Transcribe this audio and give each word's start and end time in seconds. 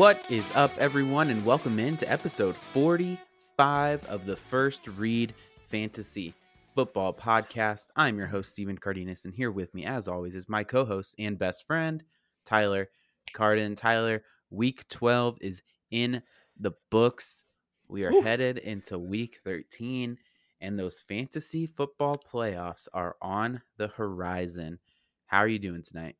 What 0.00 0.24
is 0.30 0.50
up, 0.52 0.70
everyone, 0.78 1.28
and 1.28 1.44
welcome 1.44 1.78
in 1.78 1.98
to 1.98 2.10
episode 2.10 2.56
45 2.56 4.02
of 4.06 4.24
the 4.24 4.34
First 4.34 4.88
Read 4.88 5.34
Fantasy 5.58 6.32
Football 6.74 7.12
Podcast. 7.12 7.88
I'm 7.96 8.16
your 8.16 8.26
host, 8.26 8.52
Stephen 8.52 8.78
Cardenas, 8.78 9.26
and 9.26 9.34
here 9.34 9.50
with 9.50 9.74
me, 9.74 9.84
as 9.84 10.08
always, 10.08 10.34
is 10.34 10.48
my 10.48 10.64
co 10.64 10.86
host 10.86 11.14
and 11.18 11.36
best 11.36 11.66
friend, 11.66 12.02
Tyler 12.46 12.88
Carden. 13.34 13.74
Tyler, 13.74 14.24
week 14.48 14.88
12 14.88 15.36
is 15.42 15.62
in 15.90 16.22
the 16.58 16.72
books. 16.90 17.44
We 17.86 18.04
are 18.04 18.22
headed 18.22 18.56
into 18.56 18.98
week 18.98 19.40
13, 19.44 20.16
and 20.62 20.78
those 20.78 21.02
fantasy 21.02 21.66
football 21.66 22.16
playoffs 22.16 22.88
are 22.94 23.16
on 23.20 23.60
the 23.76 23.88
horizon. 23.88 24.78
How 25.26 25.40
are 25.40 25.48
you 25.48 25.58
doing 25.58 25.82
tonight? 25.82 26.16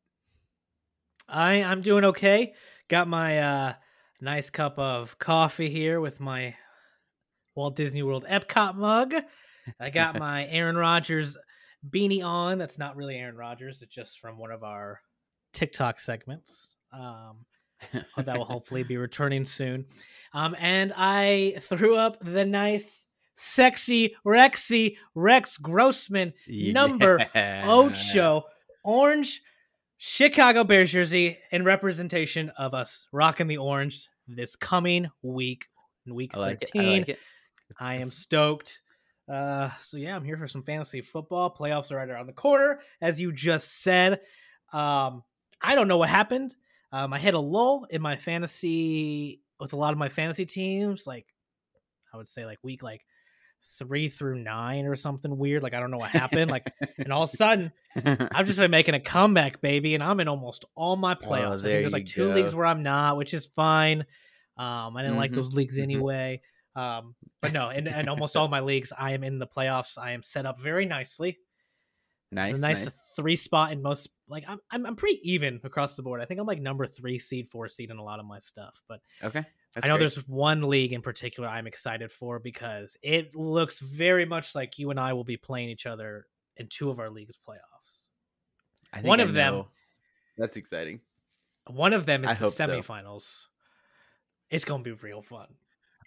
I 1.27 1.63
I'm 1.63 1.81
doing 1.81 2.05
okay. 2.05 2.53
Got 2.91 3.07
my 3.07 3.39
uh 3.39 3.73
nice 4.19 4.49
cup 4.49 4.77
of 4.77 5.17
coffee 5.17 5.69
here 5.69 6.01
with 6.01 6.19
my 6.19 6.55
Walt 7.55 7.77
Disney 7.77 8.03
World 8.03 8.25
Epcot 8.29 8.75
mug. 8.75 9.13
I 9.79 9.89
got 9.89 10.19
my 10.19 10.45
Aaron 10.47 10.75
Rodgers 10.75 11.37
beanie 11.89 12.21
on. 12.21 12.57
That's 12.57 12.77
not 12.77 12.97
really 12.97 13.15
Aaron 13.15 13.37
Rodgers. 13.37 13.81
It's 13.81 13.95
just 13.95 14.19
from 14.19 14.37
one 14.37 14.51
of 14.51 14.63
our 14.63 14.99
TikTok 15.53 16.01
segments. 16.01 16.75
Um, 16.91 17.45
that 18.17 18.37
will 18.37 18.43
hopefully 18.57 18.83
be 18.83 18.97
returning 18.97 19.45
soon. 19.45 19.85
Um, 20.33 20.53
and 20.59 20.91
I 20.97 21.61
threw 21.61 21.95
up 21.95 22.17
the 22.21 22.43
nice, 22.43 23.05
sexy 23.35 24.17
Rexy 24.25 24.97
Rex 25.15 25.55
Grossman 25.55 26.33
number 26.45 27.19
Yeah. 27.33 27.63
Ocho 27.69 28.43
orange 28.83 29.41
Chicago 30.03 30.63
Bears 30.63 30.89
jersey 30.89 31.37
in 31.51 31.63
representation 31.63 32.49
of 32.57 32.73
us 32.73 33.07
rocking 33.11 33.45
the 33.45 33.57
orange 33.57 34.09
this 34.27 34.55
coming 34.55 35.07
week, 35.21 35.67
week 36.07 36.31
I 36.33 36.39
like 36.39 36.63
it. 36.63 36.71
13. 36.73 36.81
I 36.81 36.97
like 36.97 37.09
it. 37.09 37.19
I 37.79 37.95
am 37.97 38.09
stoked. 38.09 38.81
Uh, 39.29 39.69
so 39.79 39.97
yeah, 39.97 40.15
I'm 40.15 40.25
here 40.25 40.37
for 40.37 40.47
some 40.47 40.63
fantasy 40.63 41.01
football. 41.01 41.55
Playoffs 41.55 41.91
are 41.91 41.97
right 41.97 42.09
around 42.09 42.25
the 42.25 42.33
corner, 42.33 42.79
as 42.99 43.21
you 43.21 43.31
just 43.31 43.83
said. 43.83 44.21
Um, 44.73 45.21
I 45.61 45.75
don't 45.75 45.87
know 45.87 45.97
what 45.97 46.09
happened. 46.09 46.55
Um, 46.91 47.13
I 47.13 47.19
hit 47.19 47.35
a 47.35 47.39
lull 47.39 47.85
in 47.91 48.01
my 48.01 48.15
fantasy 48.15 49.39
with 49.59 49.73
a 49.73 49.77
lot 49.77 49.93
of 49.93 49.99
my 49.99 50.09
fantasy 50.09 50.47
teams. 50.47 51.05
Like, 51.05 51.27
I 52.11 52.17
would 52.17 52.27
say 52.27 52.47
like 52.47 52.57
week 52.63 52.81
like 52.81 53.05
three 53.77 54.09
through 54.09 54.39
nine 54.43 54.85
or 54.85 54.95
something 54.95 55.37
weird. 55.37 55.63
Like 55.63 55.73
I 55.73 55.79
don't 55.79 55.91
know 55.91 55.97
what 55.97 56.11
happened. 56.11 56.51
Like, 56.51 56.71
and 56.97 57.11
all 57.11 57.23
of 57.23 57.29
a 57.29 57.35
sudden, 57.35 57.71
I've 57.95 58.45
just 58.45 58.57
been 58.57 58.71
making 58.71 58.95
a 58.95 58.99
comeback, 58.99 59.61
baby, 59.61 59.95
and 59.95 60.03
I'm 60.03 60.19
in 60.19 60.27
almost 60.27 60.65
all 60.75 60.95
my 60.95 61.15
playoffs. 61.15 61.53
Oh, 61.53 61.57
there 61.57 61.81
there's 61.81 61.93
like 61.93 62.05
two 62.05 62.27
go. 62.27 62.33
leagues 62.35 62.53
where 62.55 62.65
I'm 62.65 62.83
not, 62.83 63.17
which 63.17 63.33
is 63.33 63.47
fine. 63.47 64.05
Um, 64.57 64.95
I 64.97 65.01
didn't 65.01 65.17
like 65.17 65.31
Mhm, 65.31 65.35
those 65.35 65.53
leagues 65.53 65.77
mhm. 65.77 65.83
anyway. 65.83 66.41
Um, 66.75 67.15
but 67.41 67.51
no, 67.53 67.69
in, 67.69 67.87
in 67.87 68.07
almost 68.07 68.37
all 68.37 68.47
my 68.47 68.61
leagues, 68.61 68.93
I 68.97 69.11
am 69.11 69.23
in 69.23 69.39
the 69.39 69.47
playoffs. 69.47 69.97
I 69.97 70.11
am 70.11 70.21
set 70.21 70.45
up 70.45 70.59
very 70.59 70.85
nicely. 70.85 71.39
nice, 72.31 72.61
nice, 72.61 72.85
nice. 72.85 72.99
three 73.15 73.35
spot 73.35 73.71
in 73.71 73.81
most. 73.81 74.09
Like 74.27 74.45
I'm, 74.47 74.59
I'm, 74.69 74.85
I'm 74.85 74.95
pretty 74.95 75.19
even 75.29 75.59
across 75.63 75.95
the 75.95 76.03
board. 76.03 76.21
I 76.21 76.25
think 76.25 76.39
I'm 76.39 76.45
like 76.47 76.61
number 76.61 76.87
three 76.87 77.19
seed, 77.19 77.49
four 77.49 77.67
seed 77.67 77.91
in 77.91 77.97
a 77.97 78.03
lot 78.03 78.19
of 78.19 78.25
my 78.25 78.39
stuff. 78.39 78.81
But 78.87 79.01
Okay. 79.23 79.45
That's 79.73 79.85
I 79.85 79.87
know 79.87 79.95
great. 79.95 80.01
there's 80.01 80.27
one 80.27 80.63
league 80.63 80.91
in 80.93 81.01
particular 81.01 81.47
I'm 81.47 81.65
excited 81.67 82.11
for 82.11 82.39
because 82.39 82.97
it 83.01 83.35
looks 83.35 83.79
very 83.79 84.25
much 84.25 84.53
like 84.53 84.77
you 84.77 84.89
and 84.91 84.99
I 84.99 85.13
will 85.13 85.23
be 85.23 85.37
playing 85.37 85.69
each 85.69 85.85
other 85.85 86.27
in 86.57 86.67
two 86.67 86.89
of 86.89 86.99
our 86.99 87.09
leagues 87.09 87.37
playoffs. 87.37 88.07
I 88.91 88.97
think 88.97 89.07
one 89.07 89.19
I 89.21 89.23
of 89.23 89.33
them- 89.33 89.65
That's 90.37 90.57
exciting. 90.57 90.99
One 91.67 91.93
of 91.93 92.05
them 92.05 92.23
is 92.25 92.31
I 92.31 92.33
the 92.33 92.39
hope 92.39 92.53
so. 92.53 92.67
semifinals. 92.67 93.45
It's 94.49 94.65
gonna 94.65 94.83
be 94.83 94.91
real 94.91 95.21
fun. 95.21 95.47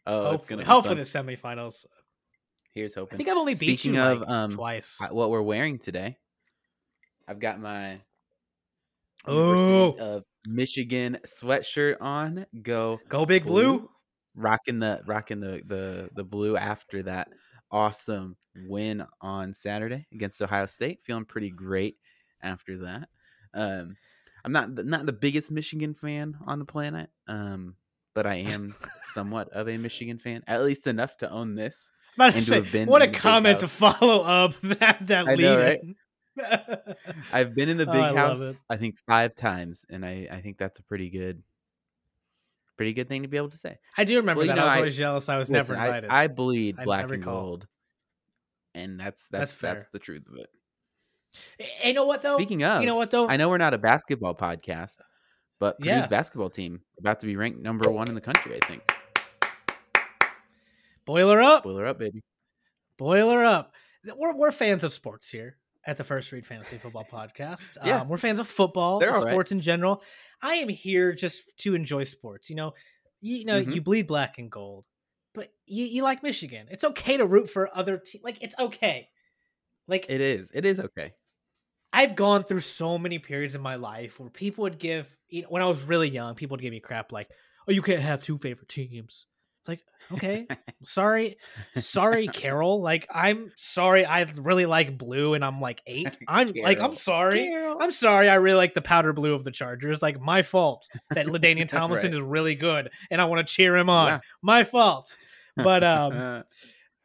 Oh, 0.06 0.18
it's 0.18 0.30
hopefully, 0.32 0.48
gonna 0.48 0.62
be 0.62 0.66
hopefully 0.66 0.94
the 0.96 1.02
semifinals. 1.38 1.86
Here's 2.72 2.94
hoping. 2.94 3.14
I 3.14 3.16
think 3.18 3.28
I've 3.30 3.36
only 3.38 3.54
beat 3.54 3.78
Speaking 3.78 3.94
you 3.94 4.02
of, 4.02 4.20
like, 4.20 4.28
um, 4.28 4.50
twice. 4.50 4.96
What 5.10 5.30
we're 5.30 5.40
wearing 5.40 5.78
today, 5.78 6.18
I've 7.26 7.38
got 7.38 7.60
my 7.60 8.00
Oh. 9.26 9.92
Of 9.98 10.24
Michigan 10.46 11.18
sweatshirt 11.26 11.96
on. 12.00 12.46
Go 12.62 13.00
Go 13.08 13.24
big 13.26 13.44
blue. 13.46 13.88
rocking 14.34 14.78
the 14.80 15.00
rocking 15.06 15.40
the 15.40 15.62
the 15.66 16.10
the 16.14 16.24
blue 16.24 16.56
after 16.56 17.02
that 17.04 17.28
awesome 17.70 18.36
win 18.68 19.04
on 19.20 19.54
Saturday 19.54 20.06
against 20.12 20.40
Ohio 20.42 20.66
State. 20.66 21.00
Feeling 21.02 21.24
pretty 21.24 21.50
great 21.50 21.96
after 22.42 22.78
that. 22.78 23.08
Um, 23.54 23.96
I'm 24.44 24.52
not 24.52 24.70
not 24.84 25.06
the 25.06 25.12
biggest 25.12 25.50
Michigan 25.50 25.94
fan 25.94 26.36
on 26.46 26.58
the 26.58 26.64
planet, 26.66 27.08
um, 27.26 27.76
but 28.14 28.26
I 28.26 28.34
am 28.36 28.74
somewhat 29.14 29.48
of 29.50 29.68
a 29.68 29.78
Michigan 29.78 30.18
fan, 30.18 30.42
at 30.46 30.62
least 30.62 30.86
enough 30.86 31.16
to 31.18 31.30
own 31.30 31.54
this. 31.54 31.90
About 32.16 32.34
to 32.34 32.40
say, 32.42 32.60
what 32.84 33.02
a 33.02 33.06
in 33.06 33.10
the 33.10 33.12
big 33.12 33.20
comment 33.20 33.58
to 33.60 33.68
follow 33.68 34.22
up 34.22 34.54
that 34.62 35.06
that 35.06 35.26
I 35.26 35.34
lead. 35.34 35.40
know, 35.40 35.56
right? 35.58 35.80
I've 37.32 37.54
been 37.54 37.68
in 37.68 37.76
the 37.76 37.86
Oh, 37.88 37.92
big 37.92 38.00
I 38.02 38.14
house. 38.14 38.52
I 38.68 38.76
think 38.76 38.96
five 39.06 39.34
times, 39.34 39.84
and 39.90 40.04
I 40.04 40.28
I 40.30 40.40
think 40.40 40.58
that's 40.58 40.78
a 40.78 40.82
pretty 40.84 41.10
good, 41.10 41.42
pretty 42.76 42.92
good 42.92 43.08
thing 43.08 43.22
to 43.22 43.28
be 43.28 43.36
able 43.36 43.50
to 43.50 43.58
say. 43.58 43.76
I 43.96 44.04
do 44.04 44.16
remember 44.16 44.40
Well, 44.40 44.48
that. 44.48 44.56
know, 44.56 44.62
I 44.62 44.66
was 44.66 44.74
I- 44.74 44.78
always 44.78 44.96
jealous. 44.96 45.28
I 45.28 45.36
was 45.38 45.50
Listen, 45.50 45.74
never 45.76 45.86
invited. 45.86 46.10
I, 46.10 46.24
I 46.24 46.26
bleed 46.28 46.76
black 46.82 47.10
and 47.10 47.22
gold, 47.22 47.66
and 48.74 48.98
that's 48.98 49.28
That's 49.28 49.54
that's 49.54 49.80
that's, 49.82 49.92
the 49.92 49.98
truth 49.98 50.24
of 50.28 50.36
it. 50.38 50.48
you 51.84 51.92
know 51.92 52.04
what 52.06 52.22
though? 52.22 52.34
Speaking 52.36 52.64
of, 52.64 52.80
you 52.80 52.86
know 52.86 52.96
what 52.96 53.10
though? 53.10 53.28
I 53.28 53.36
know 53.36 53.48
we're 53.48 53.58
not 53.58 53.74
a 53.74 53.78
basketball 53.78 54.34
podcast, 54.34 54.96
but 55.60 55.78
Purdue's 55.78 55.86
Yeah. 55.86 56.06
basketball 56.06 56.50
team 56.50 56.80
about 56.98 57.20
to 57.20 57.26
be 57.26 57.36
ranked 57.36 57.60
number 57.60 57.90
one 57.90 58.08
in 58.08 58.14
the 58.14 58.20
country. 58.20 58.58
I 58.60 58.66
think. 58.66 58.82
Boiler 61.06 61.40
up, 61.42 61.64
Boiler 61.64 61.84
up, 61.86 61.98
baby. 61.98 62.22
boiler 62.96 63.44
up. 63.44 63.72
We're 64.16 64.34
we're 64.34 64.52
fans 64.52 64.84
of 64.84 64.92
sports 64.92 65.28
here 65.28 65.56
at 65.86 65.96
the 65.98 66.04
First 66.04 66.32
Read 66.32 66.46
Fantasy 66.46 66.76
Football 66.78 67.06
Podcast. 67.10 67.76
Yeah. 67.84 68.00
um, 68.00 68.08
we're 68.08 68.16
fans 68.18 68.38
of 68.38 68.48
football, 68.48 68.98
They're 69.00 69.14
all 69.14 69.24
right. 69.24 69.30
sports 69.32 69.52
in 69.52 69.60
general. 69.60 70.02
I 70.42 70.54
am 70.54 70.68
here 70.68 71.12
just 71.14 71.42
to 71.58 71.74
enjoy 71.74 72.04
sports. 72.04 72.50
You 72.50 72.56
know, 72.56 72.72
you, 73.20 73.36
you 73.36 73.44
know, 73.44 73.62
Mhm. 73.62 73.74
you 73.74 73.80
bleed 73.82 74.06
black 74.06 74.38
and 74.38 74.50
gold, 74.50 74.84
but 75.34 75.52
you, 75.66 75.84
you 75.84 76.02
like 76.02 76.22
Michigan. 76.22 76.66
It's 76.70 76.84
okay 76.84 77.16
to 77.16 77.26
root 77.26 77.48
for 77.50 77.68
other 77.76 77.98
teams. 77.98 78.24
Like 78.24 78.42
it's 78.42 78.54
okay. 78.58 79.08
Like 79.88 80.06
It 80.08 80.20
is. 80.20 80.50
It 80.54 80.64
is 80.64 80.80
okay. 80.80 81.12
I've 81.92 82.16
gone 82.16 82.42
through 82.44 82.60
so 82.60 82.98
many 82.98 83.18
periods 83.20 83.54
in 83.54 83.60
my 83.60 83.76
life 83.76 84.18
where 84.18 84.28
people 84.30 84.62
would 84.62 84.78
give, 84.78 85.16
you 85.28 85.42
know, 85.42 85.48
when 85.48 85.62
I 85.62 85.66
was 85.66 85.82
really 85.84 86.08
young, 86.08 86.34
people 86.34 86.54
would 86.56 86.62
give 86.62 86.72
me 86.72 86.80
crap 86.80 87.12
like, 87.12 87.28
"Oh, 87.68 87.72
you 87.72 87.82
can't 87.82 88.02
have 88.02 88.22
two 88.22 88.36
favorite 88.38 88.68
teams." 88.68 89.26
It's 89.66 89.68
like, 89.70 89.80
okay, 90.18 90.46
sorry, 90.82 91.38
sorry, 91.76 92.28
Carol. 92.28 92.82
Like, 92.82 93.06
I'm 93.10 93.50
sorry. 93.56 94.04
I 94.04 94.22
really 94.36 94.66
like 94.66 94.98
blue, 94.98 95.32
and 95.32 95.42
I'm 95.42 95.58
like 95.58 95.80
eight. 95.86 96.18
I'm 96.28 96.48
like, 96.48 96.78
I'm 96.78 96.90
Carol. 96.90 96.96
sorry. 96.96 97.54
I'm 97.80 97.90
sorry. 97.90 98.28
I 98.28 98.34
really 98.34 98.58
like 98.58 98.74
the 98.74 98.82
powder 98.82 99.14
blue 99.14 99.32
of 99.32 99.42
the 99.42 99.50
Chargers. 99.50 100.02
Like, 100.02 100.20
my 100.20 100.42
fault 100.42 100.86
that 101.12 101.26
LaDainian 101.26 101.66
Tomlinson 101.68 102.12
Right. 102.12 102.20
is 102.20 102.22
really 102.22 102.54
good, 102.56 102.90
and 103.10 103.22
I 103.22 103.24
want 103.24 103.46
to 103.46 103.50
cheer 103.50 103.74
him 103.74 103.88
on. 103.88 104.08
Yeah. 104.08 104.18
My 104.42 104.64
fault. 104.64 105.16
But 105.56 105.82
um, 105.82 106.44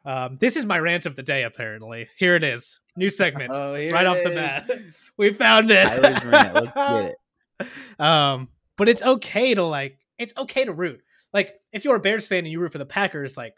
um, 0.04 0.36
this 0.38 0.56
is 0.56 0.66
my 0.66 0.78
rant 0.78 1.06
of 1.06 1.16
the 1.16 1.22
day. 1.22 1.44
Apparently, 1.44 2.08
here 2.18 2.36
it 2.36 2.44
is. 2.44 2.78
New 2.94 3.08
segment 3.08 3.52
oh, 3.54 3.72
right 3.72 4.04
off 4.04 4.18
the 4.22 4.30
bat. 4.30 4.70
We 5.16 5.32
found 5.32 5.70
it. 5.70 5.82
Tyler's 5.82 6.24
rant. 6.24 6.54
Let's 6.54 6.74
get 6.74 7.16
it. 7.60 8.00
Um, 8.00 8.48
but 8.76 8.90
it's 8.90 9.00
okay 9.00 9.54
to 9.54 9.62
like 9.64 9.96
it's 10.18 10.34
okay 10.36 10.66
to 10.66 10.72
root. 10.72 11.00
Like 11.32 11.54
if 11.72 11.84
you're 11.84 11.96
a 11.96 12.00
Bears 12.00 12.26
fan 12.26 12.40
and 12.40 12.48
you 12.48 12.60
root 12.60 12.72
for 12.72 12.78
the 12.78 12.86
Packers, 12.86 13.36
like 13.36 13.54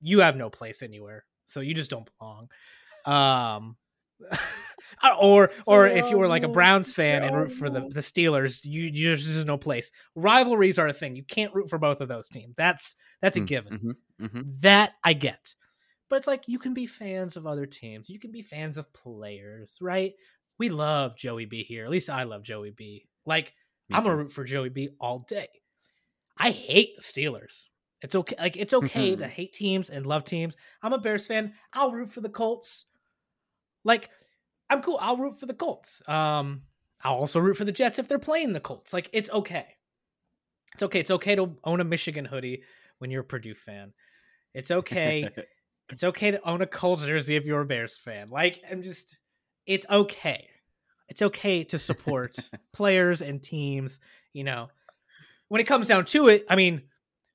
you 0.00 0.20
have 0.20 0.36
no 0.36 0.50
place 0.50 0.82
anywhere. 0.82 1.24
So 1.46 1.60
you 1.60 1.74
just 1.74 1.90
don't 1.90 2.08
belong. 2.18 2.48
Um 3.04 3.76
or 5.20 5.50
or 5.66 5.86
if 5.88 6.10
you 6.10 6.18
were 6.18 6.28
like 6.28 6.44
a 6.44 6.48
Browns 6.48 6.94
fan 6.94 7.24
and 7.24 7.36
root 7.36 7.52
for 7.52 7.68
the, 7.70 7.80
the 7.88 8.00
Steelers, 8.00 8.64
you 8.64 8.84
you 8.84 9.16
just 9.16 9.26
there's 9.28 9.44
no 9.44 9.58
place. 9.58 9.90
Rivalries 10.14 10.78
are 10.78 10.86
a 10.86 10.92
thing. 10.92 11.16
You 11.16 11.24
can't 11.24 11.54
root 11.54 11.68
for 11.68 11.78
both 11.78 12.00
of 12.00 12.08
those 12.08 12.28
teams. 12.28 12.54
That's 12.56 12.94
that's 13.20 13.36
a 13.36 13.40
Mm, 13.40 13.46
given. 13.46 13.78
mhm, 14.20 14.28
mhm. 14.28 14.60
That 14.60 14.92
I 15.02 15.12
get. 15.14 15.54
But 16.08 16.16
it's 16.16 16.26
like 16.26 16.44
you 16.46 16.58
can 16.58 16.74
be 16.74 16.86
fans 16.86 17.36
of 17.36 17.46
other 17.46 17.66
teams. 17.66 18.08
You 18.08 18.18
can 18.18 18.30
be 18.32 18.42
fans 18.42 18.76
of 18.76 18.92
players, 18.92 19.78
right? 19.80 20.12
We 20.58 20.68
love 20.68 21.16
Joey 21.16 21.46
B 21.46 21.64
here. 21.64 21.84
At 21.84 21.90
least 21.90 22.10
I 22.10 22.24
love 22.24 22.42
Joey 22.42 22.70
B. 22.70 23.08
Like 23.26 23.54
Me 23.88 23.96
I'm 23.96 24.04
gonna 24.04 24.16
root 24.16 24.32
for 24.32 24.44
Joey 24.44 24.68
B 24.68 24.90
all 25.00 25.20
day. 25.20 25.48
I 26.42 26.50
hate 26.50 26.96
the 26.96 27.02
Steelers. 27.02 27.68
It's 28.02 28.16
okay. 28.16 28.34
Like 28.36 28.56
it's 28.56 28.74
okay 28.74 29.14
to 29.14 29.28
hate 29.28 29.52
teams 29.52 29.88
and 29.88 30.04
love 30.04 30.24
teams. 30.24 30.56
I'm 30.82 30.92
a 30.92 30.98
Bears 30.98 31.28
fan. 31.28 31.54
I'll 31.72 31.92
root 31.92 32.10
for 32.10 32.20
the 32.20 32.28
Colts. 32.28 32.86
Like 33.84 34.10
I'm 34.68 34.82
cool. 34.82 34.98
I'll 35.00 35.16
root 35.16 35.38
for 35.38 35.46
the 35.46 35.54
Colts. 35.54 36.02
Um, 36.08 36.62
I'll 37.04 37.14
also 37.14 37.38
root 37.38 37.56
for 37.56 37.64
the 37.64 37.70
Jets 37.70 38.00
if 38.00 38.08
they're 38.08 38.18
playing 38.18 38.54
the 38.54 38.60
Colts. 38.60 38.92
Like 38.92 39.08
it's 39.12 39.30
okay. 39.30 39.68
It's 40.74 40.82
okay. 40.82 40.98
It's 40.98 41.12
okay 41.12 41.36
to 41.36 41.52
own 41.62 41.80
a 41.80 41.84
Michigan 41.84 42.24
hoodie 42.24 42.64
when 42.98 43.12
you're 43.12 43.20
a 43.20 43.24
Purdue 43.24 43.54
fan. 43.54 43.92
It's 44.52 44.72
okay. 44.72 45.28
it's 45.90 46.02
okay 46.02 46.32
to 46.32 46.48
own 46.48 46.60
a 46.60 46.66
Colts 46.66 47.04
jersey 47.04 47.36
if 47.36 47.44
you're 47.44 47.60
a 47.60 47.66
Bears 47.66 47.96
fan. 47.96 48.30
Like 48.30 48.60
I'm 48.68 48.82
just. 48.82 49.20
It's 49.64 49.86
okay. 49.88 50.48
It's 51.08 51.22
okay 51.22 51.62
to 51.62 51.78
support 51.78 52.36
players 52.72 53.22
and 53.22 53.40
teams. 53.40 54.00
You 54.32 54.42
know, 54.42 54.70
when 55.52 55.60
it 55.60 55.64
comes 55.64 55.86
down 55.86 56.06
to 56.06 56.28
it, 56.28 56.46
I 56.48 56.56
mean, 56.56 56.80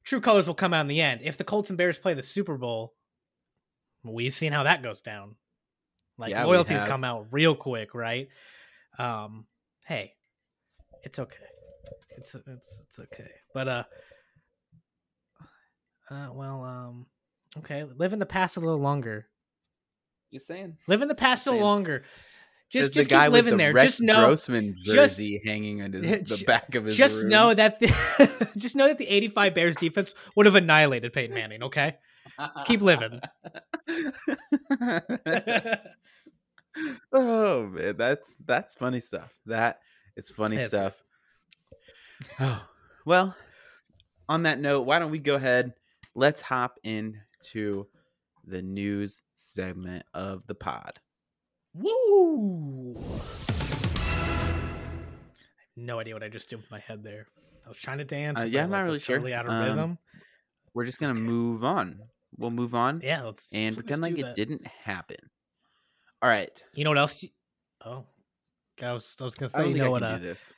true 0.04 0.20
colors 0.20 0.48
will 0.48 0.56
come 0.56 0.74
out 0.74 0.82
in 0.82 0.88
the 0.88 1.02
end. 1.02 1.22
If 1.24 1.38
the 1.38 1.44
Colts 1.44 1.70
and 1.70 1.78
Bears 1.78 2.00
play 2.00 2.16
the 2.16 2.24
Super 2.24 2.58
Bowl, 2.58 2.96
we've 4.04 4.34
seen 4.34 4.54
how 4.54 4.64
that 4.64 4.82
goes 4.82 5.02
down. 5.02 5.36
Like 6.18 6.32
Yeah, 6.32 6.46
loyalties 6.46 6.82
come 6.82 7.04
out 7.04 7.28
real 7.30 7.54
quick, 7.54 7.94
right? 7.94 8.30
Um, 8.98 9.46
hey, 9.86 10.14
it's 11.04 11.20
okay. 11.20 11.36
It's 12.18 12.34
it's 12.34 12.82
it's 12.88 13.00
okay. 13.02 13.30
But 13.54 13.68
uh, 13.68 13.84
uh, 16.10 16.30
well, 16.34 16.64
um, 16.64 17.06
okay, 17.60 17.84
live 17.84 18.14
in 18.14 18.20
the 18.20 18.26
past 18.26 18.58
a 18.58 18.60
little 18.60 18.80
longer. 18.80 19.28
Just 20.34 20.48
saying. 20.48 20.78
Live 20.88 21.04
in 21.04 21.08
the 21.08 21.14
past 21.14 21.46
a 21.46 21.52
little 21.52 21.60
Saying. 21.62 21.72
longer. 21.72 22.04
Just 22.72 22.94
just 22.94 23.10
keep 23.10 23.32
living 23.32 23.54
the 23.54 23.58
there. 23.58 23.74
Rex 23.74 23.94
Just 23.94 24.02
know 24.02 24.26
Grossman 24.26 24.76
just- 24.78 25.20
hanging 25.46 25.78
the 25.92 26.44
back 26.46 26.76
of 26.76 26.86
his 26.86 26.98
just 26.98 27.20
room. 27.22 27.30
know 27.30 27.54
that 27.54 27.80
the 27.80 28.48
just 28.58 28.76
know 28.76 28.88
that 28.88 28.98
the 28.98 29.08
85 29.08 29.54
Bears 29.56 29.76
defense 29.78 30.14
would 30.36 30.46
have 30.46 30.56
annihilated 30.56 31.14
Peyton 31.14 31.34
Manning, 31.34 31.64
okay? 31.64 31.96
Keep 32.66 32.82
living. 32.82 33.22
oh 37.14 37.68
man, 37.68 37.96
that's 37.98 38.36
that's 38.46 38.76
funny 38.76 39.00
stuff. 39.00 39.34
That 39.46 39.80
is 40.16 40.30
funny 40.30 40.58
It's 40.58 40.68
stuff. 40.68 41.02
Oh 42.40 42.66
well. 43.06 43.36
On 44.30 44.44
that 44.44 44.60
note, 44.60 44.82
why 44.82 45.00
don't 45.00 45.12
we 45.12 45.20
go 45.20 45.36
ahead? 45.36 45.74
Let's 46.14 46.42
hop 46.42 46.80
into 46.84 47.88
the 48.46 48.62
news 48.62 49.22
segment 49.36 50.06
of 50.14 50.46
the 50.48 50.56
pod. 50.56 51.00
Woo! 51.80 52.96
No 55.76 56.00
idea 56.00 56.14
what 56.16 56.24
I 56.24 56.30
just 56.30 56.50
did 56.50 56.58
with 56.58 56.72
my 56.72 56.80
head 56.80 57.04
there. 57.04 57.28
I 57.66 57.70
was 57.70 57.78
trying 57.78 58.00
to 58.00 58.06
dance. 58.06 58.40
Uh, 58.40 58.44
yeah, 58.46 58.64
I'm 58.64 58.72
not 58.72 58.82
really 58.84 59.00
sure. 59.00 59.18
Totally 59.18 59.34
out 59.34 59.46
of 59.46 59.52
Um, 59.52 59.64
rhythm. 59.64 59.98
We're 60.74 60.86
just 60.86 61.00
gonna 61.00 61.14
move 61.14 61.64
on. 61.64 62.00
We'll 62.38 62.52
move 62.52 62.76
on 62.76 63.02
Yeah, 63.04 63.24
let's 63.24 63.52
and 63.54 63.76
let's 63.76 63.86
pretend 63.86 64.02
like 64.02 64.16
do 64.16 64.22
it 64.22 64.24
that. 64.24 64.36
didn't 64.36 64.66
happen. 64.68 65.18
All 66.22 66.30
right. 66.30 66.62
You 66.74 66.84
know 66.84 66.90
what 66.92 67.00
else? 67.00 67.24
You... 67.24 67.30
Oh, 67.86 68.06
I 68.82 68.94
was 68.94 69.16
I 69.20 69.24
was 69.24 69.36
gonna 69.36 69.50
I 69.50 69.52
say 69.52 69.58
don't 69.60 69.68
you 69.70 69.74
think 69.76 69.84
know 69.84 69.88
I 69.88 69.92
what? 69.92 70.02
can 70.04 70.12
Uh, 70.14 70.18
do 70.18 70.24
this. 70.24 70.56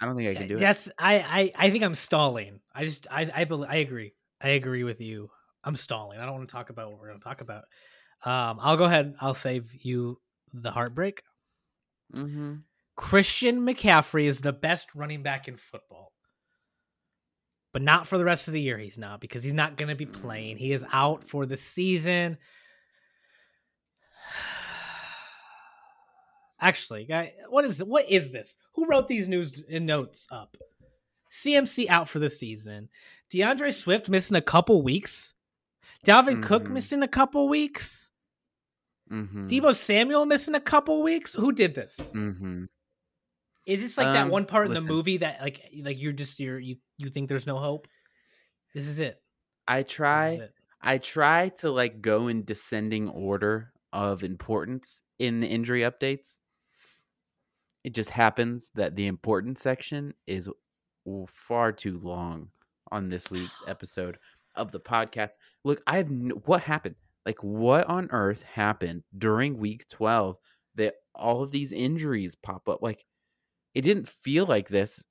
I 0.00 0.06
don't 0.06 0.16
think 0.16 0.28
I 0.30 0.34
can 0.34 0.48
do 0.48 0.56
it. 0.56 0.60
yes, 0.60 0.88
I, 0.98 1.14
I 1.18 1.66
I 1.66 1.70
think 1.70 1.84
I'm 1.84 1.94
stalling. 1.94 2.60
I 2.74 2.84
just 2.84 3.06
I 3.10 3.22
I 3.34 3.46
I 3.68 3.76
agree. 3.76 4.14
I 4.40 4.48
agree 4.50 4.84
with 4.84 5.00
you. 5.00 5.30
I'm 5.64 5.76
stalling. 5.76 6.18
I 6.18 6.24
don't 6.26 6.34
want 6.34 6.48
to 6.48 6.52
talk 6.52 6.70
about 6.70 6.90
what 6.90 6.98
we're 7.00 7.06
going 7.08 7.20
to 7.20 7.24
talk 7.24 7.40
about. 7.40 7.64
Um, 8.24 8.58
I'll 8.60 8.76
go 8.76 8.84
ahead. 8.84 9.14
I'll 9.20 9.34
save 9.34 9.72
you 9.84 10.18
the 10.52 10.70
heartbreak. 10.70 11.22
Mm-hmm. 12.14 12.56
Christian 12.96 13.66
McCaffrey 13.66 14.24
is 14.24 14.40
the 14.40 14.52
best 14.52 14.94
running 14.94 15.22
back 15.22 15.48
in 15.48 15.56
football. 15.56 16.12
But 17.72 17.82
not 17.82 18.06
for 18.06 18.18
the 18.18 18.24
rest 18.24 18.48
of 18.48 18.54
the 18.54 18.60
year, 18.60 18.76
he's 18.76 18.98
not, 18.98 19.20
because 19.20 19.42
he's 19.42 19.54
not 19.54 19.78
going 19.78 19.88
to 19.88 19.94
be 19.94 20.04
playing. 20.04 20.58
He 20.58 20.72
is 20.72 20.84
out 20.92 21.24
for 21.24 21.46
the 21.46 21.56
season. 21.56 22.36
Actually, 26.60 27.06
guy, 27.06 27.32
what 27.48 27.64
is 27.64 27.82
what 27.82 28.08
is 28.10 28.30
this? 28.30 28.56
Who 28.74 28.86
wrote 28.86 29.08
these 29.08 29.26
news 29.26 29.60
notes 29.68 30.28
up? 30.30 30.56
CMC 31.30 31.88
out 31.88 32.08
for 32.08 32.20
the 32.20 32.30
season. 32.30 32.88
D'Andre 33.30 33.72
Swift 33.72 34.08
missing 34.08 34.36
a 34.36 34.42
couple 34.42 34.82
weeks. 34.82 35.34
Dalvin 36.06 36.42
Cook 36.42 36.64
Mhm. 36.64 36.70
missing 36.72 37.02
a 37.02 37.08
couple 37.08 37.48
weeks. 37.48 38.10
Mm-hmm. 39.12 39.46
Deebo 39.46 39.74
Samuel 39.74 40.24
missing 40.26 40.54
a 40.54 40.60
couple 40.60 41.02
weeks. 41.02 41.34
Who 41.34 41.52
did 41.52 41.74
this? 41.74 41.96
Mm-hmm. 42.14 42.64
Is 43.66 43.80
this 43.80 43.96
like 43.96 44.06
that 44.06 44.24
Um, 44.24 44.30
one 44.30 44.46
part 44.46 44.66
in 44.66 44.74
the 44.74 44.80
movie 44.80 45.18
that 45.18 45.40
like 45.40 45.60
like 45.82 46.00
you're 46.00 46.12
just 46.12 46.40
you're 46.40 46.58
you 46.58 46.76
you 46.98 47.10
think 47.10 47.28
there's 47.28 47.46
no 47.46 47.58
hope? 47.58 47.86
This 48.74 48.88
is 48.88 48.98
it. 48.98 49.20
I 49.68 49.82
try. 49.82 50.28
it. 50.30 50.52
I 50.80 50.98
try 50.98 51.50
to 51.58 51.70
like 51.70 52.00
go 52.02 52.26
in 52.26 52.44
descending 52.44 53.08
order 53.08 53.72
of 53.92 54.24
importance 54.24 55.02
in 55.18 55.40
the 55.40 55.46
injury 55.46 55.82
updates. 55.82 56.38
It 57.84 57.94
just 57.94 58.10
happens 58.10 58.70
that 58.74 58.96
the 58.96 59.06
important 59.06 59.58
section 59.58 60.14
is 60.26 60.48
far 61.28 61.70
too 61.72 61.98
long 61.98 62.48
on 62.90 63.08
this 63.08 63.30
week's 63.30 63.62
episode 63.68 64.18
of 64.56 64.72
the 64.72 64.80
podcast. 64.80 65.32
Look, 65.64 65.82
I 65.86 65.98
have 65.98 66.08
what 66.46 66.62
happened? 66.62 66.96
Like 67.24 67.42
what 67.42 67.86
on 67.86 68.08
earth 68.10 68.42
happened 68.42 69.04
during 69.16 69.58
week 69.58 69.88
12 69.88 70.36
that 70.74 70.94
all 71.14 71.42
of 71.42 71.50
these 71.50 71.72
injuries 71.72 72.34
pop 72.34 72.68
up? 72.68 72.82
Like 72.82 73.04
it 73.74 73.82
didn't 73.82 74.08
feel 74.08 74.46
like 74.46 74.68
this 74.68 75.04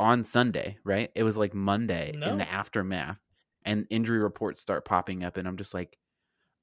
on 0.00 0.24
Sunday, 0.24 0.78
right? 0.84 1.10
It 1.14 1.22
was 1.22 1.36
like 1.36 1.54
Monday 1.54 2.12
in 2.14 2.38
the 2.38 2.48
aftermath 2.50 3.20
and 3.64 3.86
injury 3.90 4.18
reports 4.18 4.60
start 4.60 4.84
popping 4.84 5.24
up 5.24 5.36
and 5.36 5.46
I'm 5.46 5.56
just 5.56 5.74
like, 5.74 5.98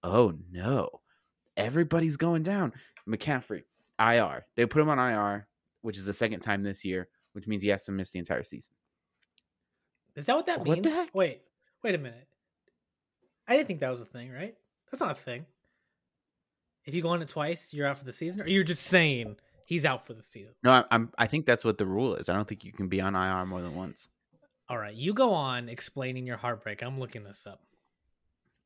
"Oh 0.04 0.34
no. 0.52 0.90
Everybody's 1.57 2.18
going 2.18 2.44
down." 2.44 2.74
McCaffrey, 3.07 3.63
IR. 4.00 4.46
They 4.56 4.66
put 4.66 4.81
him 4.81 4.90
on 4.90 5.00
IR, 5.00 5.48
which 5.81 5.98
is 5.98 6.06
the 6.06 6.13
second 6.13 6.42
time 6.42 6.63
this 6.63 6.84
year, 6.84 7.07
which 7.34 7.48
means 7.48 7.63
he 7.63 7.69
has 7.69 7.84
to 7.86 7.92
miss 7.92 8.10
the 8.12 8.19
entire 8.19 8.44
season. 8.44 8.74
Is 10.16 10.25
that 10.25 10.36
what 10.36 10.46
that 10.48 10.66
What 10.66 10.84
means? 10.84 11.10
Wait, 11.13 11.42
wait 11.84 11.96
a 11.96 12.00
minute. 12.00 12.28
I 13.48 13.56
didn't 13.56 13.68
think 13.68 13.81
that 13.81 13.90
was 13.90 14.02
a 14.02 14.06
thing, 14.06 14.31
right? 14.31 14.56
That's 14.95 15.09
not 15.09 15.19
a 15.19 15.21
thing. 15.21 15.45
If 16.86 16.95
you 16.95 17.01
go 17.01 17.09
on 17.09 17.21
it 17.21 17.27
twice, 17.27 17.74
you're 17.74 17.86
out 17.86 17.97
for 17.97 18.06
the 18.06 18.13
season, 18.13 18.42
or 18.42 18.47
you're 18.47 18.63
just 18.63 18.83
saying 18.83 19.36
he's 19.68 19.83
out 19.83 20.07
for 20.07 20.13
the 20.13 20.24
season. 20.24 20.53
No, 20.63 20.71
I, 20.71 20.86
I'm 20.89 21.12
I 21.18 21.27
think 21.27 21.45
that's 21.45 21.65
what 21.65 21.77
the 21.77 21.86
rule 21.86 22.15
is. 22.15 22.30
I 22.30 22.33
don't 22.33 22.47
think 22.47 22.63
you 22.63 22.71
can 22.71 22.88
be 22.88 23.01
on 23.01 23.13
IR 23.13 23.45
more 23.45 23.62
than 23.62 23.75
once. 23.75 24.07
All 24.69 24.77
right, 24.77 24.95
you 24.95 25.13
go 25.13 25.33
on 25.33 25.68
explaining 25.68 26.25
your 26.25 26.38
heartbreak. 26.38 26.81
I'm 26.81 26.97
looking 26.97 27.25
this 27.25 27.45
up. 27.45 27.59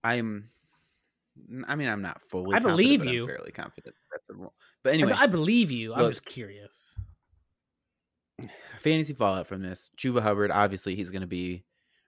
I'm 0.03 0.49
I 1.67 1.75
mean, 1.75 1.89
I'm 1.89 2.03
not 2.03 2.21
fully 2.21 2.55
I 2.55 2.59
believe 2.59 2.99
but 2.99 3.07
I'm 3.07 3.13
you. 3.15 3.25
fairly 3.25 3.51
confident 3.51 3.95
that's 4.11 4.27
the 4.27 4.35
rule. 4.35 4.53
But 4.83 4.93
anyway, 4.93 5.13
I, 5.15 5.25
believe 5.25 5.71
you. 5.71 5.95
I'm 5.95 6.09
just 6.09 6.25
curious. 6.25 6.93
fantasy 8.77 9.15
fallout 9.15 9.47
from 9.47 9.63
this. 9.63 9.89
Chuba 9.97 10.21
Hubbard, 10.21 10.51
obviously, 10.51 10.93
he's 10.93 11.09
going 11.09 11.21
to 11.21 11.27
be 11.27 11.63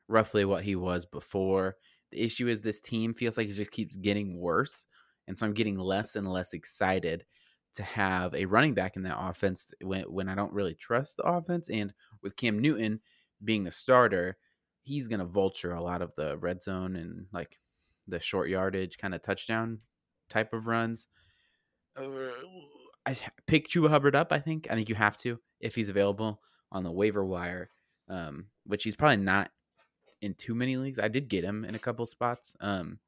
roughly 0.08 0.46
what 0.46 0.62
he 0.62 0.76
was 0.76 1.08
before. 1.08 1.76
The 2.12 2.22
issue 2.22 2.48
is 2.48 2.62
this 2.62 2.80
team 2.80 3.14
feels 3.14 3.38
like 3.38 3.48
it 3.48 3.54
just 3.54 3.72
keeps 3.72 3.96
getting 3.96 4.38
worse. 4.38 4.86
And 5.28 5.38
so 5.38 5.46
I'm 5.46 5.54
getting 5.54 5.78
less 5.78 6.16
and 6.16 6.32
less 6.32 6.54
excited 6.54 7.26
to 7.74 7.84
have 7.84 8.34
a 8.36 8.46
running 8.46 8.74
back 8.74 8.98
in 8.98 9.04
that 9.04 9.18
offense 9.18 9.74
when, 9.82 10.04
when 10.04 10.28
I 10.28 10.36
don't 10.36 10.54
really 10.54 10.74
trust 10.74 11.18
the 11.18 11.24
offense. 11.24 11.70
And 11.70 11.94
with 12.22 12.36
Cam 12.36 12.60
Newton 12.60 13.00
being 13.44 13.64
the 13.64 13.72
starter, 13.72 14.38
he's 14.82 15.08
going 15.08 15.20
to 15.20 15.26
vulture 15.26 15.74
a 15.74 15.82
lot 15.82 16.02
of 16.02 16.14
the 16.16 16.38
red 16.38 16.62
zone 16.62 16.96
and 16.96 17.28
like 17.32 17.60
the 18.08 18.20
short 18.20 18.50
yardage 18.50 18.98
kind 18.98 19.16
of 19.16 19.22
touchdown 19.22 19.80
type 20.30 20.54
of 20.54 20.68
runs. 20.68 21.08
Uh, 21.96 22.32
I 23.06 23.16
pick 23.48 23.68
Chuba 23.68 23.90
Hubbard 23.90 24.16
up. 24.16 24.32
I 24.32 24.40
think. 24.40 24.68
I 24.70 24.76
think 24.76 24.90
you 24.90 24.96
have 24.96 25.18
to 25.18 25.40
if 25.60 25.76
he's 25.76 25.90
available 25.90 26.42
on 26.72 26.84
the 26.84 26.92
waiver 26.92 27.26
wire, 27.26 27.70
um, 28.10 28.48
which 28.66 28.84
he's 28.84 28.96
probably 28.96 29.18
not 29.18 29.52
in 30.22 30.34
too 30.36 30.56
many 30.56 30.78
leagues. 30.78 31.00
I 31.00 31.08
did 31.08 31.28
get 31.28 31.44
him 31.44 31.66
in 31.66 31.76
a 31.76 31.80
couple 31.80 32.06
spots, 32.06 32.56
um, 32.60 33.00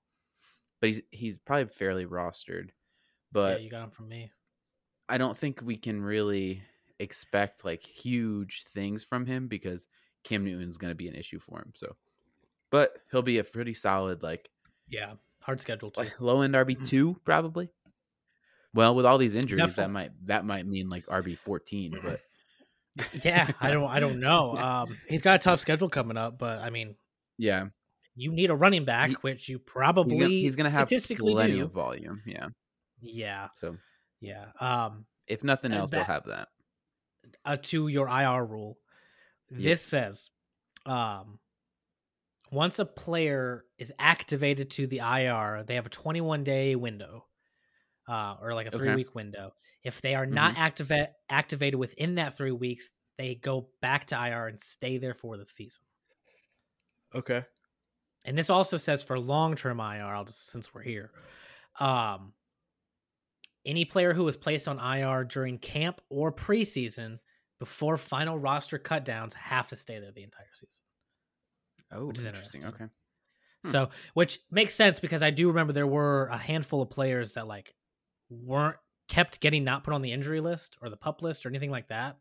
but 0.79 0.87
he's 0.89 1.01
he's 1.11 1.37
probably 1.37 1.65
fairly 1.65 2.05
rostered. 2.05 2.69
But 3.31 3.59
yeah, 3.59 3.63
you 3.63 3.69
got 3.69 3.83
him 3.85 3.91
from 3.91 4.09
me. 4.09 4.31
I 5.09 5.17
don't 5.17 5.37
think 5.37 5.61
we 5.63 5.77
can 5.77 6.01
really 6.01 6.63
expect 6.99 7.65
like 7.65 7.83
huge 7.83 8.63
things 8.73 9.03
from 9.03 9.25
him 9.25 9.47
because 9.47 9.87
Cam 10.23 10.45
Newton's 10.45 10.77
going 10.77 10.91
to 10.91 10.95
be 10.95 11.07
an 11.07 11.15
issue 11.15 11.39
for 11.39 11.59
him. 11.59 11.73
So, 11.75 11.95
but 12.71 12.97
he'll 13.11 13.21
be 13.21 13.39
a 13.39 13.43
pretty 13.43 13.73
solid 13.73 14.23
like 14.23 14.49
Yeah, 14.87 15.15
hard 15.41 15.61
schedule 15.61 15.91
too. 15.91 16.01
like 16.01 16.19
low 16.21 16.41
end 16.41 16.55
RB 16.55 16.75
two 16.87 17.15
probably. 17.25 17.69
Well, 18.73 18.95
with 18.95 19.05
all 19.05 19.17
these 19.17 19.35
injuries, 19.35 19.75
that 19.75 19.89
might 19.91 20.11
that 20.25 20.45
might 20.45 20.65
mean 20.65 20.89
like 20.89 21.05
RB 21.05 21.37
fourteen, 21.37 21.99
but 22.03 22.21
yeah, 23.23 23.51
I 23.59 23.71
don't 23.71 23.87
I 23.89 23.99
don't 23.99 24.19
know. 24.19 24.55
Um, 24.57 24.97
he's 25.07 25.21
got 25.21 25.35
a 25.35 25.39
tough 25.39 25.59
schedule 25.59 25.89
coming 25.89 26.17
up, 26.17 26.37
but 26.39 26.59
I 26.59 26.69
mean, 26.69 26.95
yeah, 27.37 27.67
you 28.15 28.31
need 28.31 28.49
a 28.49 28.55
running 28.55 28.85
back, 28.85 29.09
He- 29.09 29.15
which 29.21 29.49
you 29.49 29.59
probably 29.59 30.15
he's 30.15 30.19
gonna, 30.21 30.29
he's 30.29 30.55
gonna 30.55 30.69
have 30.69 30.87
statistically 30.87 31.33
plenty 31.33 31.53
do. 31.57 31.63
of 31.65 31.71
volume. 31.71 32.21
Yeah, 32.25 32.47
Yeah, 33.01 33.47
so 33.55 33.77
yeah. 34.19 34.47
Um, 34.59 35.05
if 35.27 35.43
nothing 35.43 35.71
else, 35.73 35.91
they'll 35.91 36.03
have 36.03 36.25
that. 36.25 36.49
uh, 37.45 37.57
to 37.63 37.87
your 37.87 38.07
IR 38.07 38.45
rule, 38.45 38.77
Yeah. 39.49 39.69
this 39.69 39.81
says, 39.81 40.29
um, 40.85 41.39
once 42.51 42.77
a 42.79 42.85
player 42.85 43.65
is 43.77 43.91
activated 43.97 44.69
to 44.71 44.85
the 44.87 44.99
IR, 44.99 45.63
they 45.65 45.75
have 45.75 45.85
a 45.85 45.89
21 45.89 46.43
day 46.43 46.75
window, 46.75 47.25
uh, 48.07 48.35
or 48.41 48.53
like 48.53 48.67
a 48.67 48.69
Okay. 48.69 48.77
three 48.77 48.95
week 48.95 49.15
window. 49.15 49.53
If 49.83 50.01
they 50.01 50.13
are 50.15 50.25
not 50.25 50.55
activate 50.57 51.09
activated 51.29 51.79
within 51.79 52.15
that 52.15 52.37
three 52.37 52.51
weeks, 52.51 52.89
they 53.17 53.35
go 53.35 53.69
back 53.81 54.05
to 54.07 54.15
IR 54.15 54.47
and 54.47 54.59
stay 54.59 54.97
there 54.97 55.13
for 55.13 55.35
the 55.37 55.45
season. 55.45 55.83
Okay. 57.15 57.43
and 58.25 58.37
this 58.37 58.49
also 58.49 58.77
says 58.77 59.03
for 59.03 59.19
long 59.19 59.55
term 59.55 59.79
IR. 59.79 60.15
I'll 60.15 60.25
just 60.25 60.49
since 60.49 60.73
we're 60.73 60.81
here, 60.81 61.11
um, 61.79 62.33
any 63.65 63.85
player 63.85 64.13
who 64.13 64.23
was 64.23 64.37
placed 64.37 64.67
on 64.67 64.79
IR 64.79 65.23
during 65.23 65.57
camp 65.57 66.01
or 66.09 66.31
preseason 66.31 67.19
before 67.59 67.97
final 67.97 68.37
roster 68.37 68.77
cutdowns 68.77 69.33
have 69.35 69.67
to 69.69 69.75
stay 69.75 69.99
there 69.99 70.11
the 70.11 70.23
entire 70.23 70.45
season. 70.53 70.81
Oh, 71.91 72.07
which 72.07 72.19
is 72.19 72.25
interesting. 72.27 72.61
interesting. 72.61 72.85
Okay. 72.85 72.93
Hmm. 73.65 73.71
So, 73.71 73.89
which 74.15 74.39
makes 74.51 74.73
sense 74.73 74.99
because 74.99 75.21
I 75.21 75.29
do 75.29 75.47
remember 75.47 75.71
there 75.71 75.87
were 75.87 76.27
a 76.27 76.37
handful 76.37 76.81
of 76.81 76.89
players 76.89 77.33
that 77.35 77.47
like 77.47 77.73
weren't 78.29 78.77
kept 79.07 79.39
getting 79.39 79.63
not 79.63 79.83
put 79.83 79.93
on 79.93 80.01
the 80.01 80.11
injury 80.11 80.39
list 80.41 80.77
or 80.81 80.89
the 80.89 80.97
pup 80.97 81.21
list 81.21 81.45
or 81.45 81.49
anything 81.49 81.71
like 81.71 81.87
that. 81.89 82.17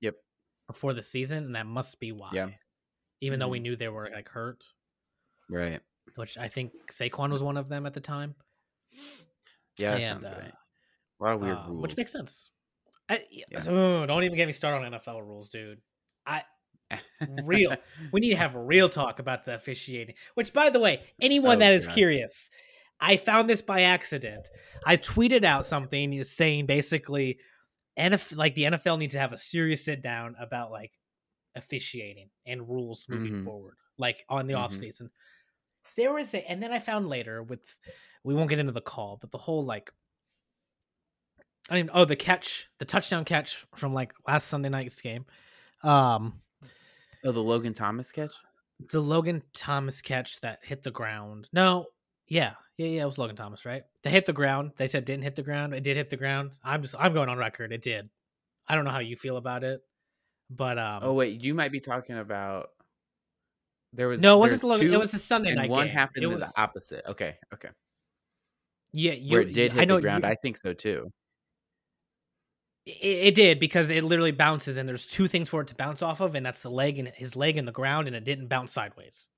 Yep. 0.00 0.16
Before 0.66 0.94
the 0.94 1.02
season, 1.02 1.44
and 1.44 1.54
that 1.54 1.66
must 1.66 2.00
be 2.00 2.12
why. 2.12 2.30
Yeah. 2.32 2.48
Even 3.22 3.38
though 3.38 3.48
we 3.48 3.58
Mhm. 3.58 3.62
knew 3.62 3.76
they 3.76 3.88
were 3.88 4.10
like 4.12 4.28
hurt, 4.28 4.62
Right. 5.48 5.80
which 6.16 6.36
I 6.36 6.48
think 6.48 6.72
Saquon 6.90 7.30
was 7.30 7.42
one 7.42 7.56
of 7.56 7.68
them 7.68 7.86
at 7.86 7.94
the 7.94 8.00
time. 8.00 8.34
Yeah, 9.78 9.94
And, 9.94 10.02
sounds 10.04 10.24
uh, 10.24 10.40
right. 10.42 10.52
A 11.20 11.22
lot 11.24 11.34
of 11.34 11.40
weird 11.40 11.56
uh, 11.56 11.64
rules. 11.68 11.82
which 11.82 11.96
makes 11.96 12.12
sense. 12.12 12.50
I, 13.08 13.24
Yeah. 13.30 13.58
Ugh, 13.58 14.06
don't 14.08 14.24
even 14.24 14.36
get 14.36 14.46
me 14.46 14.52
started 14.52 14.84
on 14.84 14.92
NFL 14.92 15.22
rules, 15.22 15.48
dude. 15.48 15.80
I 16.26 16.44
real. 17.44 17.74
we 18.12 18.20
need 18.20 18.30
to 18.30 18.36
have 18.36 18.54
a 18.54 18.62
real 18.62 18.88
talk 18.88 19.18
about 19.18 19.44
the 19.44 19.54
officiating. 19.54 20.14
Which, 20.34 20.52
by 20.52 20.68
the 20.70 20.78
way, 20.80 21.02
anyone 21.20 21.56
Oh, 21.56 21.60
that 21.60 21.72
is 21.74 21.86
gosh. 21.86 21.94
curious, 21.94 22.50
I 23.00 23.16
found 23.16 23.48
this 23.48 23.62
by 23.62 23.82
accident. 23.82 24.48
I 24.84 24.96
tweeted 24.96 25.44
out 25.44 25.64
something 25.64 26.22
saying 26.24 26.66
basically, 26.66 27.38
NFL, 27.96 28.36
like 28.36 28.54
the 28.54 28.64
NFL 28.64 28.98
needs 28.98 29.12
to 29.14 29.20
have 29.20 29.32
a 29.32 29.36
serious 29.38 29.84
sit 29.84 30.02
down 30.02 30.34
about 30.38 30.70
like 30.70 30.92
officiating 31.54 32.30
and 32.46 32.68
rules 32.68 33.08
moving 33.08 33.34
Mhm. 33.34 33.44
forward, 33.44 33.76
like 33.98 34.24
on 34.28 34.46
the 34.46 34.54
Mhm. 34.54 34.58
off 34.58 34.72
season. 34.72 35.10
There 35.96 36.12
was 36.12 36.32
a, 36.34 36.48
and 36.50 36.62
then 36.62 36.72
I 36.72 36.78
found 36.78 37.08
later 37.08 37.42
with, 37.42 37.78
we 38.24 38.34
won't 38.34 38.48
get 38.50 38.58
into 38.58 38.72
the 38.72 38.80
call, 38.80 39.16
but 39.18 39.30
the 39.30 39.38
whole 39.38 39.64
like. 39.64 39.92
I 41.70 41.74
mean, 41.74 41.90
oh, 41.92 42.04
the 42.04 42.16
catch, 42.16 42.68
the 42.78 42.84
touchdown 42.84 43.24
catch 43.24 43.64
from 43.76 43.94
like 43.94 44.12
last 44.26 44.48
Sunday 44.48 44.68
night's 44.68 45.00
game. 45.00 45.26
Um, 45.82 46.42
Oh, 47.24 47.30
the 47.32 47.42
Logan 47.42 47.72
Thomas 47.72 48.10
catch? 48.10 48.32
the 48.90 49.00
Logan 49.00 49.42
Thomas 49.52 50.02
catch 50.02 50.40
that 50.40 50.64
hit 50.64 50.82
the 50.82 50.90
ground. 50.90 51.48
No, 51.52 51.86
yeah, 52.26 52.54
yeah, 52.78 52.86
yeah, 52.88 53.02
it 53.02 53.06
was 53.06 53.16
Logan 53.18 53.36
Thomas, 53.36 53.64
right? 53.64 53.84
They 54.02 54.10
hit 54.10 54.26
the 54.26 54.32
ground. 54.32 54.72
They 54.76 54.88
said 54.88 55.04
didn't 55.04 55.22
hit 55.22 55.36
the 55.36 55.42
ground. 55.44 55.72
It 55.72 55.84
did 55.84 55.96
hit 55.96 56.10
the 56.10 56.16
ground. 56.16 56.58
I'm 56.64 56.82
just 56.82 56.96
I'm 56.98 57.14
going 57.14 57.28
on 57.28 57.38
record. 57.38 57.72
It 57.72 57.82
did. 57.82 58.10
I 58.66 58.74
don't 58.74 58.84
know 58.84 58.90
how 58.90 58.98
you 58.98 59.16
feel 59.16 59.36
about 59.36 59.62
it, 59.62 59.82
but 60.56 60.78
um, 60.78 61.00
oh 61.02 61.12
wait, 61.14 61.42
you 61.42 61.54
might 61.54 61.72
be 61.72 61.80
talking 61.80 62.18
about 62.18 62.68
there 63.92 64.08
was 64.08 64.20
no, 64.20 64.36
it 64.36 64.40
wasn't 64.40 64.60
the 64.62 64.66
Logan. 64.66 64.92
It 64.92 64.98
was 64.98 65.12
the 65.12 65.18
Sunday 65.18 65.54
night 65.54 65.70
one 65.70 65.86
game. 65.86 65.94
happened 65.94 66.24
it 66.24 66.28
to 66.28 66.34
was, 66.34 66.44
the 66.44 66.60
opposite. 66.60 67.04
Okay, 67.06 67.36
okay. 67.52 67.68
Yeah, 68.92 69.12
you, 69.12 69.32
Where 69.32 69.42
it 69.42 69.54
did 69.54 69.72
I 69.72 69.80
hit 69.80 69.88
the 69.88 70.00
ground, 70.00 70.24
you- 70.24 70.30
I 70.30 70.34
think 70.34 70.56
so 70.56 70.72
too. 70.72 71.10
it, 72.86 72.92
it 73.02 73.34
did 73.34 73.58
because 73.58 73.90
it 73.90 74.04
literally 74.04 74.32
bounces, 74.32 74.76
and 74.76 74.88
there's 74.88 75.06
two 75.06 75.28
things 75.28 75.48
for 75.48 75.60
it 75.62 75.68
to 75.68 75.74
bounce 75.74 76.02
off 76.02 76.20
of, 76.20 76.34
and 76.34 76.44
that's 76.44 76.60
the 76.60 76.70
leg 76.70 76.98
and 76.98 77.08
his 77.08 77.36
leg 77.36 77.56
in 77.56 77.64
the 77.64 77.72
ground, 77.72 78.06
and 78.06 78.16
it 78.16 78.24
didn't 78.24 78.48
bounce 78.48 78.72
sideways. 78.72 79.28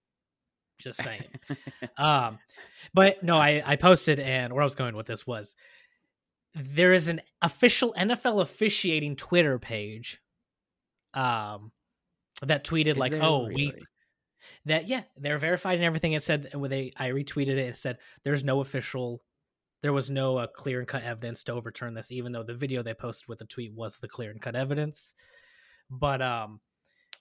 Just 0.78 1.02
saying. 1.02 1.23
um 1.99 2.38
but 2.92 3.23
no 3.23 3.37
i 3.37 3.62
i 3.64 3.76
posted 3.76 4.18
and 4.18 4.52
where 4.52 4.61
i 4.61 4.64
was 4.64 4.75
going 4.75 4.97
with 4.97 5.06
this 5.06 5.25
was 5.26 5.54
there 6.54 6.92
is 6.92 7.06
an 7.06 7.21
official 7.42 7.94
nfl 7.97 8.42
officiating 8.42 9.14
twitter 9.14 9.59
page 9.59 10.21
um 11.14 11.73
that 12.42 12.64
tweeted 12.64 12.92
Is 12.92 12.99
like 12.99 13.12
oh 13.12 13.47
we 13.47 13.73
that 14.66 14.88
yeah 14.88 15.02
they're 15.16 15.38
verified 15.38 15.76
and 15.76 15.85
everything 15.85 16.12
it 16.12 16.23
said 16.23 16.50
when 16.54 16.71
they 16.71 16.92
i 16.97 17.11
retweeted 17.11 17.49
it 17.49 17.59
it 17.59 17.76
said 17.76 17.99
there's 18.25 18.44
no 18.44 18.61
official 18.61 19.23
there 19.83 19.92
was 19.92 20.09
no 20.09 20.38
uh, 20.38 20.47
clear 20.47 20.78
and 20.78 20.88
cut 20.88 21.02
evidence 21.02 21.44
to 21.44 21.52
overturn 21.52 21.92
this 21.92 22.11
even 22.11 22.33
though 22.33 22.42
the 22.42 22.54
video 22.54 22.83
they 22.83 22.94
posted 22.94 23.28
with 23.28 23.38
the 23.38 23.44
tweet 23.44 23.71
was 23.75 23.99
the 23.99 24.09
clear 24.09 24.30
and 24.30 24.40
cut 24.40 24.56
evidence. 24.56 25.12
But 25.90 26.23
um 26.23 26.61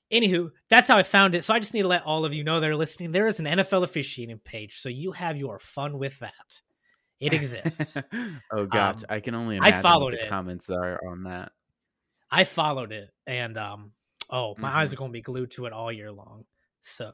anywho 0.09 0.49
that's 0.69 0.87
how 0.87 0.97
i 0.97 1.03
found 1.03 1.35
it. 1.35 1.43
So 1.43 1.53
i 1.53 1.59
just 1.59 1.73
need 1.73 1.81
to 1.81 1.89
let 1.89 2.03
all 2.05 2.23
of 2.23 2.33
you 2.33 2.45
know 2.45 2.61
that 2.61 2.69
are 2.69 2.75
listening. 2.75 3.11
There 3.11 3.27
is 3.27 3.41
an 3.41 3.45
nfl 3.47 3.83
officiating 3.83 4.39
page 4.39 4.79
so 4.79 4.87
you 4.87 5.11
have 5.11 5.35
your 5.35 5.59
fun 5.59 5.97
with 5.99 6.17
that. 6.19 6.61
It 7.19 7.33
exists. 7.33 7.97
Oh 8.53 8.65
gosh, 8.65 8.95
Um, 8.95 9.01
I 9.09 9.19
can 9.19 9.35
only 9.35 9.55
I 9.57 9.67
imagine 9.67 9.81
followed 9.81 10.13
what 10.13 10.21
the 10.21 10.25
it. 10.27 10.29
comments 10.29 10.69
are 10.69 10.99
on 11.05 11.23
that. 11.23 11.51
I 12.33 12.43
followed 12.43 12.91
it 12.91 13.09
and 13.27 13.57
um 13.57 13.91
oh 14.29 14.55
my 14.57 14.69
eyes 14.69 14.89
Mhm. 14.89 14.93
are 14.93 14.95
going 14.97 15.09
to 15.11 15.13
be 15.13 15.21
glued 15.21 15.51
to 15.51 15.65
it 15.67 15.73
all 15.73 15.91
year 15.91 16.11
long 16.11 16.45
so 16.81 17.11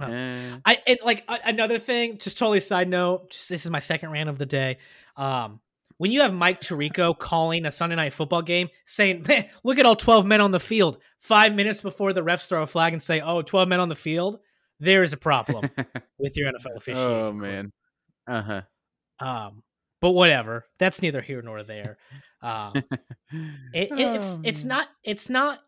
Uh, 0.00 0.56
I 0.64 0.78
and 0.86 0.98
like 1.04 1.24
a- 1.28 1.40
another 1.44 1.78
thing, 1.78 2.16
just 2.18 2.38
totally 2.38 2.60
side 2.60 2.88
note. 2.88 3.30
Just 3.30 3.48
this 3.50 3.64
is 3.66 3.70
my 3.70 3.80
second 3.80 4.10
rant 4.12 4.28
of 4.30 4.38
the 4.38 4.46
day. 4.46 4.78
Um, 5.16 5.60
when 5.98 6.10
you 6.10 6.22
have 6.22 6.32
Mike 6.32 6.60
Tirico 6.62 7.16
calling 7.18 7.66
a 7.66 7.72
Sunday 7.72 7.96
night 7.96 8.12
football 8.14 8.40
game, 8.42 8.68
saying, 8.86 9.24
"Man, 9.28 9.48
look 9.62 9.78
at 9.78 9.84
all 9.86 9.96
twelve 9.96 10.24
men 10.26 10.40
on 10.40 10.52
the 10.52 10.60
field," 10.60 10.98
five 11.18 11.54
minutes 11.54 11.82
before 11.82 12.12
the 12.14 12.22
refs 12.22 12.46
throw 12.48 12.62
a 12.62 12.66
flag 12.66 12.92
and 12.94 13.02
say, 13.02 13.20
"Oh, 13.20 13.42
12 13.42 13.68
men 13.68 13.80
on 13.80 13.88
the 13.90 13.94
field," 13.96 14.38
there 14.80 15.02
is 15.02 15.12
a 15.12 15.16
problem 15.18 15.68
with 16.18 16.36
your 16.36 16.50
NFL 16.50 16.76
officiating. 16.76 17.12
oh 17.12 17.32
man. 17.32 17.72
Uh 18.26 18.42
huh. 18.42 18.62
Um, 19.20 19.62
but 20.06 20.12
whatever. 20.12 20.64
That's 20.78 21.02
neither 21.02 21.20
here 21.20 21.42
nor 21.42 21.62
there. 21.62 21.98
Um, 22.42 22.72
it, 23.72 23.90
it- 23.90 23.98
it's 23.98 24.38
it's 24.44 24.64
not 24.64 24.88
it's 25.02 25.28
not 25.28 25.60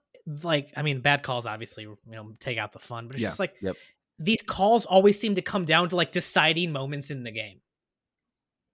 like 0.43 0.73
I 0.77 0.83
mean 0.83 1.01
bad 1.01 1.23
calls 1.23 1.47
obviously 1.47 1.85
you 1.85 1.97
know 2.07 2.33
take 2.39 2.59
out 2.59 2.73
the 2.73 2.79
fun, 2.79 3.07
but 3.09 3.17
it's 3.17 3.23
Yeah, 3.23 3.29
just 3.31 3.41
like 3.41 3.55
yep. 3.63 3.77
these 4.19 4.43
calls 4.43 4.87
always 4.87 5.19
seem 5.19 5.35
to 5.37 5.43
come 5.43 5.65
down 5.65 5.89
to 5.89 5.97
like 5.97 6.13
deciding 6.13 6.71
moments 6.73 7.11
in 7.11 7.23
the 7.25 7.33
game. 7.33 7.61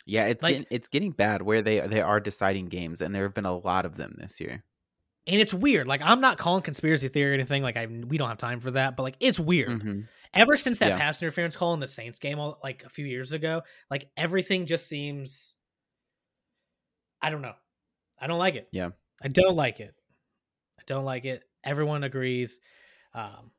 Yeah, 0.07 0.27
it's 0.27 0.43
Like- 0.43 0.53
getting, 0.55 0.67
it's 0.71 0.89
getting 0.89 1.13
bad 1.13 1.41
where 1.43 1.63
they 1.63 1.81
they 1.81 2.03
are 2.03 2.21
deciding 2.21 2.67
games, 2.67 3.01
and 3.01 3.15
there 3.15 3.23
have 3.23 3.33
been 3.35 3.47
a 3.47 3.57
lot 3.57 3.87
of 3.87 3.97
them 3.97 4.17
this 4.19 4.41
year. 4.41 4.63
And 5.27 5.41
it's 5.41 5.55
weird. 5.55 5.87
Like 5.87 6.03
I'm 6.03 6.21
not 6.21 6.37
calling 6.37 6.63
conspiracy 6.63 7.09
theory 7.09 7.31
or 7.31 7.35
anything. 7.35 7.63
Like 7.63 7.79
I 7.79 7.87
we 7.87 8.19
don't 8.19 8.29
have 8.29 8.37
time 8.37 8.61
for 8.61 8.73
that. 8.73 8.97
But 8.97 9.05
like 9.05 9.17
it's 9.21 9.41
weird. 9.41 9.71
Mhm. 9.71 10.09
Ever 10.35 10.57
since 10.57 10.79
that 10.81 10.89
Yeah. 10.89 10.99
pass 10.99 11.23
interference 11.23 11.55
call 11.57 11.73
in 11.75 11.81
the 11.81 11.87
Saints 11.89 12.19
game, 12.19 12.39
all, 12.41 12.59
like 12.63 12.83
a 12.85 12.89
few 12.91 13.07
years 13.07 13.31
ago, 13.33 13.63
like 13.91 14.11
everything 14.17 14.67
just 14.67 14.87
seems. 14.89 15.54
I 17.25 17.31
don't 17.31 17.41
know. 17.41 17.55
I 18.21 18.27
don't 18.27 18.39
like 18.39 18.55
it. 18.55 18.69
Yeah. 18.71 18.91
I 19.23 19.29
don't 19.29 19.57
like 19.57 19.81
it. 19.81 19.95
I 20.79 20.83
don't 20.87 21.07
like 21.07 21.25
it. 21.25 21.43
Everyone 21.65 22.05
agrees. 22.05 22.61
Um, 23.15 23.51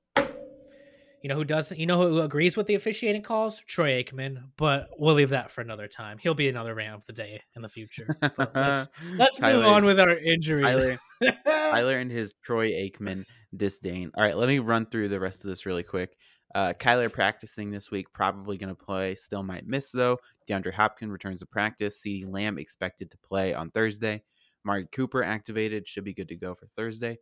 you 1.23 1.29
know 1.29 1.35
who 1.35 1.45
doesn't? 1.45 1.79
You 1.79 1.87
know 1.87 1.97
who 2.07 2.19
agrees 2.19 2.55
with 2.55 2.67
the 2.67 2.75
officiating 2.75 3.23
calls? 3.23 3.59
Troy 3.61 4.03
Aikman. 4.03 4.43
But 4.55 4.89
we'll 4.99 5.15
leave 5.15 5.31
that 5.31 5.49
for 5.49 5.61
another 5.61 5.87
time. 5.87 6.19
He'll 6.19 6.35
be 6.35 6.47
another 6.47 6.75
rant 6.75 6.93
of 6.93 7.05
the 7.07 7.13
day 7.13 7.41
in 7.55 7.63
the 7.63 7.67
future. 7.67 8.15
But 8.21 8.51
let's 8.53 8.89
let's 9.17 9.41
move 9.41 9.65
on 9.65 9.85
with 9.85 9.99
our 9.99 10.15
injuries. 10.15 10.61
Tyler, 10.61 10.99
Tyler 11.47 11.97
and 11.97 12.11
his 12.11 12.35
Troy 12.43 12.69
Aikman 12.69 13.25
disdain. 13.57 14.11
All 14.13 14.23
right, 14.23 14.37
let 14.37 14.47
me 14.47 14.59
run 14.59 14.85
through 14.85 15.07
the 15.07 15.19
rest 15.19 15.43
of 15.43 15.49
this 15.49 15.65
really 15.65 15.81
quick. 15.81 16.15
Uh, 16.55 16.73
Kyler 16.79 17.11
practicing 17.11 17.69
this 17.69 17.91
week, 17.91 18.11
probably 18.13 18.57
going 18.57 18.73
to 18.73 18.85
play. 18.85 19.13
Still 19.13 19.43
might 19.43 19.67
miss 19.67 19.91
though. 19.91 20.17
DeAndre 20.49 20.73
Hopkins 20.73 21.11
returns 21.11 21.41
to 21.41 21.45
practice. 21.45 22.01
CeeDee 22.01 22.25
Lamb 22.27 22.57
expected 22.57 23.11
to 23.11 23.17
play 23.17 23.53
on 23.53 23.69
Thursday. 23.71 24.23
Amari 24.65 24.87
Cooper 24.91 25.21
activated, 25.21 25.87
should 25.87 26.05
be 26.05 26.13
good 26.13 26.29
to 26.29 26.35
go 26.37 26.55
for 26.55 26.67
Thursday. 26.77 27.17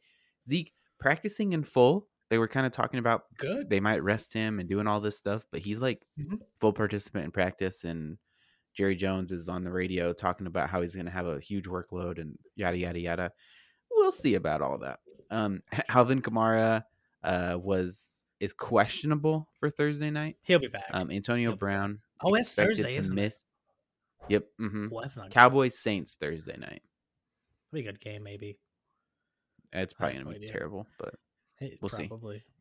Zeke 0.48 0.72
practicing 1.00 1.52
in 1.54 1.64
full. 1.64 2.08
They 2.30 2.38
were 2.38 2.48
kind 2.48 2.66
of 2.68 2.72
talking 2.72 3.00
about 3.00 3.24
Good. 3.38 3.70
they 3.70 3.80
might 3.80 4.04
rest 4.04 4.34
him 4.34 4.60
and 4.60 4.70
doing 4.70 4.86
all 4.88 5.00
this 5.02 5.18
stuff, 5.18 5.46
but 5.52 5.62
he's 5.62 5.82
like 5.82 6.06
Mhm. 6.20 6.40
full 6.60 6.72
participant 6.74 7.26
in 7.26 7.32
practice. 7.32 7.84
And 7.84 8.18
Jerry 8.76 8.96
Jones 8.96 9.32
is 9.32 9.50
on 9.50 9.64
the 9.64 9.72
radio 9.72 10.14
talking 10.14 10.46
about 10.48 10.70
how 10.70 10.82
he's 10.82 10.96
going 10.96 11.06
to 11.06 11.12
have 11.12 11.26
a 11.28 11.40
huge 11.40 11.66
workload 11.66 12.20
and 12.20 12.38
yada 12.56 12.78
yada 12.78 13.00
yada. 13.00 13.32
We'll 13.92 14.12
see 14.12 14.36
about 14.36 14.62
all 14.62 14.78
that. 14.80 15.00
Um, 15.32 15.64
Alvin 15.90 16.22
Kamara 16.22 16.84
uh, 17.24 17.58
was 17.60 18.13
is 18.44 18.54
questionable 18.54 19.48
for 19.60 19.70
Thursday 19.70 20.10
night. 20.10 20.38
He'll 20.44 20.60
be 20.60 20.68
back. 20.68 20.86
Um, 20.92 21.10
Antonio 21.12 21.52
He'll. 21.52 21.58
Brown 21.58 22.00
Oh, 22.22 22.34
it's 22.36 22.48
expected 22.48 22.78
Thursday, 22.78 22.92
to 22.94 23.00
isn't 23.00 23.18
it? 23.18 23.22
miss. 23.22 23.46
Yep. 24.30 24.46
hmm 24.58 24.88
well, 24.92 25.02
that's 25.04 25.18
not 25.18 25.26
good. 25.26 25.34
Cowboys 25.34 25.78
Saints 25.80 26.16
Thursday 26.16 26.58
night. 26.58 26.82
Be 27.72 27.80
a 27.82 27.84
good 27.84 28.00
game, 28.00 28.24
maybe. 28.24 28.58
It's 29.72 29.94
probably 29.94 30.18
gonna 30.20 30.30
be 30.30 30.36
idea. 30.36 30.50
terrible, 30.50 30.88
but 30.98 31.16
It- 31.60 31.80
We'll 31.82 31.90
see. 31.90 32.10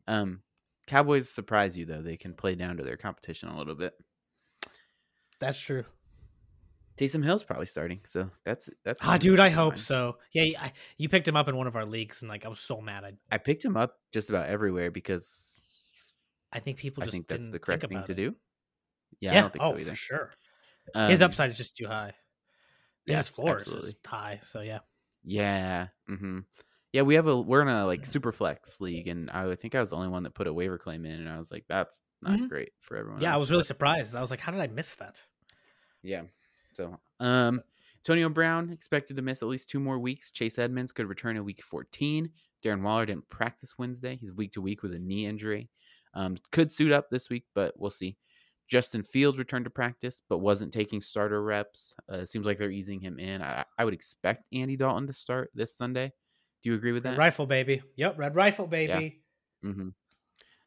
um, 0.07 0.41
Cowboys 0.87 1.29
surprise 1.29 1.77
you 1.77 1.85
though. 1.85 2.01
They 2.01 2.17
can 2.17 2.33
play 2.33 2.55
down 2.55 2.77
to 2.77 2.83
their 2.83 2.97
competition 2.97 3.49
a 3.49 3.57
little 3.57 3.75
bit. 3.75 3.93
That's 5.39 5.59
true. 5.59 5.85
Taysom 6.97 7.23
Hill's 7.23 7.43
probably 7.43 7.65
starting, 7.65 8.01
so 8.05 8.29
that's 8.43 8.69
that's. 8.83 9.01
Ah, 9.03 9.17
dude, 9.17 9.39
I 9.39 9.49
hope 9.49 9.73
mind. 9.73 9.81
so. 9.81 10.17
Yeah, 10.31 10.59
I, 10.61 10.71
you 10.97 11.09
picked 11.09 11.27
him 11.27 11.35
up 11.35 11.47
in 11.47 11.55
one 11.57 11.65
of 11.67 11.75
our 11.75 11.85
leagues, 11.85 12.21
and 12.21 12.29
like 12.29 12.45
I 12.45 12.49
was 12.49 12.59
so 12.59 12.81
mad. 12.81 13.03
I 13.03 13.13
I 13.31 13.37
picked 13.39 13.65
him 13.65 13.75
up 13.75 13.97
just 14.11 14.29
about 14.29 14.47
everywhere 14.47 14.91
because 14.91 15.52
I 16.53 16.59
think 16.59 16.77
people 16.77 17.03
I 17.03 17.05
just 17.07 17.13
think 17.15 17.27
that's 17.27 17.41
didn't 17.41 17.51
the 17.51 17.59
correct 17.59 17.85
thing 17.87 18.03
to 18.03 18.11
it. 18.11 18.15
do. 18.15 18.35
Yeah, 19.19 19.31
Yeah, 19.33 19.37
I 19.37 19.41
don't 19.41 19.53
think 19.53 19.63
oh 19.65 19.71
so 19.73 19.79
either. 19.79 19.91
for 19.91 19.95
sure. 19.95 20.31
His 21.09 21.21
Um, 21.21 21.25
upside 21.29 21.49
is 21.49 21.57
just 21.57 21.75
too 21.77 21.87
high. 21.87 22.13
yeah, 23.05 23.17
his 23.17 23.27
floor 23.29 23.57
is 23.57 23.63
absolutely. 23.63 23.91
just 23.93 24.05
high. 24.07 24.39
So 24.43 24.61
yeah, 24.61 24.79
Yeah. 25.23 25.87
Mm-hmm. 26.09 26.39
Yeah, 26.91 27.01
we 27.01 27.15
have 27.15 27.25
a 27.27 27.39
we're 27.41 27.61
in 27.63 27.69
a 27.69 27.85
like 27.87 28.05
super 28.05 28.31
flex 28.31 28.79
league, 28.79 29.07
and 29.07 29.31
I 29.31 29.55
think 29.55 29.73
I 29.73 29.81
was 29.81 29.89
the 29.89 29.95
only 29.95 30.09
one 30.09 30.23
that 30.23 30.35
put 30.35 30.45
a 30.45 30.53
waiver 30.53 30.77
claim 30.77 31.05
in, 31.05 31.19
and 31.21 31.27
I 31.29 31.39
was 31.39 31.51
like, 31.51 31.65
that's 31.67 32.01
not 32.21 32.37
Mhm. 32.39 32.49
great 32.49 32.71
for 32.79 32.97
everyone. 32.97 33.19
yeah, 33.21 33.33
I 33.33 33.37
was 33.37 33.49
really 33.49 33.63
surprised. 33.63 34.15
I 34.15 34.21
was 34.21 34.29
like, 34.29 34.39
how 34.39 34.51
did 34.51 34.61
I 34.61 34.67
miss 34.67 34.93
that? 34.95 35.19
Yeah. 36.03 36.23
So, 36.73 36.99
um, 37.19 37.63
Antonio 37.99 38.29
Brown 38.29 38.69
expected 38.69 39.15
to 39.15 39.23
miss 39.23 39.41
at 39.41 39.47
least 39.47 39.69
two 39.69 39.79
more 39.79 39.97
weeks. 39.97 40.31
Chase 40.31 40.59
Edmonds 40.59 40.91
could 40.91 41.07
return 41.07 41.35
in 41.37 41.45
week 41.45 41.63
14. 41.63 42.29
Darren 42.63 42.81
Waller 42.83 43.05
didn't 43.07 43.27
practice 43.29 43.77
Wednesday. 43.77 44.15
He's 44.17 44.31
week 44.33 44.51
to 44.53 44.61
week 44.61 44.83
with 44.83 44.93
a 44.93 44.99
knee 44.99 45.25
injury. 45.25 45.69
Um, 46.13 46.37
could 46.51 46.71
suit 46.71 46.91
up 46.91 47.09
this 47.09 47.29
week, 47.29 47.45
but 47.55 47.73
we'll 47.77 47.89
see. 47.91 48.17
Justin 48.67 49.03
Fields 49.03 49.37
returned 49.37 49.65
to 49.65 49.71
practice, 49.71 50.21
but 50.29 50.39
wasn't 50.39 50.71
taking 50.71 51.01
starter 51.01 51.43
reps. 51.43 51.95
Uh, 52.07 52.23
seems 52.25 52.45
like 52.45 52.57
they're 52.57 52.71
easing 52.71 52.99
him 53.01 53.19
in. 53.19 53.41
I, 53.41 53.65
I 53.77 53.85
would 53.85 53.93
expect 53.93 54.45
Andy 54.53 54.75
Dalton 54.77 55.07
to 55.07 55.13
start 55.13 55.51
this 55.53 55.75
Sunday. 55.75 56.13
Do 56.63 56.69
you 56.69 56.75
agree 56.75 56.93
with 56.93 57.03
Red 57.03 57.15
that? 57.15 57.19
rifle 57.19 57.45
baby. 57.45 57.81
Yep, 57.97 58.17
red 58.17 58.35
rifle 58.35 58.67
baby. 58.67 59.21
hmm 59.61 59.89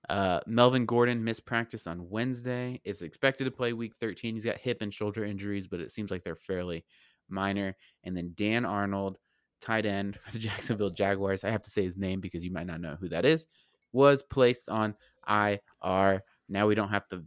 Uh, 0.08 0.40
Melvin 0.46 0.84
Gordon 0.84 1.24
missed 1.24 1.46
practice 1.46 1.86
on 1.86 2.08
Wednesday. 2.10 2.80
Is 2.84 3.02
expected 3.02 3.44
to 3.44 3.50
play 3.50 3.72
Week 3.72 3.94
13. 3.98 4.34
He's 4.34 4.44
got 4.44 4.58
hip 4.58 4.82
and 4.82 4.92
shoulder 4.92 5.24
injuries, 5.24 5.66
but 5.66 5.80
it 5.80 5.90
seems 5.90 6.10
like 6.10 6.22
they're 6.22 6.36
fairly 6.36 6.84
minor. 7.28 7.74
And 8.04 8.16
then 8.16 8.32
Dan 8.34 8.64
Arnold, 8.66 9.18
tight 9.60 9.86
end 9.86 10.16
for 10.20 10.32
the 10.32 10.38
Jacksonville 10.38 10.90
Jaguars. 10.90 11.44
I 11.44 11.50
have 11.50 11.62
to 11.62 11.70
say 11.70 11.82
his 11.82 11.96
name 11.96 12.20
because 12.20 12.44
you 12.44 12.52
might 12.52 12.66
not 12.66 12.80
know 12.82 12.96
who 13.00 13.08
that 13.08 13.24
is. 13.24 13.46
Was 13.92 14.22
placed 14.22 14.68
on 14.68 14.94
IR. 15.28 16.22
Now 16.48 16.66
we 16.66 16.74
don't 16.74 16.90
have 16.90 17.08
to 17.08 17.24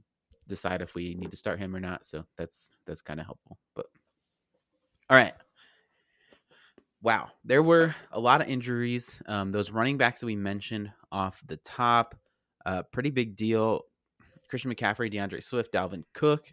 decide 0.48 0.82
if 0.82 0.96
we 0.96 1.16
need 1.16 1.32
to 1.32 1.38
start 1.38 1.60
him 1.60 1.76
or 1.76 1.80
not. 1.80 2.04
So 2.04 2.26
that's 2.38 2.76
that's 2.86 3.02
kind 3.02 3.20
of 3.20 3.26
helpful. 3.26 3.58
But 3.76 3.86
all 5.10 5.18
right. 5.18 5.34
Wow, 7.02 7.30
there 7.46 7.64
were 7.64 7.96
a 8.12 8.20
lot 8.20 8.42
of 8.42 8.50
injuries. 8.50 9.22
Um, 9.26 9.52
those 9.52 9.72
running 9.72 9.98
backs 9.98 10.20
that 10.20 10.26
we 10.26 10.36
mentioned 10.36 10.92
off 11.14 11.42
the 11.48 11.56
top, 11.58 12.14
uh, 12.66 12.84
pretty 12.92 13.10
big 13.10 13.38
deal. 13.38 13.84
Christian 14.50 14.74
McCaffrey, 14.74 15.10
D'Andre 15.10 15.40
Swift, 15.40 15.72
Dalvin 15.72 16.04
Cook, 16.14 16.52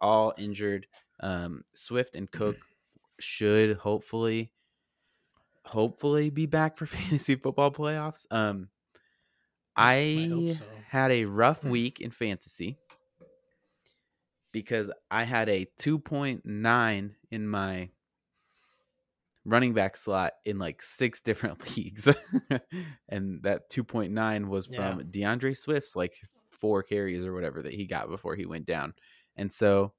all 0.00 0.32
injured. 0.38 0.86
Um, 1.20 1.62
Swift 1.74 2.16
and 2.16 2.30
Cook 2.30 2.56
should 3.20 3.76
hopefully, 3.76 4.50
hopefully 5.64 6.30
be 6.30 6.46
back 6.46 6.78
for 6.78 6.86
fantasy 6.86 7.34
football 7.34 7.70
playoffs. 7.70 8.24
Um, 8.30 8.68
I, 9.76 10.28
hope 10.30 10.56
so. 10.58 10.64
had 10.88 11.10
a 11.12 11.24
rough 11.24 11.62
Hmm. 11.62 11.70
week 11.70 12.00
in 12.00 12.10
fantasy 12.10 12.78
because 14.52 14.90
I 15.10 15.24
had 15.24 15.48
a 15.48 15.66
2.9 15.80 17.14
in 17.30 17.48
my 17.48 17.90
running 19.44 19.72
back 19.74 19.96
slot 19.96 20.32
in 20.44 20.58
like 20.58 20.82
six 20.82 21.20
different 21.20 21.64
leagues. 21.76 22.06
and 23.08 23.42
that 23.42 23.70
2.9 23.70 24.48
was 24.48 24.68
Yeah. 24.68 24.76
from 24.96 25.10
D'Andre 25.10 25.54
Swift's 25.54 25.96
like 25.96 26.14
four 26.50 26.82
carries 26.82 27.24
or 27.24 27.32
whatever 27.32 27.62
that 27.62 27.72
he 27.74 27.86
got 27.86 28.08
before 28.08 28.36
he 28.36 28.46
went 28.46 28.66
down. 28.66 28.94
And 29.36 29.52
so 29.52 29.94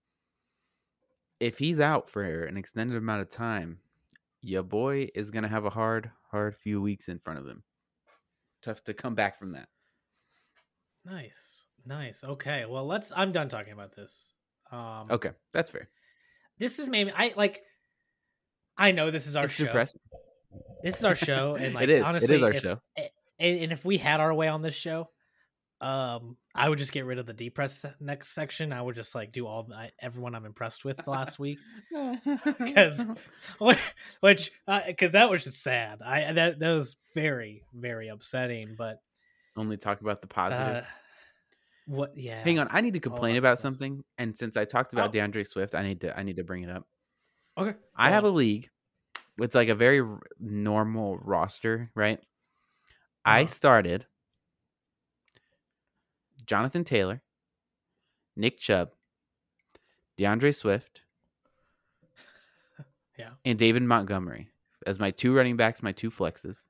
if 1.39 1.57
he's 1.57 1.79
out 1.81 2.09
for 2.09 2.45
an 2.45 2.55
extended 2.55 2.95
amount 2.95 3.21
of 3.21 3.29
time, 3.29 3.79
your 4.41 4.63
boy 4.63 5.09
is 5.15 5.31
going 5.31 5.43
to 5.43 5.49
have 5.49 5.65
a 5.65 5.69
hard, 5.69 6.11
hard 6.31 6.55
few 6.55 6.81
weeks 6.81 7.09
in 7.09 7.19
front 7.19 7.39
of 7.39 7.47
him. 7.47 7.63
Tough 8.63 8.83
to 8.85 8.93
come 8.93 9.13
back 9.13 9.37
from 9.37 9.51
that. 9.51 9.67
Nice. 11.05 11.63
Nice. 11.85 12.23
Okay. 12.23 12.65
Well, 12.65 12.85
let's 12.85 13.11
I'm 13.15 13.31
done 13.31 13.49
talking 13.49 13.73
about 13.73 13.95
this. 13.95 14.15
Um 14.71 15.07
Okay, 15.11 15.31
that's 15.51 15.69
fair. 15.69 15.89
This 16.59 16.79
is 16.79 16.87
maybe 16.87 17.11
I 17.15 17.33
like 17.35 17.61
I 18.77 18.91
know 18.91 19.11
this 19.11 19.27
is 19.27 19.35
our 19.35 19.45
it's 19.45 19.53
show. 19.53 19.65
depressing. 19.65 19.99
This 20.83 20.97
is 20.97 21.03
our 21.03 21.15
show 21.15 21.55
and 21.55 21.73
like 21.75 21.83
it 21.83 21.89
is. 21.89 22.03
honestly 22.03 22.33
it 22.33 22.37
is 22.37 22.43
our 22.43 22.51
if- 22.53 22.61
show. 22.61 22.79
and, 22.97 23.09
and 23.59 23.71
if 23.73 23.83
we 23.83 23.97
had 23.97 24.19
our 24.21 24.33
way 24.33 24.47
on 24.47 24.61
this 24.61 24.75
show, 24.75 25.09
um, 25.83 26.37
I 26.55 26.69
would 26.69 26.79
just 26.79 26.91
get 26.91 27.05
rid 27.05 27.19
of 27.19 27.25
the 27.25 27.33
depressed 27.33 27.81
se- 27.81 27.93
next 27.99 28.29
section. 28.29 28.71
I 28.71 28.81
would 28.81 28.95
just 28.95 29.13
like 29.15 29.31
do 29.31 29.45
all 29.47 29.63
the, 29.63 29.75
I, 29.75 29.91
everyone 29.99 30.33
I'm 30.35 30.45
impressed 30.45 30.85
with 30.85 31.05
last 31.07 31.39
week, 31.39 31.59
because 32.59 33.03
which 34.21 34.51
because 34.87 35.11
that 35.11 35.29
was 35.29 35.43
just 35.43 35.61
sad. 35.61 36.01
I 36.01 36.31
that 36.33 36.59
that 36.59 36.71
was 36.71 36.95
very 37.13 37.63
very 37.73 38.07
upsetting. 38.09 38.75
But 38.77 38.99
only 39.57 39.77
talk 39.77 40.01
about 40.01 40.21
the 40.21 40.27
positives. 40.27 40.85
uh, 40.85 40.89
what? 41.85 42.17
Yeah. 42.17 42.41
Hang 42.43 42.59
on, 42.59 42.67
I 42.71 42.81
need 42.81 42.93
to 42.93 42.99
complain 42.99 43.35
about 43.35 43.39
about 43.49 43.53
this. 43.55 43.61
something. 43.61 44.03
And 44.17 44.37
since 44.37 44.55
I 44.57 44.65
talked 44.65 44.93
about 44.93 45.09
Oh. 45.09 45.11
D'Andre 45.11 45.43
Swift, 45.43 45.75
I 45.75 45.83
need 45.83 46.01
to 46.01 46.17
I 46.17 46.23
need 46.23 46.37
to 46.37 46.43
bring 46.43 46.63
it 46.63 46.69
up. 46.69 46.87
Okay. 47.57 47.77
I 47.95 48.07
go 48.09 48.13
have 48.13 48.23
a 48.23 48.29
league. 48.29 48.69
It's 49.41 49.55
like 49.55 49.69
a 49.69 49.75
very 49.75 49.99
r- 49.99 50.21
normal 50.39 51.17
roster, 51.17 51.91
right? 51.95 52.19
I 53.25 53.41
Uh-huh. 53.43 53.47
started 53.47 54.05
Jonathan 56.45 56.83
Taylor, 56.83 57.21
Nick 58.35 58.57
Chubb, 58.57 58.91
D'Andre 60.17 60.51
Swift, 60.51 61.01
Yeah. 63.17 63.29
and 63.45 63.57
David 63.59 63.83
Montgomery 63.83 64.49
as 64.85 64.99
my 64.99 65.11
two 65.11 65.33
running 65.35 65.55
backs, 65.57 65.81
my 65.83 65.91
two 65.91 66.09
flexes. 66.09 66.67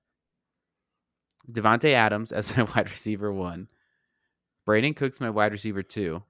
Davante 1.51 1.93
Adams 1.93 2.31
as 2.31 2.55
my 2.55 2.63
wide 2.75 2.89
receiver 2.89 3.31
one. 3.33 3.67
Brandin 4.67 4.95
Cooks 4.95 5.19
my 5.19 5.29
wide 5.29 5.51
receiver 5.51 5.83
two. 5.83 6.23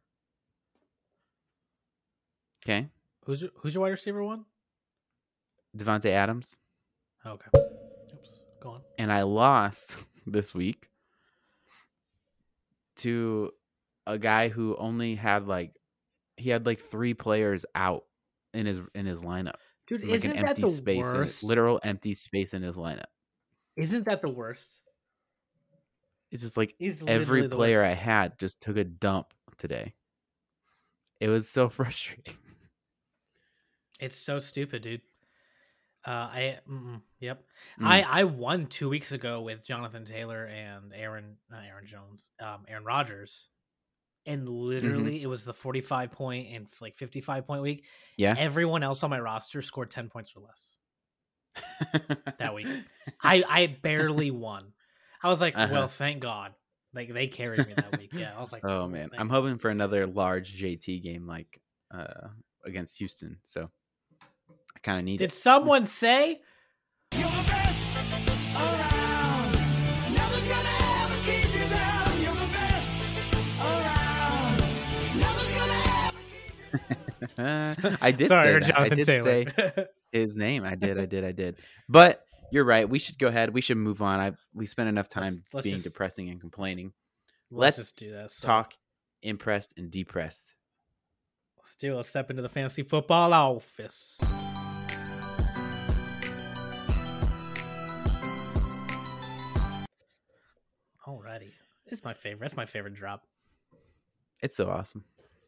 Okay. 2.64 2.88
Who's 3.26 3.42
your- 3.42 3.52
who's 3.58 3.74
your 3.74 3.82
wide 3.84 3.90
receiver 3.90 4.24
one? 4.24 4.46
Davante 5.78 6.06
Adams. 6.10 6.58
Okay. 7.26 7.50
Oops. 7.56 8.40
Go 8.62 8.70
on. 8.72 8.82
and 8.98 9.12
I 9.12 9.24
lost 9.24 9.98
this 10.26 10.54
week 10.56 10.90
to 13.04 13.52
a 14.08 14.18
guy 14.18 14.50
who 14.50 14.76
only 14.78 15.16
had 15.16 15.48
like 15.48 15.74
he 16.38 16.50
had 16.50 16.66
like 16.66 16.80
three 16.80 17.14
players 17.14 17.66
out 17.76 18.04
in 18.54 18.66
his 18.66 18.80
in 18.96 19.06
his 19.06 19.24
lineup. 19.24 19.56
Dude, 19.88 20.04
Like 20.04 20.16
isn't 20.16 20.32
an 20.32 20.46
that 20.46 20.50
empty 20.50 20.62
the 20.64 20.68
space, 20.70 21.08
in 21.08 21.14
worst? 21.14 21.44
literal 21.44 21.80
empty 21.84 22.14
space 22.14 22.54
in 22.54 22.62
his 22.64 22.78
lineup. 22.78 23.06
Isn't 23.76 24.06
that 24.06 24.22
the 24.22 24.30
worst? 24.30 24.82
It's 26.32 26.42
just 26.42 26.58
like 26.58 26.76
Is 26.80 27.04
every 27.06 27.48
player 27.48 27.84
I 27.84 27.90
had 27.94 28.40
just 28.40 28.60
took 28.60 28.78
a 28.78 28.84
dump 28.84 29.34
today. 29.58 29.94
It 31.20 31.30
was 31.30 31.48
so 31.48 31.70
frustrating. 31.80 32.36
It's 34.00 34.16
so 34.18 34.40
stupid, 34.40 34.82
dude. 34.82 35.02
Uh, 36.06 36.10
I 36.12 36.60
mm, 36.70 37.02
yep. 37.20 37.44
Mm. 37.80 37.88
I 37.88 38.02
I 38.02 38.24
won 38.26 38.68
two 38.68 38.90
weeks 38.90 39.12
ago 39.14 39.42
with 39.42 39.64
Jonathan 39.64 40.04
Taylor 40.06 40.46
and 40.46 40.92
Aaron 40.94 41.38
not 41.50 41.64
Aaron 41.64 41.86
Jones, 41.88 42.30
um, 42.42 42.66
Aaron 42.68 42.84
Rodgers, 42.84 43.48
and 44.26 44.42
Mm-hmm. 44.48 44.54
literally 44.54 45.22
it 45.24 45.28
was 45.28 45.46
the 45.46 45.54
forty 45.54 45.82
five 45.82 46.12
point 46.12 46.50
and 46.54 46.68
like 46.82 46.96
fifty 46.96 47.22
five 47.22 47.48
point 47.48 47.62
week. 47.62 47.86
Yeah. 48.18 48.36
Everyone 48.38 48.84
else 48.84 49.02
on 49.04 49.10
my 49.10 49.20
roster 49.20 49.62
scored 49.62 49.92
ten 49.92 50.10
points 50.10 50.34
or 50.36 50.42
less. 50.42 50.76
that 52.40 52.54
week. 52.54 52.68
I 53.22 53.44
I 53.48 53.68
barely 53.82 54.32
won. 54.32 54.74
I 55.22 55.30
was 55.30 55.40
like, 55.40 55.58
Uh-huh. 55.58 55.70
well, 55.72 55.88
thank 55.88 56.22
God. 56.22 56.54
Like 56.94 57.14
they 57.14 57.28
carried 57.28 57.66
me 57.68 57.74
that 57.76 57.98
week. 57.98 58.12
Yeah, 58.14 58.34
I 58.38 58.42
was 58.42 58.52
like, 58.52 58.66
oh 58.66 58.88
man, 58.88 59.10
I'm 59.18 59.30
hoping 59.30 59.58
for 59.58 59.70
another 59.70 60.06
large 60.06 60.54
JT 60.62 61.02
game 61.02 61.26
like 61.28 61.62
uh 61.92 62.28
against 62.66 62.98
Houston. 63.00 63.38
So 63.44 63.70
kind 64.84 65.00
of 65.00 65.06
need 65.06 65.18
Did 65.18 65.32
it. 65.32 65.34
someone 65.34 65.86
say? 65.86 66.42
You're 67.14 67.24
the 67.24 67.44
best 67.48 67.96
around. 68.56 69.54
Nothing's 70.14 70.48
gonna 70.48 70.70
ever 71.02 71.16
keep 71.26 71.54
you 71.54 71.70
down. 71.70 72.22
You're 72.22 72.34
the 72.36 72.48
best 72.54 72.92
around. 73.62 74.58
Nothing's 75.20 75.52
gonna 75.58 76.12
ever 77.88 77.98
I 78.02 78.12
did 78.12 78.28
Sorry, 78.28 78.50
say 78.50 78.54
or 78.56 78.60
that. 78.62 78.80
I 78.80 78.90
did 78.90 79.06
Taylor. 79.08 79.24
say 79.56 79.86
his 80.12 80.36
name. 80.36 80.64
I 80.64 80.76
did. 80.76 81.00
I 81.00 81.06
did. 81.06 81.24
I 81.26 81.32
did. 81.32 81.58
But 81.90 82.24
you're 82.52 82.66
right. 82.66 82.88
We 82.90 83.00
should 83.00 83.18
go 83.18 83.28
ahead. 83.28 83.54
We 83.54 83.62
should 83.62 83.78
move 83.78 84.02
on. 84.02 84.20
I 84.20 84.32
we 84.54 84.66
spent 84.66 84.90
enough 84.90 85.08
Let's- 85.16 85.36
time 85.36 85.44
let's 85.54 85.64
being 85.64 85.76
just- 85.78 85.86
depressing 85.86 86.30
and 86.30 86.40
complaining. 86.42 86.94
Let's, 87.52 87.78
Let's 87.78 87.90
just 87.90 87.98
do 87.98 88.12
this. 88.12 88.36
So, 88.36 88.48
Talk 88.48 88.74
impressed 89.22 89.74
and 89.78 89.92
depressed. 89.92 90.56
Let's 91.58 91.76
do 91.76 91.94
it. 91.94 91.96
Let's 91.98 92.10
step 92.10 92.30
into 92.32 92.42
the 92.42 92.50
fantasy 92.50 92.82
football 92.84 93.32
office. 93.34 94.18
Alrighty. 101.14 101.52
It's 101.88 102.04
my 102.04 102.14
favorite. 102.14 102.42
That's 102.42 102.58
my 102.58 102.66
favorite 102.66 102.96
drop. 102.96 103.24
It's 104.42 104.56
so 104.56 104.70
awesome. 104.70 105.04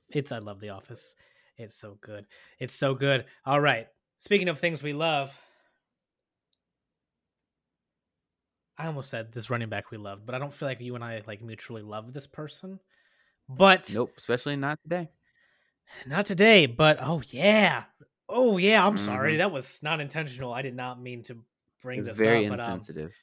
It's 0.10 0.32
I 0.32 0.38
love 0.38 0.60
The 0.60 0.70
Office. 0.70 1.16
It's 1.58 1.76
so 1.76 1.98
good. 2.02 2.26
It's 2.60 2.74
so 2.74 2.94
good. 2.94 3.26
All 3.46 3.60
right. 3.60 3.88
Speaking 4.20 4.48
of 4.50 4.60
things 4.60 4.84
we 4.84 4.94
love, 4.94 5.34
I 8.78 8.88
almost 8.88 9.10
said 9.10 9.32
this 9.32 9.50
running 9.50 9.70
back 9.70 9.90
we 9.92 9.98
loved, 9.98 10.26
but 10.26 10.36
I 10.36 10.40
don't 10.40 10.54
feel 10.54 10.68
like 10.68 10.82
you 10.82 10.96
and 10.96 11.04
I 11.04 11.22
like 11.26 11.42
mutually 11.42 11.82
love 11.82 12.14
this 12.14 12.28
person. 12.28 12.80
But 13.48 13.92
Nope. 13.94 14.12
Especially 14.18 14.56
not 14.58 14.80
today. 14.84 15.10
not 16.06 16.26
today. 16.26 16.66
But 16.66 16.98
oh 17.02 17.22
yeah, 17.30 17.84
oh 18.28 18.58
yeah. 18.58 18.86
I'm 18.86 18.98
sorry. 18.98 19.36
Mhm. 19.36 19.38
That 19.38 19.52
was 19.52 19.80
not 19.82 20.00
intentional. 20.02 20.54
I 20.54 20.62
did 20.62 20.76
not 20.76 21.02
mean 21.02 21.24
to 21.26 21.38
bring 21.82 22.02
this 22.02 22.18
very 22.18 22.46
up. 22.48 22.52
But, 22.52 22.60
um, 22.62 22.74
insensitive. 22.74 23.16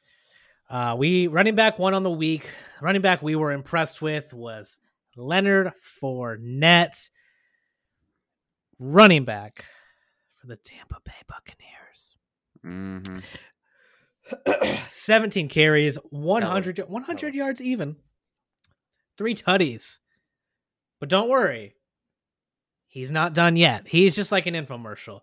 Uh, 0.73 0.97
we 0.97 1.27
running 1.27 1.55
back 1.55 1.79
one 1.79 1.93
on 1.93 2.03
the 2.03 2.11
week. 2.11 2.49
Running 2.81 3.03
back 3.03 3.23
we 3.23 3.37
were 3.37 3.53
impressed 3.53 4.01
with 4.01 4.33
was 4.33 4.79
Leonard 5.17 5.73
Fournette, 6.03 7.11
running 8.79 9.25
back 9.25 9.67
for 10.41 10.47
the 10.47 10.57
Tampa 10.57 10.97
Bay 11.05 11.13
Buccaneers. 11.29 12.17
hmm 12.63 13.19
17 14.91 15.49
carries, 15.49 15.97
100, 16.11 16.79
100 16.79 17.35
yards 17.35 17.61
even, 17.61 17.97
three 19.19 19.35
tutties. 19.35 19.99
But 21.01 21.11
don't 21.11 21.29
worry, 21.29 21.75
he's 22.87 23.11
not 23.11 23.35
done 23.35 23.57
yet. 23.57 23.89
He's 23.89 24.17
just 24.17 24.33
like 24.33 24.47
an 24.47 24.55
infomercial. 24.55 25.21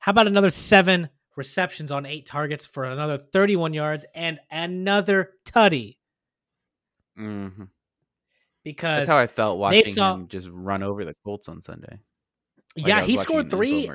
How 0.00 0.10
about 0.10 0.26
another 0.26 0.50
seven 0.50 1.08
receptions 1.36 1.92
on 1.92 2.06
eight 2.06 2.26
targets 2.26 2.66
for 2.66 2.84
another 2.84 3.18
31 3.18 3.74
yards 3.74 4.04
and 4.14 4.40
another 4.50 5.32
tutty? 5.44 5.98
hmm 7.16 7.48
Because 8.64 9.06
That's 9.06 9.08
how 9.08 9.18
I 9.18 9.26
felt 9.26 9.58
watching 9.58 9.94
saw- 9.94 10.14
him 10.14 10.28
just 10.28 10.48
run 10.50 10.82
over 10.82 11.04
the 11.04 11.14
Colts 11.24 11.48
on 11.48 11.62
Sunday. 11.62 12.00
Like, 12.76 12.86
yeah, 12.86 13.02
he 13.02 13.16
scored 13.16 13.50
three. 13.50 13.88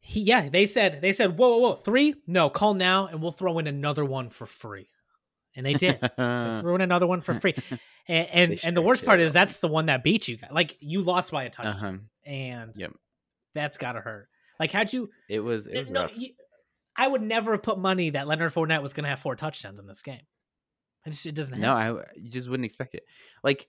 He 0.00 0.20
yeah, 0.20 0.48
they 0.50 0.66
said 0.66 1.00
they 1.00 1.12
said 1.14 1.38
whoa 1.38 1.48
whoa 1.48 1.58
whoa 1.58 1.74
three 1.76 2.14
no 2.26 2.50
call 2.50 2.74
now 2.74 3.06
and 3.06 3.22
we'll 3.22 3.32
throw 3.32 3.58
in 3.58 3.66
another 3.66 4.04
one 4.04 4.28
for 4.28 4.44
free, 4.46 4.88
and 5.56 5.64
they 5.64 5.72
did. 5.72 5.98
They 6.16 6.58
threw 6.60 6.74
in 6.74 6.82
another 6.82 7.06
one 7.06 7.20
for 7.22 7.40
free, 7.40 7.54
and 8.06 8.28
and, 8.30 8.60
and 8.64 8.76
the 8.76 8.82
worst 8.82 9.04
part 9.04 9.18
is 9.20 9.32
that's 9.32 9.56
the 9.56 9.66
one 9.68 9.86
that 9.86 10.04
beat 10.04 10.28
you 10.28 10.36
guys. 10.36 10.50
Like 10.52 10.76
you 10.80 11.00
lost 11.00 11.32
by 11.32 11.44
a 11.44 11.50
touchdown, 11.50 11.74
uh-huh. 11.74 12.30
and 12.30 12.76
Yep. 12.76 12.92
that's 13.54 13.78
gotta 13.78 14.00
hurt. 14.00 14.28
Like 14.64 14.70
had 14.72 14.92
you, 14.92 15.10
It 15.28 15.40
was 15.40 15.66
it 15.66 15.78
was 15.78 15.90
no, 15.90 16.00
rough. 16.02 16.16
you- 16.18 16.32
I 16.96 17.06
would 17.08 17.22
never 17.22 17.52
have 17.52 17.62
put 17.62 17.78
money 17.78 18.10
that 18.10 18.26
Leonard 18.26 18.52
Fournette 18.54 18.80
was 18.82 18.92
gonna 18.92 19.08
have 19.08 19.20
four 19.20 19.36
touchdowns 19.36 19.78
in 19.78 19.86
this 19.86 20.02
game. 20.02 20.22
I 21.06 21.10
just 21.10 21.26
it 21.26 21.34
doesn't. 21.34 21.60
No, 21.60 21.76
happen. 21.76 22.02
I 22.02 22.10
you 22.16 22.30
just 22.30 22.48
wouldn't 22.48 22.64
expect 22.64 22.94
it. 22.94 23.04
Like 23.42 23.68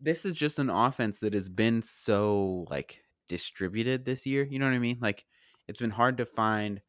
this 0.00 0.24
is 0.24 0.34
just 0.34 0.58
an 0.58 0.70
offense 0.70 1.20
that 1.20 1.34
has 1.34 1.48
been 1.48 1.82
so 1.82 2.66
like 2.70 3.02
distributed 3.28 4.04
this 4.04 4.26
year. 4.26 4.44
You 4.44 4.58
know 4.58 4.66
what 4.66 4.74
I 4.74 4.78
mean? 4.80 4.98
Like 5.00 5.24
it's 5.68 5.78
been 5.78 5.90
hard 5.90 6.16
to 6.18 6.26
find 6.26 6.80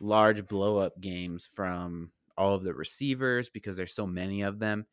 large 0.00 0.46
blow 0.46 0.78
up 0.78 1.00
games 1.00 1.46
from 1.46 2.12
all 2.38 2.54
of 2.54 2.62
the 2.64 2.72
receivers 2.74 3.48
because 3.48 3.76
there's 3.76 3.94
so 3.94 4.06
many 4.06 4.42
of 4.42 4.58
them. 4.58 4.86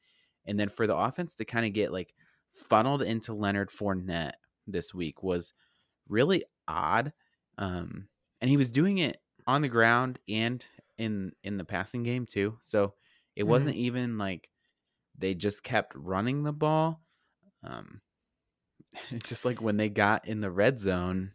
And 0.46 0.60
then 0.60 0.70
for 0.70 0.88
the 0.88 0.96
offense 0.98 1.36
to 1.36 1.46
kind 1.46 1.66
of 1.66 1.74
get 1.74 1.94
like 1.94 2.13
funneled 2.52 3.02
into 3.02 3.34
Leonard 3.34 3.70
Fournette 3.70 4.34
this 4.68 4.94
week 4.94 5.22
was 5.24 5.54
really 6.10 6.44
odd. 6.68 7.13
Um 7.58 8.10
and 8.42 8.50
he 8.50 8.58
was 8.58 8.72
doing 8.72 8.98
it 9.00 9.18
on 9.48 9.62
the 9.62 9.70
ground 9.70 10.20
and 10.28 10.66
in 10.98 11.34
in 11.44 11.58
the 11.58 11.66
passing 11.66 12.04
game 12.04 12.26
too. 12.26 12.60
So 12.62 12.96
it 13.36 13.46
Mhm. 13.46 13.48
wasn't 13.48 13.76
even 13.76 14.18
like 14.18 14.50
they 15.18 15.36
just 15.36 15.63
kept 15.63 15.96
running 15.96 16.44
the 16.44 16.54
ball. 16.54 17.04
Um, 17.63 18.02
it's 19.12 19.30
just 19.30 19.46
like 19.46 19.62
when 19.62 19.78
they 19.78 19.89
got 19.89 20.28
in 20.28 20.39
the 20.42 20.52
red 20.52 20.80
zone, 20.80 21.34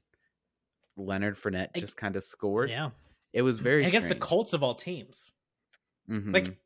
Leonard 0.96 1.36
Fournette 1.36 1.74
just 1.76 1.96
kind 1.96 2.16
of 2.16 2.22
scored. 2.24 2.70
yeah, 2.70 2.90
It 3.32 3.42
was 3.42 3.58
very 3.58 3.84
against 3.84 4.08
the 4.08 4.14
strange. 4.14 4.20
Colts 4.20 4.52
of 4.52 4.62
all 4.62 4.74
teams. 4.74 5.30
Mhm. 6.08 6.32
Like 6.32 6.58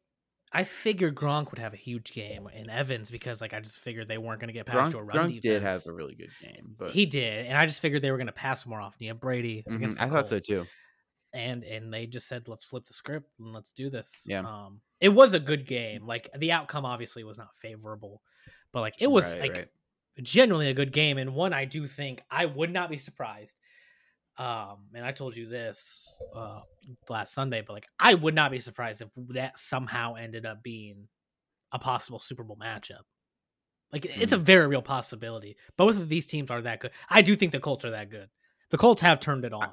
I 0.53 0.65
figured 0.65 1.15
Gronk 1.15 1.51
would 1.51 1.59
have 1.59 1.73
a 1.73 1.77
huge 1.77 2.13
game 2.13 2.47
in 2.49 2.69
Evans 2.71 3.11
because 3.11 3.41
like 3.41 3.55
I 3.55 3.61
just 3.61 3.79
figured 3.79 4.09
they 4.09 4.19
weren't 4.19 4.41
going 4.41 4.49
to 4.49 4.53
get 4.53 4.67
past 4.67 4.93
Gronk, 4.93 4.95
your 4.95 5.05
run 5.05 5.27
Gronk 5.27 5.39
did 5.41 5.63
have 5.63 5.87
a 5.87 5.93
really 5.93 6.15
good 6.17 6.35
game, 6.37 6.75
but 6.77 6.97
He 6.97 7.07
did, 7.07 7.47
and 7.47 7.57
I 7.57 7.67
just 7.67 7.81
figured 7.81 8.03
they 8.03 8.11
were 8.11 8.17
going 8.17 8.27
to 8.27 8.33
pass 8.33 8.67
more 8.67 8.81
often. 8.81 9.03
You 9.05 9.11
have 9.11 9.21
Brady 9.21 9.67
Mhm, 9.69 9.97
the 9.99 9.99
I 9.99 10.09
thought 10.09 10.27
so 10.27 10.39
too. 10.41 10.71
and 11.33 11.65
and 11.65 11.93
they 11.93 12.07
just 12.07 12.29
said 12.29 12.49
let's 12.49 12.65
flip 12.65 12.85
the 12.87 12.93
script 12.95 13.31
and 13.39 13.53
let's 13.53 13.73
do 13.73 13.89
this. 13.91 14.13
Yeah. 14.25 14.45
um, 14.45 14.81
it 15.01 15.09
was 15.09 15.33
a 15.33 15.41
good 15.41 15.67
game. 15.67 16.07
Like 16.07 16.29
the 16.37 16.53
outcome 16.53 16.85
obviously 16.85 17.25
was 17.25 17.39
not 17.39 17.57
favorable, 17.57 18.23
but 18.73 18.81
like 18.81 18.95
it 18.99 19.07
was 19.11 19.35
Right, 19.35 19.41
like 19.41 19.59
right. 19.59 19.69
genuinely 20.23 20.69
a 20.71 20.75
good 20.75 20.93
game 20.93 21.19
and 21.19 21.35
one 21.35 21.55
I 21.55 21.65
do 21.65 21.87
think 21.87 22.23
I 22.31 22.47
would 22.47 22.73
not 22.73 22.91
be 22.91 22.99
surprised. 22.99 23.59
Um, 24.39 24.87
and 24.95 25.05
I 25.05 25.13
told 25.13 25.37
you 25.37 25.47
this 25.47 26.19
uh 26.35 26.61
last 27.09 27.35
Sunday, 27.35 27.63
but 27.67 27.75
like 27.75 27.87
I 27.99 28.15
would 28.15 28.35
not 28.35 28.51
be 28.51 28.59
surprised 28.59 29.03
if 29.03 29.09
that 29.35 29.59
somehow 29.59 30.15
ended 30.15 30.47
up 30.47 30.63
being 30.63 31.09
a 31.71 31.79
possible 31.79 32.19
Super 32.19 32.43
Bowl 32.43 32.57
matchup. 32.57 33.03
Like 33.93 34.07
it's 34.07 34.33
a 34.33 34.39
Mm. 34.39 34.43
very 34.43 34.67
real 34.67 34.81
possibility. 34.83 35.57
Both 35.77 35.97
of 35.97 36.09
these 36.09 36.25
teams 36.27 36.51
are 36.51 36.63
that 36.63 36.81
good. 36.81 36.93
I 37.11 37.21
do 37.21 37.37
think 37.37 37.53
the 37.53 37.61
Colts 37.61 37.85
are 37.85 37.91
that 37.91 38.09
good. 38.11 38.31
The 38.71 38.79
Colts 38.79 39.03
have 39.03 39.21
turned 39.21 39.45
it 39.45 39.53
on. 39.53 39.71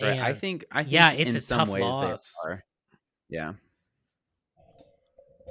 Right. 0.00 0.20
I 0.20 0.28
And- 0.30 0.38
think 0.38 0.64
I 0.70 0.82
think 0.84 0.92
yeah, 0.92 1.10
it's 1.12 1.30
in 1.30 1.36
a 1.36 1.40
some 1.40 1.58
tough 1.58 1.68
ways 1.70 1.82
loss. 1.82 2.32
they 2.44 2.50
are. 2.50 2.64
Yeah. 3.28 3.52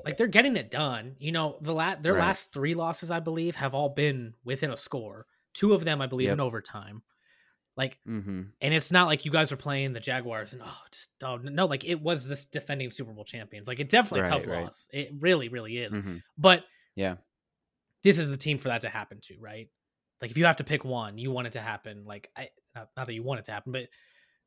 like 0.05 0.15
they're 0.15 0.27
getting 0.27 0.55
it 0.55 0.71
done. 0.71 1.15
You 1.19 1.33
know, 1.33 1.57
the 1.61 1.73
la- 1.73 1.95
their 1.95 2.13
Right. 2.13 2.19
last 2.27 2.53
three 2.53 2.73
losses, 2.75 3.11
I 3.11 3.19
believe, 3.19 3.57
have 3.57 3.73
all 3.73 3.89
been 3.89 4.35
within 4.45 4.71
a 4.71 4.77
score. 4.77 5.25
Two 5.53 5.73
of 5.73 5.83
them, 5.83 6.01
I 6.01 6.07
believe, 6.07 6.29
in 6.29 6.39
overtime. 6.39 7.01
Like, 7.77 7.99
Mm-hmm. 8.07 8.41
and 8.59 8.73
it's 8.73 8.91
not 8.91 9.05
like 9.07 9.23
you 9.23 9.31
guys 9.31 9.51
are 9.51 9.57
playing 9.57 9.93
the 9.93 9.99
Jaguars 9.99 10.51
and 10.53 10.61
oh, 10.65 10.77
just 10.91 11.09
oh 11.23 11.37
no, 11.37 11.67
like 11.67 11.85
it 11.85 12.01
was 12.01 12.27
this 12.27 12.45
defending 12.45 12.89
Super 12.91 13.13
Bowl 13.13 13.23
champions. 13.23 13.67
Like, 13.67 13.79
it 13.79 13.87
definitely 13.89 14.21
a 14.21 14.23
Right, 14.23 14.31
tough 14.31 14.47
right. 14.47 14.63
loss. 14.63 14.87
It 14.91 15.11
really, 15.19 15.47
really 15.49 15.77
is. 15.77 15.93
hmm 15.93 16.17
But 16.37 16.65
Yeah. 16.95 17.17
this 18.03 18.17
is 18.17 18.29
the 18.29 18.37
team 18.37 18.57
for 18.57 18.69
that 18.69 18.81
to 18.81 18.89
happen 18.89 19.19
to, 19.23 19.37
right? 19.39 19.69
Like, 20.21 20.31
if 20.31 20.37
you 20.37 20.45
have 20.45 20.57
to 20.57 20.63
pick 20.63 20.83
one, 20.83 21.17
you 21.19 21.29
want 21.31 21.45
it 21.47 21.53
to 21.53 21.61
happen. 21.61 22.03
Like, 22.05 22.29
I 22.35 22.49
not, 22.75 22.89
not 22.97 23.05
that 23.07 23.13
you 23.13 23.21
want 23.23 23.39
it 23.39 23.45
to 23.45 23.51
happen, 23.51 23.71
but 23.71 23.83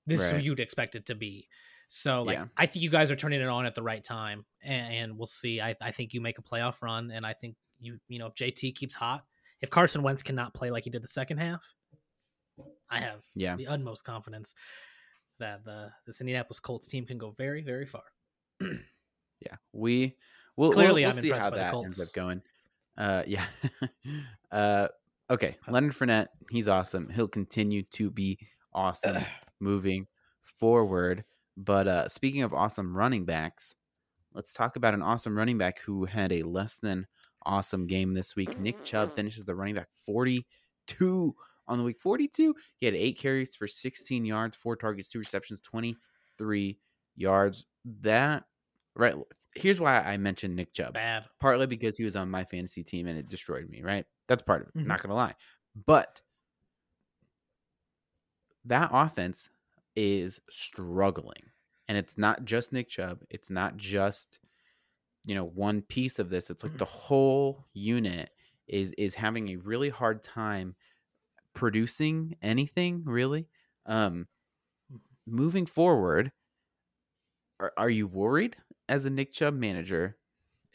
this 0.07 0.21
is 0.21 0.31
who 0.31 0.38
you'd 0.38 0.61
expect 0.61 0.97
it 0.97 1.07
to 1.07 1.14
be. 1.14 1.47
So, 1.88 2.21
like, 2.21 2.37
Yeah. 2.38 2.47
I 2.57 2.66
think 2.66 2.83
you 2.83 2.90
guys 2.90 3.11
are 3.12 3.16
turning 3.16 3.40
it 3.40 3.47
on 3.49 3.64
at 3.66 3.75
the 3.77 3.83
right 3.83 4.03
time, 4.03 4.45
and, 4.62 4.95
and 4.95 5.16
we'll 5.19 5.27
see. 5.27 5.61
I, 5.61 5.77
I 5.81 5.93
think 5.93 6.14
you 6.14 6.21
make 6.21 6.38
a 6.38 6.43
playoff 6.43 6.83
run, 6.83 7.11
and 7.12 7.25
I 7.25 7.33
think 7.35 7.55
you, 7.81 7.99
you 8.09 8.19
know, 8.19 8.27
if 8.27 8.35
JT 8.35 8.75
keeps 8.75 8.95
hot, 8.95 9.25
if 9.61 9.71
Carson 9.71 10.03
Wentz 10.03 10.23
cannot 10.23 10.53
play 10.55 10.71
like 10.71 10.85
he 10.85 10.90
did 10.90 11.03
the 11.03 11.09
second 11.09 11.38
half, 11.38 11.62
I 12.90 13.01
have 13.01 13.20
Yeah. 13.35 13.57
the 13.57 13.66
utmost 13.66 14.05
confidence 14.05 14.55
that 15.38 15.64
the 15.64 15.90
this 16.07 16.20
Indianapolis 16.20 16.61
Colts 16.61 16.87
team 16.87 17.07
can 17.07 17.18
go 17.18 17.31
very, 17.31 17.62
very 17.62 17.87
far. 17.87 18.05
Yeah, 19.40 19.57
we 19.73 20.16
we'll, 20.57 20.70
Clearly, 20.70 21.03
we'll, 21.03 21.11
I'm 21.11 21.14
we'll 21.14 21.23
see 21.23 21.29
impressed 21.29 21.44
how 21.44 21.51
that 21.57 21.73
Colts. 21.73 21.85
ends 21.87 22.01
up 22.01 22.12
going. 22.12 22.42
Uh, 22.99 23.23
yeah. 23.27 23.46
uh, 24.53 24.88
okay, 25.31 25.57
Leonard 25.66 25.92
Fournette, 25.92 26.27
he's 26.51 26.68
awesome. 26.68 27.09
He'll 27.09 27.27
continue 27.27 27.83
to 27.92 28.11
be 28.11 28.38
awesome 28.75 29.16
moving 29.61 30.07
forward. 30.42 31.25
But 31.57 31.88
uh, 31.88 32.09
speaking 32.11 32.42
of 32.42 32.53
awesome 32.53 32.94
running 32.94 33.25
backs, 33.25 33.75
let's 34.35 34.53
talk 34.53 34.77
about 34.77 34.92
an 34.92 35.01
awesome 35.01 35.37
running 35.37 35.57
back 35.57 35.81
who 35.81 36.05
had 36.05 36.33
a 36.33 36.42
less 36.42 36.77
than 36.77 37.07
awesome 37.46 37.87
game 37.87 38.12
this 38.12 38.37
week. 38.37 38.59
Nick 38.61 38.85
Chubb 38.85 39.12
finishes 39.14 39.46
the 39.46 39.55
running 39.55 39.75
back 39.75 39.88
42 40.05 41.35
on 41.68 41.79
the 41.79 41.85
week. 41.85 41.99
42. 42.01 42.55
He 42.79 42.87
had 42.87 42.94
eight 42.94 43.18
carries 43.18 43.55
for 43.57 43.66
16 43.66 44.25
yards, 44.25 44.57
four 44.57 44.77
targets, 44.77 45.09
two 45.09 45.18
receptions, 45.18 45.61
23 45.61 46.79
yards. 47.16 47.66
That 48.03 48.44
right. 48.96 49.14
Here's 49.57 49.81
why 49.81 50.01
I 50.01 50.16
mentioned 50.16 50.55
Nick 50.57 50.73
Chubb. 50.73 50.94
Bad. 50.94 51.25
Partly 51.40 51.66
because 51.66 51.96
he 51.96 52.05
was 52.05 52.16
on 52.16 52.31
my 52.31 52.44
fantasy 52.44 52.85
team 52.85 53.07
and 53.07 53.18
it 53.18 53.29
destroyed 53.29 53.68
me. 53.68 53.83
Right. 53.83 54.05
That's 54.29 54.42
part 54.42 54.62
of 54.62 54.68
it. 54.68 54.75
Mhm. 54.79 54.87
Not 54.87 55.03
gonna 55.03 55.14
lie, 55.14 55.35
but 55.87 56.20
that 58.64 58.90
offense 58.92 59.49
is 59.96 60.40
struggling, 60.51 61.51
and 61.88 61.96
it's 61.99 62.16
not 62.18 62.44
just 62.44 62.73
Nick 62.73 62.88
Chubb. 62.88 63.23
It's 63.31 63.51
not 63.51 63.77
just 63.77 64.38
you 65.25 65.35
know 65.35 65.44
one 65.44 65.83
piece 65.83 66.18
of 66.18 66.31
this. 66.31 66.51
It's 66.51 66.62
like 66.62 66.77
the 66.79 66.85
whole 66.85 67.66
unit 67.75 68.31
is 68.68 68.92
is 68.92 69.14
having 69.14 69.49
a 69.49 69.57
really 69.57 69.88
hard 69.88 70.23
time 70.23 70.77
producing 71.55 72.37
anything 72.43 73.05
really. 73.05 73.49
Um, 73.87 74.29
moving 75.27 75.67
forward, 75.67 76.33
are, 77.59 77.73
are 77.77 77.91
you 77.91 78.07
worried 78.07 78.57
as 78.89 79.05
a 79.07 79.11
Nick 79.11 79.33
Chubb 79.33 79.55
manager, 79.55 80.19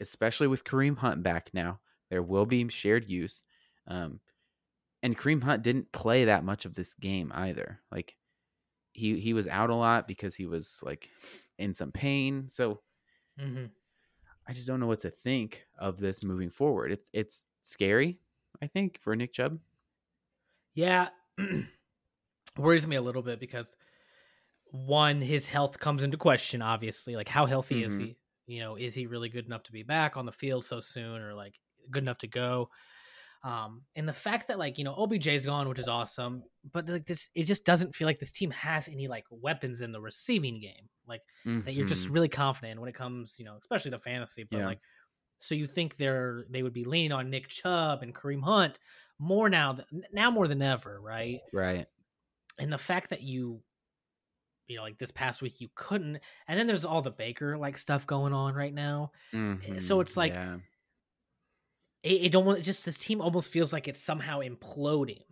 especially 0.00 0.46
with 0.46 0.64
Kareem 0.64 0.98
Hunt 0.98 1.22
back 1.22 1.52
now? 1.54 1.80
There 2.10 2.22
will 2.22 2.46
be 2.46 2.68
shared 2.68 3.08
use. 3.08 3.44
Um, 3.86 4.20
and 5.02 5.18
Kareem 5.18 5.42
Hunt 5.42 5.62
didn't 5.62 5.92
play 5.92 6.26
that 6.26 6.44
much 6.44 6.64
of 6.66 6.74
this 6.74 6.94
game 6.94 7.32
either. 7.34 7.82
Like 7.92 8.16
he 8.92 9.20
he 9.20 9.34
was 9.34 9.48
out 9.48 9.70
a 9.70 9.74
lot 9.74 10.08
because 10.08 10.36
he 10.36 10.46
was 10.46 10.82
like 10.84 11.10
in 11.58 11.74
some 11.74 11.92
pain. 11.92 12.48
So 12.48 12.82
hmm 13.36 13.66
I 14.46 14.52
just 14.52 14.66
don't 14.66 14.80
know 14.80 14.86
what 14.86 15.00
to 15.00 15.10
think 15.10 15.66
of 15.78 15.98
this 15.98 16.22
moving 16.22 16.50
forward. 16.50 16.92
It's 16.92 17.10
it's 17.12 17.44
scary, 17.60 18.20
I 18.62 18.66
think, 18.66 19.00
for 19.00 19.14
Nick 19.16 19.32
Chubb. 19.32 19.60
Yeah, 20.76 21.08
worries 22.56 22.86
me 22.86 22.96
a 22.96 23.02
little 23.02 23.22
bit 23.22 23.40
because 23.40 23.76
one, 24.66 25.20
his 25.22 25.46
health 25.46 25.80
comes 25.80 26.02
into 26.02 26.18
question. 26.18 26.62
Obviously, 26.62 27.16
like 27.16 27.28
how 27.28 27.46
healthy 27.46 27.82
is 27.82 27.96
Mhm. 27.96 27.98
he? 27.98 28.18
You 28.46 28.60
know, 28.60 28.76
is 28.76 28.94
he 28.94 29.06
really 29.06 29.28
good 29.28 29.46
enough 29.46 29.64
to 29.64 29.72
be 29.72 29.82
back 29.84 30.16
on 30.16 30.26
the 30.26 30.32
field 30.32 30.64
so 30.64 30.80
soon, 30.80 31.22
or 31.22 31.34
like 31.34 31.60
good 31.90 32.04
enough 32.04 32.18
to 32.18 32.28
go? 32.28 32.70
Um, 33.44 33.86
and 33.96 34.08
the 34.08 34.12
fact 34.14 34.48
that 34.48 34.58
like 34.58 34.78
you 34.78 34.84
know 34.84 34.94
OBJ's 34.96 35.46
gone, 35.46 35.68
which 35.68 35.80
is 35.80 35.88
awesome, 35.88 36.44
but 36.72 36.88
like 36.88 37.06
this, 37.06 37.30
it 37.34 37.44
just 37.44 37.64
doesn't 37.64 37.94
feel 37.94 38.06
like 38.06 38.20
this 38.20 38.32
team 38.32 38.50
has 38.52 38.88
any 38.88 39.08
like 39.08 39.26
weapons 39.30 39.80
in 39.82 39.92
the 39.92 40.00
receiving 40.02 40.60
game, 40.60 40.88
like 41.06 41.22
that 41.64 41.74
you're 41.74 41.84
just 41.86 42.08
Mhm. 42.08 42.10
really 42.10 42.28
confident 42.30 42.80
when 42.80 42.88
it 42.90 42.94
comes, 42.96 43.38
you 43.38 43.44
know, 43.44 43.56
especially 43.60 43.92
the 43.92 43.98
fantasy. 44.00 44.44
But 44.44 44.62
Yeah. 44.62 44.64
like, 44.64 44.80
so 45.38 45.54
you 45.54 45.66
think 45.66 45.96
they're 45.96 46.44
they 46.50 46.62
would 46.62 46.72
be 46.72 46.84
leaning 46.84 47.12
on 47.12 47.30
Nick 47.30 47.48
Chubb 47.48 48.02
and 48.02 48.14
Kareem 48.14 48.42
Hunt 48.42 48.78
more 49.18 49.48
now, 49.48 49.78
now 50.12 50.30
more 50.30 50.46
than 50.48 50.60
ever, 50.62 51.00
right? 51.00 51.40
right. 51.52 51.86
And 52.58 52.72
the 52.72 52.78
fact 52.78 53.10
that 53.10 53.22
you, 53.22 53.62
you 54.66 54.76
know, 54.76 54.82
like 54.82 54.98
this 54.98 55.10
past 55.10 55.40
week 55.42 55.60
you 55.60 55.68
couldn't, 55.74 56.18
and 56.48 56.58
then 56.58 56.66
there's 56.66 56.84
all 56.84 57.02
the 57.02 57.10
Baker 57.10 57.56
like 57.56 57.78
stuff 57.78 58.06
going 58.06 58.32
on 58.32 58.54
right 58.54 58.74
now. 58.74 59.12
So 59.32 59.36
Mhm. 59.38 60.00
it's 60.02 60.16
like- 60.16 60.32
yeah. 60.32 60.58
it, 62.02 62.22
it 62.24 62.32
don't 62.32 62.44
want 62.44 62.62
just 62.62 62.84
this 62.84 62.98
team 62.98 63.20
almost 63.20 63.50
feels 63.52 63.72
like 63.72 63.88
it's 63.88 64.00
somehow 64.02 64.40
imploding. 64.40 65.24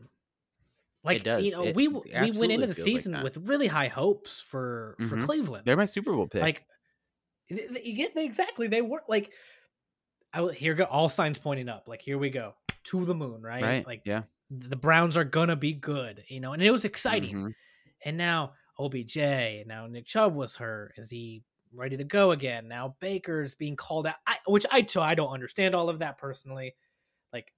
Like 1.02 1.22
does. 1.22 1.44
you 1.44 1.50
know, 1.52 1.64
It 1.64 1.76
we 1.76 1.88
we 1.88 2.00
went 2.00 2.52
into 2.52 2.66
the 2.66 2.74
feels 2.74 2.86
like 2.88 2.96
season 3.02 3.22
with 3.22 3.36
really 3.36 3.66
high 3.66 3.88
hopes 3.88 4.40
for 4.40 4.96
for 5.08 5.16
Mhm. 5.16 5.24
Cleveland. 5.24 5.64
They're 5.66 5.76
my 5.76 5.84
Super 5.84 6.12
Bowl 6.14 6.26
pick. 6.26 6.40
like 6.42 6.66
you 7.50 7.92
get 7.94 8.16
exactly 8.16 8.66
they 8.68 8.80
were 8.80 9.02
like 9.06 9.30
I 10.34 10.40
will 10.40 10.48
here 10.50 10.74
go 10.74 10.84
all 10.84 11.08
signs 11.08 11.38
pointing 11.38 11.68
up. 11.68 11.84
Like 11.86 12.02
here 12.02 12.18
we 12.18 12.28
go 12.28 12.54
to 12.84 13.04
the 13.04 13.14
moon, 13.14 13.40
right? 13.40 13.62
right? 13.62 13.86
Like 13.86 14.02
yeah. 14.04 14.22
the 14.50 14.76
Browns 14.76 15.16
are 15.16 15.24
gonna 15.24 15.56
be 15.56 15.72
good, 15.72 16.24
you 16.28 16.40
know, 16.40 16.52
and 16.52 16.62
it 16.62 16.72
was 16.72 16.84
exciting. 16.84 17.36
Mhm. 17.36 17.54
And 18.04 18.18
now 18.18 18.52
OBJ, 18.78 19.16
and 19.16 19.68
now 19.68 19.86
Nick 19.86 20.06
Chubb 20.06 20.34
was 20.34 20.56
hurt. 20.56 20.94
Is 20.96 21.08
he 21.08 21.44
ready 21.72 21.96
to 21.96 22.04
go 22.04 22.32
again? 22.32 22.66
Now 22.66 22.96
Baker's 23.00 23.54
being 23.54 23.76
called 23.76 24.08
out, 24.08 24.16
I, 24.26 24.38
which 24.46 24.66
I 24.70 24.82
too 24.82 25.00
I 25.00 25.14
don't 25.14 25.32
understand 25.32 25.74
all 25.74 25.88
of 25.88 26.00
that 26.00 26.18
personally. 26.18 26.74
Like, 27.32 27.52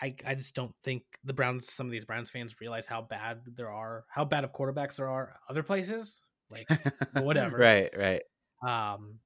I, 0.00 0.14
I 0.26 0.34
just 0.34 0.54
don't 0.54 0.74
think 0.84 1.02
the 1.24 1.32
Browns, 1.32 1.72
some 1.72 1.86
of 1.86 1.92
these 1.92 2.04
Browns 2.04 2.30
fans 2.30 2.60
realize 2.60 2.86
how 2.86 3.02
bad 3.02 3.40
there 3.56 3.70
are, 3.70 4.04
how 4.08 4.24
bad 4.24 4.44
of 4.44 4.52
quarterbacks 4.52 4.96
there 4.96 5.08
are 5.08 5.36
other 5.48 5.62
places. 5.62 6.20
Like, 6.50 6.68
whatever. 7.14 7.56
right, 7.58 7.90
right. 7.96 8.22
um, 8.66 9.18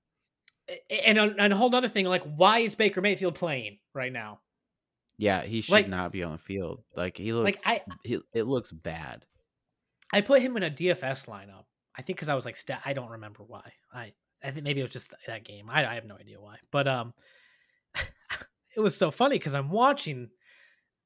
and 0.91 1.19
a- 1.19 1.35
and 1.39 1.53
a 1.53 1.57
whole 1.57 1.75
other 1.75 1.89
thing, 1.89 2.07
like, 2.07 2.23
why 2.23 2.61
is 2.61 2.75
Baker 2.75 3.01
Mayfield 3.01 3.35
playing 3.35 3.79
right 3.95 4.13
now? 4.13 4.41
Yeah, 5.17 5.43
he 5.43 5.61
should 5.61 5.73
Like- 5.73 5.89
not 5.89 6.13
be 6.13 6.23
on 6.23 6.33
the 6.33 6.39
field. 6.39 6.83
Like 6.97 7.17
he 7.17 7.33
looks 7.33 7.65
Like, 7.65 7.83
I 7.89 7.93
he, 8.03 8.19
it 8.33 8.45
looks 8.45 8.73
bad. 8.73 9.25
I 10.13 10.21
put 10.21 10.43
him 10.43 10.57
in 10.57 10.63
a 10.63 10.71
DFS 10.71 11.27
lineup. 11.27 11.65
I 11.97 12.03
think 12.03 12.19
because 12.19 12.29
I 12.29 12.35
was 12.35 12.45
like, 12.45 12.57
sta 12.57 12.79
I 12.85 12.93
don't 12.93 13.11
remember 13.11 13.45
why. 13.45 13.73
I 13.93 14.13
I 14.43 14.51
think 14.51 14.65
maybe 14.65 14.81
it 14.81 14.85
was 14.85 14.93
just 14.93 15.13
that 15.27 15.45
game. 15.45 15.71
I, 15.71 15.87
I 15.87 15.95
have 15.95 16.05
no 16.05 16.17
idea 16.17 16.41
why. 16.41 16.57
But 16.71 16.87
um, 16.87 17.15
it 18.77 18.81
was 18.81 18.97
so 18.97 19.11
funny 19.11 19.39
because 19.39 19.55
I'm 19.55 19.71
watching. 19.71 20.29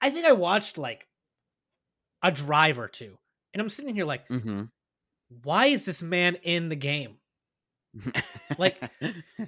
I 0.01 0.11
think 0.11 0.27
I 0.27 0.33
watched 0.33 0.79
like 0.79 1.07
a 2.23 2.33
drive 2.33 2.79
or 2.79 2.89
two, 2.89 3.19
and 3.53 3.61
I'm 3.61 3.69
sitting 3.69 3.95
here 3.95 4.05
like, 4.07 4.29
mm-hmm. 4.29 4.65
why 5.43 5.67
is 5.67 5.85
this 5.85 6.03
man 6.03 6.37
in 6.37 6.69
the 6.69 6.77
game? 6.77 7.18
Like- 8.59 8.81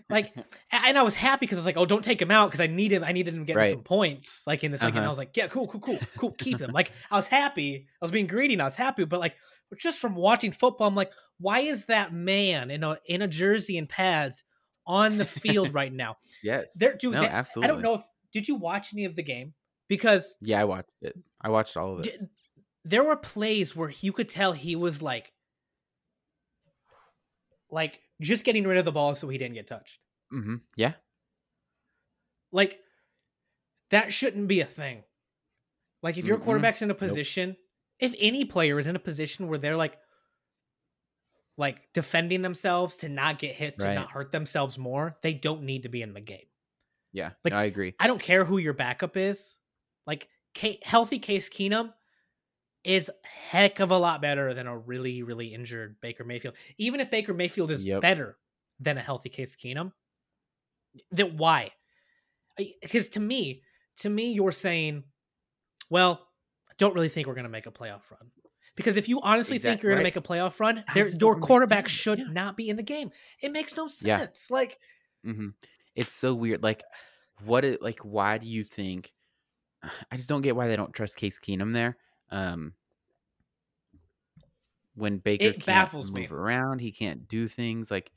Like, 0.08 0.34
and 0.70 0.98
I 0.98 1.02
was 1.02 1.14
happy 1.14 1.46
because 1.46 1.58
I 1.58 1.60
was 1.60 1.66
like, 1.66 1.76
oh, 1.76 1.86
don't 1.86 2.04
take 2.04 2.20
him 2.20 2.30
out 2.30 2.48
because 2.48 2.60
I 2.60 2.66
need 2.66 2.92
him. 2.92 3.02
I 3.04 3.12
needed 3.12 3.34
him 3.34 3.44
getting 3.44 3.58
Right. 3.58 3.72
some 3.72 3.82
points 3.82 4.42
like 4.46 4.62
in 4.64 4.70
the 4.72 4.78
second. 4.78 4.98
I 4.98 5.00
Uh-huh. 5.02 5.10
was 5.10 5.18
like, 5.18 5.36
yeah, 5.36 5.46
cool, 5.48 5.66
cool, 5.68 5.80
cool, 5.80 5.98
cool. 6.16 6.32
Keep 6.32 6.60
him. 6.60 6.70
Like 6.70 6.92
I 7.10 7.16
was 7.16 7.26
happy. 7.26 7.86
I 8.00 8.04
was 8.04 8.10
being 8.12 8.26
greedy 8.26 8.54
and 8.54 8.62
I 8.62 8.66
was 8.66 8.74
happy, 8.76 9.04
but 9.04 9.20
like 9.20 9.34
just 9.78 9.98
from 10.00 10.14
watching 10.14 10.52
football, 10.52 10.88
I'm 10.88 10.94
like, 10.94 11.12
why 11.38 11.60
is 11.60 11.86
that 11.86 12.12
man 12.12 12.70
in 12.70 12.84
a 12.84 12.98
in 13.06 13.22
a 13.22 13.28
jersey 13.28 13.78
and 13.78 13.88
pads 13.88 14.44
on 14.86 15.16
the 15.18 15.24
field 15.24 15.72
right 15.74 15.92
now? 15.92 16.16
yes. 16.42 16.70
There, 16.74 16.94
dude. 16.94 17.12
no, 17.14 17.20
they- 17.22 17.28
absolutely. 17.28 17.70
I 17.70 17.72
don't 17.72 17.82
know 17.82 17.94
if 17.94 18.02
did 18.32 18.46
you 18.48 18.54
watch 18.56 18.92
any 18.92 19.04
of 19.06 19.16
the 19.16 19.22
game 19.22 19.54
because 19.88 20.36
Yeah, 20.40 20.60
I 20.60 20.64
watched 20.64 20.90
it. 21.02 21.16
I 21.40 21.48
watched 21.50 21.76
all 21.76 21.94
of 21.94 22.00
it. 22.00 22.18
d- 22.20 22.26
there 22.84 23.02
were 23.04 23.16
plays 23.16 23.74
where 23.76 23.90
you 24.00 24.12
could 24.12 24.28
tell 24.28 24.52
he 24.52 24.76
was 24.76 25.02
like, 25.02 25.32
like 27.70 28.00
just 28.20 28.44
getting 28.44 28.64
rid 28.64 28.78
of 28.78 28.84
the 28.84 28.92
ball 28.92 29.14
so 29.14 29.28
he 29.28 29.38
didn't 29.38 29.54
get 29.54 29.66
touched. 29.66 29.98
hmm 30.30 30.56
Yeah. 30.76 30.92
Like 32.52 32.78
that 33.90 34.12
shouldn't 34.12 34.48
be 34.48 34.60
a 34.60 34.66
thing. 34.66 35.02
Like 36.02 36.16
if 36.18 36.24
your 36.24 36.38
Mm-mm. 36.38 36.44
quarterback's 36.44 36.82
in 36.82 36.90
a 36.90 36.94
position, 36.94 37.56
if 37.98 38.14
any 38.18 38.44
player 38.44 38.78
is 38.78 38.86
in 38.86 38.96
a 38.96 39.00
position 39.00 39.48
where 39.48 39.58
they're 39.58 39.76
like 39.76 39.96
like 41.56 41.92
defending 41.92 42.40
themselves 42.42 42.96
to 42.96 43.08
not 43.08 43.38
get 43.38 43.54
hit 43.54 43.78
to 43.78 43.86
Right. 43.86 43.94
not 43.94 44.10
hurt 44.10 44.32
themselves 44.32 44.78
more, 44.78 45.16
they 45.22 45.34
don't 45.34 45.62
need 45.64 45.82
to 45.82 45.88
be 45.90 46.00
in 46.02 46.14
the 46.14 46.20
game. 46.20 46.46
Yeah. 47.12 47.32
Like- 47.44 47.52
I 47.52 47.64
agree. 47.64 47.94
I 48.00 48.06
don't 48.06 48.20
care 48.22 48.44
who 48.44 48.58
your 48.58 48.72
backup 48.72 49.16
is. 49.16 49.56
Like 50.06 50.28
Ca- 50.56 50.80
healthy 50.82 51.18
Case 51.18 51.48
Keenum 51.50 51.92
is 52.84 53.10
heck 53.22 53.80
of 53.80 53.90
a 53.90 53.98
lot 53.98 54.22
better 54.22 54.54
than 54.54 54.66
a 54.66 54.76
really 54.76 55.22
really 55.22 55.54
injured 55.54 55.96
Baker 56.00 56.24
Mayfield. 56.24 56.54
Even 56.78 57.00
if 57.00 57.10
Baker 57.10 57.34
Mayfield 57.34 57.70
is 57.70 57.84
Yep. 57.84 58.02
better 58.02 58.38
than 58.78 58.96
a 58.98 59.02
healthy 59.02 59.28
Case 59.28 59.56
Keenum, 59.56 59.92
then 61.10 61.36
why? 61.36 61.72
Because 62.56 63.08
to 63.10 63.20
me, 63.20 63.62
to 63.98 64.10
me, 64.10 64.32
you're 64.32 64.52
saying, 64.52 65.04
well, 65.88 66.26
I 66.68 66.72
don't 66.78 66.94
really 66.94 67.08
think 67.08 67.26
we're 67.26 67.34
going 67.34 67.44
to 67.44 67.50
make 67.50 67.66
a 67.66 67.70
playoff 67.70 68.02
run. 68.10 68.30
Because 68.76 68.96
if 68.96 69.08
you 69.08 69.20
honestly 69.20 69.58
think 69.58 69.82
you're 69.82 69.90
going 69.92 70.04
right. 70.04 70.12
to 70.12 70.20
make 70.20 70.24
a 70.24 70.28
playoff 70.28 70.58
run, 70.60 70.84
there, 70.94 71.06
your 71.08 71.38
quarterback 71.38 71.88
should 71.88 72.18
Yeah. 72.18 72.24
not 72.30 72.56
be 72.56 72.68
in 72.68 72.76
the 72.76 72.82
game. 72.82 73.10
It 73.42 73.52
makes 73.52 73.76
no 73.76 73.88
Yeah. 74.00 74.18
sense. 74.18 74.50
Like, 74.50 74.78
hmm 75.24 75.48
It's 75.94 76.12
so 76.12 76.34
weird. 76.34 76.62
Like, 76.62 76.82
what? 77.44 77.64
It 77.64 77.82
like? 77.82 77.98
Why 78.00 78.38
do 78.38 78.46
you 78.46 78.64
think? 78.64 79.12
I 80.10 80.16
just 80.16 80.28
don't 80.28 80.42
get 80.42 80.56
why 80.56 80.68
they 80.68 80.76
don't 80.76 80.92
trust 80.94 81.16
Case 81.16 81.38
Keenum 81.38 81.72
there. 81.72 81.96
Um, 82.30 82.74
when 84.94 85.18
Baker 85.18 85.52
It 85.52 85.60
can't 85.60 85.92
baffles 85.92 86.12
me. 86.12 86.28
move 86.28 86.32
around, 86.32 86.80
he 86.80 86.92
can't 86.92 87.28
do 87.28 87.48
things 87.48 87.90
like, 87.90 88.12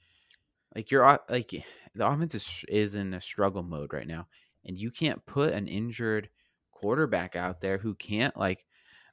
like 0.76 0.92
you're 0.92 1.06
like 1.30 1.50
the 1.50 2.08
offense 2.08 2.36
is 2.36 2.66
is 2.70 2.96
in 2.96 3.14
a 3.14 3.22
struggle 3.22 3.64
mode 3.64 3.94
right 3.94 4.08
now, 4.08 4.28
and 4.66 4.80
you 4.80 4.92
can't 4.92 5.26
put 5.26 5.54
an 5.54 5.68
injured 5.68 6.30
quarterback 6.72 7.36
out 7.36 7.62
there 7.62 7.78
who 7.80 7.96
can't 7.96 8.38
like 8.38 8.66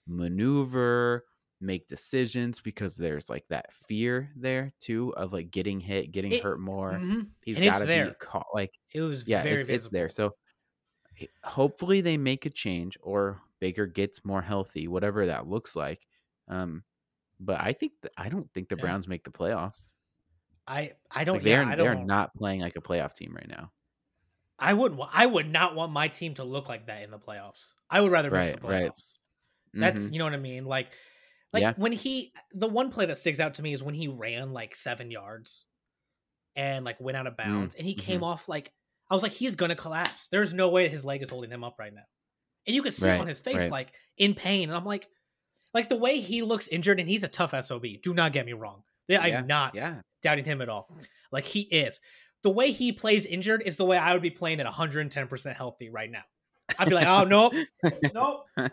maneuver, 0.06 1.26
make 1.60 1.88
decisions 1.88 2.60
because 2.60 2.96
there's 2.96 3.30
like 3.30 3.46
that 3.48 3.72
fear 3.72 4.32
there 4.36 4.72
too 4.80 5.14
of 5.16 5.32
like 5.32 5.50
getting 5.50 5.80
hit, 5.80 6.12
getting 6.12 6.34
It- 6.34 6.36
hurt 6.36 6.60
more. 6.60 7.04
mhm, 7.04 7.32
He's 7.44 7.60
got 7.60 7.80
to 7.80 7.88
be 7.88 8.14
caught 8.20 8.46
like 8.54 8.78
it 8.94 9.02
was 9.02 9.24
yeah, 9.24 9.42
very 9.42 9.64
it's, 9.68 9.68
it's 9.68 9.88
there. 9.90 10.08
So 10.10 10.36
hopefully 11.44 12.00
they 12.00 12.16
make 12.16 12.46
a 12.46 12.50
change 12.50 12.96
or 13.02 13.42
Baker 13.60 13.86
gets 13.86 14.24
more 14.24 14.42
healthy, 14.42 14.88
whatever 14.88 15.26
that 15.26 15.46
looks 15.48 15.76
like. 15.76 16.06
Um, 16.48 16.84
but 17.40 17.60
I 17.60 17.72
think 17.72 17.92
th- 18.02 18.12
I 18.16 18.28
don't 18.30 18.52
think 18.54 18.68
the 18.68 18.76
Yeah. 18.76 18.82
Browns 18.82 19.08
make 19.08 19.24
the 19.24 19.30
playoffs. 19.32 19.88
I 20.66 20.94
I 21.10 21.24
don't 21.24 21.36
Like 21.36 21.44
they're 21.44 21.62
yeah, 21.62 21.68
I 21.68 21.76
they're 21.76 21.94
don't 21.94 22.06
not 22.06 22.34
playing 22.34 22.60
like 22.60 22.76
a 22.76 22.80
playoff 22.80 23.14
team 23.14 23.34
right 23.34 23.48
now. 23.48 23.72
I 24.58 24.72
would 24.74 24.94
wa- 24.94 25.08
I 25.12 25.26
would 25.26 25.48
not 25.48 25.74
want 25.74 25.92
my 25.92 26.08
team 26.08 26.34
to 26.34 26.44
look 26.44 26.68
like 26.68 26.86
that 26.86 27.02
in 27.02 27.10
the 27.10 27.18
playoffs. 27.18 27.74
I 27.88 28.00
would 28.00 28.12
rather 28.12 28.30
miss 28.30 28.50
Right, 28.52 28.60
the 28.60 28.60
right. 28.62 28.92
playoffs. 28.92 29.14
That's 29.74 30.10
Mhm. 30.10 30.12
you 30.12 30.18
know 30.18 30.24
what 30.24 30.34
I 30.34 30.38
mean. 30.38 30.64
Like, 30.66 30.92
like 31.52 31.62
Yeah. 31.62 31.74
when 31.76 31.92
he 31.92 32.34
the 32.52 32.68
one 32.68 32.90
play 32.92 33.06
that 33.06 33.18
sticks 33.18 33.40
out 33.40 33.54
to 33.54 33.62
me 33.62 33.72
is 33.72 33.82
when 33.82 33.94
he 33.94 34.08
ran 34.08 34.52
like 34.52 34.74
seven 34.76 35.10
yards 35.10 35.66
and 36.56 36.84
like 36.84 37.00
went 37.00 37.16
out 37.16 37.26
of 37.26 37.36
bounds 37.36 37.74
and 37.74 37.86
he 37.86 37.94
Mm-hmm. 37.94 38.00
came 38.06 38.24
off 38.24 38.48
like 38.48 38.72
I 39.10 39.14
was 39.14 39.22
like 39.22 39.32
he's 39.32 39.56
gonna 39.56 39.76
collapse. 39.76 40.28
There's 40.28 40.54
no 40.54 40.68
way 40.70 40.88
his 40.88 41.04
leg 41.04 41.22
is 41.22 41.30
holding 41.30 41.50
him 41.50 41.64
up 41.64 41.76
right 41.78 41.92
now, 41.94 42.06
and 42.66 42.74
you 42.76 42.82
could 42.82 42.94
see 42.94 43.06
Right, 43.08 43.20
on 43.20 43.26
his 43.26 43.40
face 43.40 43.56
right. 43.56 43.70
like 43.70 43.92
in 44.18 44.34
pain. 44.34 44.68
And 44.68 44.76
I'm 44.76 44.84
like, 44.84 45.08
like 45.74 45.88
the 45.88 45.96
way 45.96 46.20
he 46.20 46.42
looks 46.42 46.68
injured 46.68 47.00
and 47.00 47.08
he's 47.08 47.24
a 47.24 47.28
tough 47.28 47.54
sob. 47.64 47.84
Do 48.02 48.14
not 48.14 48.32
get 48.32 48.46
me 48.46 48.52
wrong. 48.52 48.82
Yeah, 49.08 49.20
I'm 49.22 49.46
not 49.46 49.74
yeah, 49.74 50.00
doubting 50.22 50.44
him 50.44 50.60
at 50.62 50.68
all. 50.68 50.94
Like 51.32 51.44
he 51.44 51.60
is. 51.62 52.00
The 52.42 52.50
way 52.50 52.70
he 52.70 52.92
plays 52.92 53.26
injured 53.26 53.62
is 53.66 53.76
the 53.76 53.84
way 53.84 53.96
I 53.98 54.12
would 54.12 54.22
be 54.22 54.30
playing 54.30 54.60
at 54.60 54.66
110% 54.66 55.56
healthy 55.56 55.90
right 55.90 56.10
now. 56.10 56.22
I'd 56.78 56.88
be 56.88 56.94
like, 56.94 57.06
oh 57.08 57.24
nope, 57.24 57.52
nope, 58.14 58.46
Yep. 58.56 58.72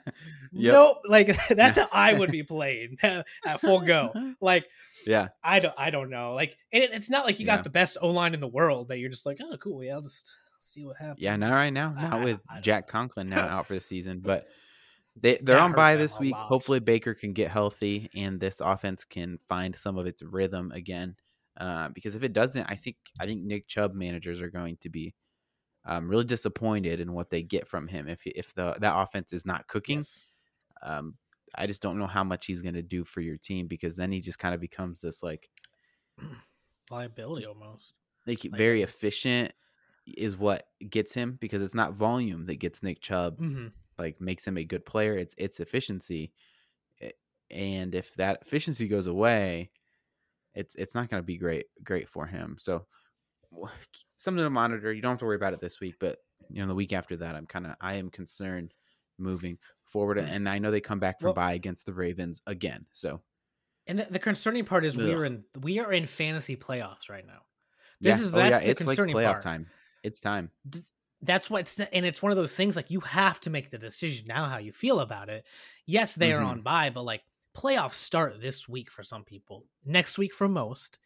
nope. 0.53 0.97
Like 1.07 1.37
that's 1.49 1.77
how 1.77 1.87
I 1.91 2.13
would 2.13 2.31
be 2.31 2.43
playing 2.43 2.97
at 3.01 3.59
full 3.61 3.81
go. 3.81 4.33
Like 4.39 4.67
yeah, 5.05 5.29
I 5.43 5.59
don't, 5.59 5.73
I 5.77 5.89
don't 5.89 6.09
know. 6.09 6.33
Like 6.35 6.55
and 6.71 6.83
it, 6.83 6.91
it's 6.93 7.09
not 7.09 7.25
like 7.25 7.39
you 7.39 7.45
Yeah. 7.47 7.55
got 7.55 7.63
the 7.63 7.69
best 7.71 7.97
O 8.01 8.09
line 8.09 8.33
in 8.33 8.39
the 8.39 8.47
world 8.47 8.89
that 8.89 8.99
you're 8.99 9.09
just 9.09 9.25
like, 9.25 9.39
oh 9.41 9.57
cool, 9.57 9.83
yeah, 9.83 9.93
I'll 9.93 10.01
just 10.01 10.31
see 10.59 10.85
what 10.85 10.97
happens. 10.97 11.19
yeah. 11.19 11.35
Not 11.35 11.51
right 11.51 11.69
now. 11.71 11.91
Not 11.93 12.13
I- 12.13 12.23
with 12.23 12.39
I 12.49 12.55
don't- 12.55 12.63
Jack 12.63 12.87
Conklin 12.87 13.29
now 13.29 13.47
out 13.47 13.67
for 13.67 13.73
the 13.75 13.81
season, 13.81 14.19
but 14.23 14.47
they 15.19 15.35
they're 15.41 15.55
That 15.55 15.61
on 15.63 15.73
bye 15.73 15.95
this 15.95 16.19
week. 16.19 16.33
lot. 16.33 16.47
Hopefully 16.47 16.79
Baker 16.79 17.13
can 17.13 17.33
get 17.33 17.49
healthy 17.49 18.09
and 18.15 18.39
this 18.39 18.59
offense 18.61 19.03
can 19.03 19.39
find 19.49 19.75
some 19.75 19.97
of 19.97 20.05
its 20.05 20.21
rhythm 20.23 20.71
again. 20.71 21.15
Uh, 21.59 21.89
because 21.89 22.13
if 22.13 22.23
it 22.23 22.33
doesn't, 22.33 22.69
I 22.69 22.75
think 22.75 22.97
I 23.19 23.25
think 23.25 23.41
Nick 23.43 23.67
Chubb 23.67 23.93
managers 23.95 24.41
are 24.41 24.51
going 24.51 24.77
to 24.81 24.89
be 24.89 25.15
um, 25.85 26.07
really 26.07 26.25
disappointed 26.25 26.99
in 26.99 27.13
what 27.13 27.29
they 27.31 27.41
get 27.41 27.67
from 27.67 27.87
him 27.87 28.07
if 28.07 28.21
if 28.27 28.53
the 28.53 28.75
that 28.79 28.95
offense 28.95 29.33
is 29.33 29.45
not 29.45 29.67
cooking. 29.67 29.99
Yes. 29.99 30.27
Um, 30.83 31.15
I 31.55 31.65
just 31.65 31.81
don't 31.81 31.97
know 31.97 32.05
how 32.05 32.23
much 32.23 32.45
he's 32.45 32.61
going 32.61 32.75
to 32.75 32.83
do 32.83 33.03
for 33.03 33.21
your 33.21 33.37
team 33.37 33.65
because 33.67 33.95
then 33.95 34.11
he 34.11 34.19
just 34.21 34.37
kind 34.37 34.53
of 34.53 34.61
becomes 34.61 34.99
this 34.99 35.23
like 35.23 35.49
liability 36.91 37.45
almost. 37.45 37.93
like 38.25 38.43
Like, 38.43 38.53
very 38.57 38.81
efficient 38.81 39.53
is 40.15 40.37
what 40.37 40.67
gets 40.89 41.13
him 41.13 41.37
because 41.41 41.61
it's 41.61 41.75
not 41.75 41.93
volume 41.93 42.45
that 42.45 42.55
gets 42.59 42.81
Nick 42.83 43.01
Chubb 43.01 43.37
hmm 43.37 43.67
like 43.99 44.21
makes 44.21 44.45
him 44.45 44.57
a 44.57 44.63
good 44.63 44.85
player. 44.85 45.15
It's 45.15 45.33
it's 45.39 45.59
efficiency, 45.59 46.31
and 47.49 47.95
if 47.95 48.13
that 48.15 48.39
efficiency 48.43 48.87
goes 48.87 49.07
away, 49.07 49.71
it's 50.53 50.75
it's 50.75 50.93
not 50.93 51.09
going 51.09 51.21
to 51.21 51.25
be 51.25 51.37
great 51.37 51.65
great 51.83 52.07
for 52.07 52.25
him. 52.27 52.57
So 52.59 52.85
something 54.17 54.43
to 54.43 54.49
monitor. 54.49 54.91
You 54.93 55.01
don't 55.01 55.11
have 55.11 55.19
to 55.19 55.25
worry 55.25 55.35
about 55.35 55.53
it 55.53 55.59
this 55.59 55.79
week, 55.79 55.95
but 55.99 56.17
you 56.49 56.61
know 56.61 56.67
the 56.67 56.75
week 56.75 56.93
after 56.93 57.17
that, 57.17 57.35
I'm 57.35 57.47
kind 57.47 57.65
of 57.65 57.75
I 57.81 57.95
am 57.95 58.09
concerned 58.09 58.73
moving 59.17 59.57
forward, 59.83 60.19
and 60.19 60.47
I 60.47 60.59
know 60.59 60.69
they 60.71 60.81
come 60.81 60.99
back 60.99 61.19
from 61.19 61.27
Well- 61.27 61.33
bye 61.35 61.53
against 61.53 61.85
the 61.85 61.93
Ravens 61.93 62.41
again. 62.45 62.85
So 62.93 63.21
And 63.87 63.99
the, 63.99 64.07
the 64.11 64.19
concerning 64.19 64.65
part 64.65 64.85
is 64.85 64.95
we 64.95 65.13
are 65.13 65.25
in 65.25 65.43
we 65.59 65.79
are 65.79 65.91
in 65.91 66.05
fantasy 66.05 66.55
playoffs 66.55 67.09
right 67.09 67.25
now. 67.25 67.41
yeah, 67.99 68.11
This 68.11 68.21
is 68.21 68.33
oh, 68.33 68.37
yeah, 68.37 68.59
the 68.59 68.69
it's 68.69 68.81
like 68.81 68.87
concerning 68.87 69.15
playoff 69.15 69.31
part. 69.33 69.41
time. 69.41 69.67
It's 70.03 70.19
time. 70.19 70.51
that's 71.21 71.49
what's 71.49 71.79
and 71.79 72.05
it's 72.05 72.21
one 72.21 72.31
of 72.31 72.35
those 72.37 72.55
things 72.55 72.75
like 72.75 72.91
you 72.91 72.99
have 72.99 73.39
to 73.41 73.49
make 73.49 73.71
the 73.71 73.77
decision 73.79 74.27
now 74.27 74.45
how 74.45 74.57
you 74.57 74.71
feel 74.71 74.99
about 74.99 75.29
it. 75.29 75.45
Yes, 75.87 76.13
they 76.15 76.31
are 76.31 76.41
Mhm. 76.41 76.47
on 76.47 76.61
by, 76.61 76.89
but 76.91 77.03
like 77.03 77.23
playoffs 77.55 77.93
start 77.93 78.39
this 78.39 78.69
week 78.69 78.91
for 78.91 79.03
some 79.03 79.23
people, 79.23 79.65
next 79.83 80.17
week 80.19 80.31
for 80.33 80.47
most, 80.47 80.99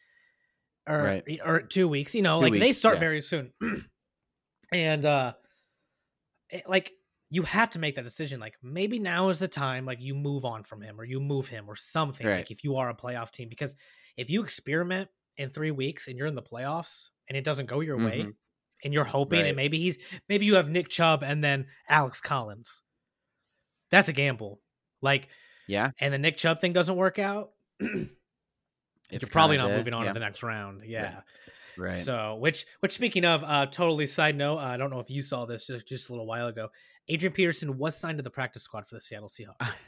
or 0.85 1.01
Right. 1.01 1.39
or 1.45 1.61
two 1.61 1.87
weeks. 1.87 2.13
You 2.13 2.23
know, 2.23 2.39
Two 2.41 2.49
like 2.49 2.59
they 2.59 2.73
start 2.73 2.95
yeah. 2.95 2.99
very 2.99 3.21
soon, 3.21 3.53
and 4.73 5.05
uh, 5.05 5.33
it- 6.49 6.67
like 6.67 6.91
you 7.29 7.43
have 7.43 7.69
to 7.69 7.79
make 7.79 7.95
that 7.95 8.03
decision. 8.03 8.39
Like 8.41 8.55
maybe 8.61 8.99
now 8.99 9.29
is 9.29 9.39
the 9.39 9.47
time. 9.47 9.85
Like 9.85 10.01
you 10.01 10.13
move 10.13 10.43
on 10.43 10.63
from 10.63 10.81
him, 10.81 10.99
or 10.99 11.05
you 11.05 11.21
move 11.21 11.47
him, 11.47 11.69
or 11.69 11.77
something. 11.77 12.27
Right. 12.27 12.37
Like 12.37 12.51
if 12.51 12.63
you 12.65 12.75
are 12.75 12.89
a 12.89 12.95
playoff 12.95 13.31
team, 13.31 13.47
because 13.47 13.73
if 14.17 14.29
you 14.29 14.43
experiment 14.43 15.09
in 15.37 15.49
three 15.49 15.71
weeks 15.71 16.07
and 16.09 16.17
you're 16.17 16.27
in 16.27 16.35
the 16.35 16.41
playoffs 16.41 17.07
and 17.29 17.37
it 17.37 17.45
doesn't 17.45 17.67
go 17.67 17.79
your 17.79 17.97
way, 17.97 18.23
Mhm. 18.23 18.35
And 18.83 18.93
you're 18.93 19.03
hoping, 19.03 19.39
Right. 19.41 19.47
and 19.47 19.55
maybe 19.55 19.79
he's 19.79 19.97
maybe 20.29 20.45
you 20.45 20.55
have 20.55 20.69
Nick 20.69 20.89
Chubb 20.89 21.23
and 21.23 21.43
then 21.43 21.67
Alex 21.87 22.21
Collins. 22.21 22.81
That's 23.91 24.07
a 24.09 24.13
gamble. 24.13 24.59
Like, 25.01 25.27
Yeah, 25.67 25.91
and 25.99 26.13
the 26.13 26.17
Nick 26.19 26.37
Chubb 26.37 26.59
thing 26.61 26.73
doesn't 26.73 26.95
work 26.95 27.19
out. 27.19 27.51
you're 27.79 29.21
probably 29.31 29.57
not 29.57 29.67
dead, 29.67 29.77
moving 29.77 29.93
on 29.93 30.03
yeah, 30.03 30.09
to 30.09 30.13
the 30.13 30.25
next 30.25 30.43
round. 30.43 30.81
Yeah. 30.85 31.21
Right. 31.77 31.93
So, 31.93 32.35
which, 32.35 32.65
which 32.81 32.91
speaking 32.93 33.25
of, 33.25 33.43
uh, 33.43 33.65
totally 33.65 34.05
side 34.07 34.35
note, 34.37 34.57
uh, 34.57 34.61
I 34.65 34.77
don't 34.77 34.89
know 34.89 34.99
if 34.99 35.09
you 35.09 35.23
saw 35.23 35.45
this 35.45 35.67
just, 35.67 35.87
just 35.87 36.09
a 36.09 36.11
little 36.11 36.27
while 36.27 36.47
ago. 36.47 36.67
Adrian 37.07 37.33
Peterson 37.33 37.77
was 37.77 37.95
signed 37.97 38.17
to 38.19 38.23
the 38.23 38.29
practice 38.29 38.63
squad 38.63 38.87
for 38.87 38.95
the 38.95 39.01
Seattle 39.01 39.29
Seahawks. 39.29 39.81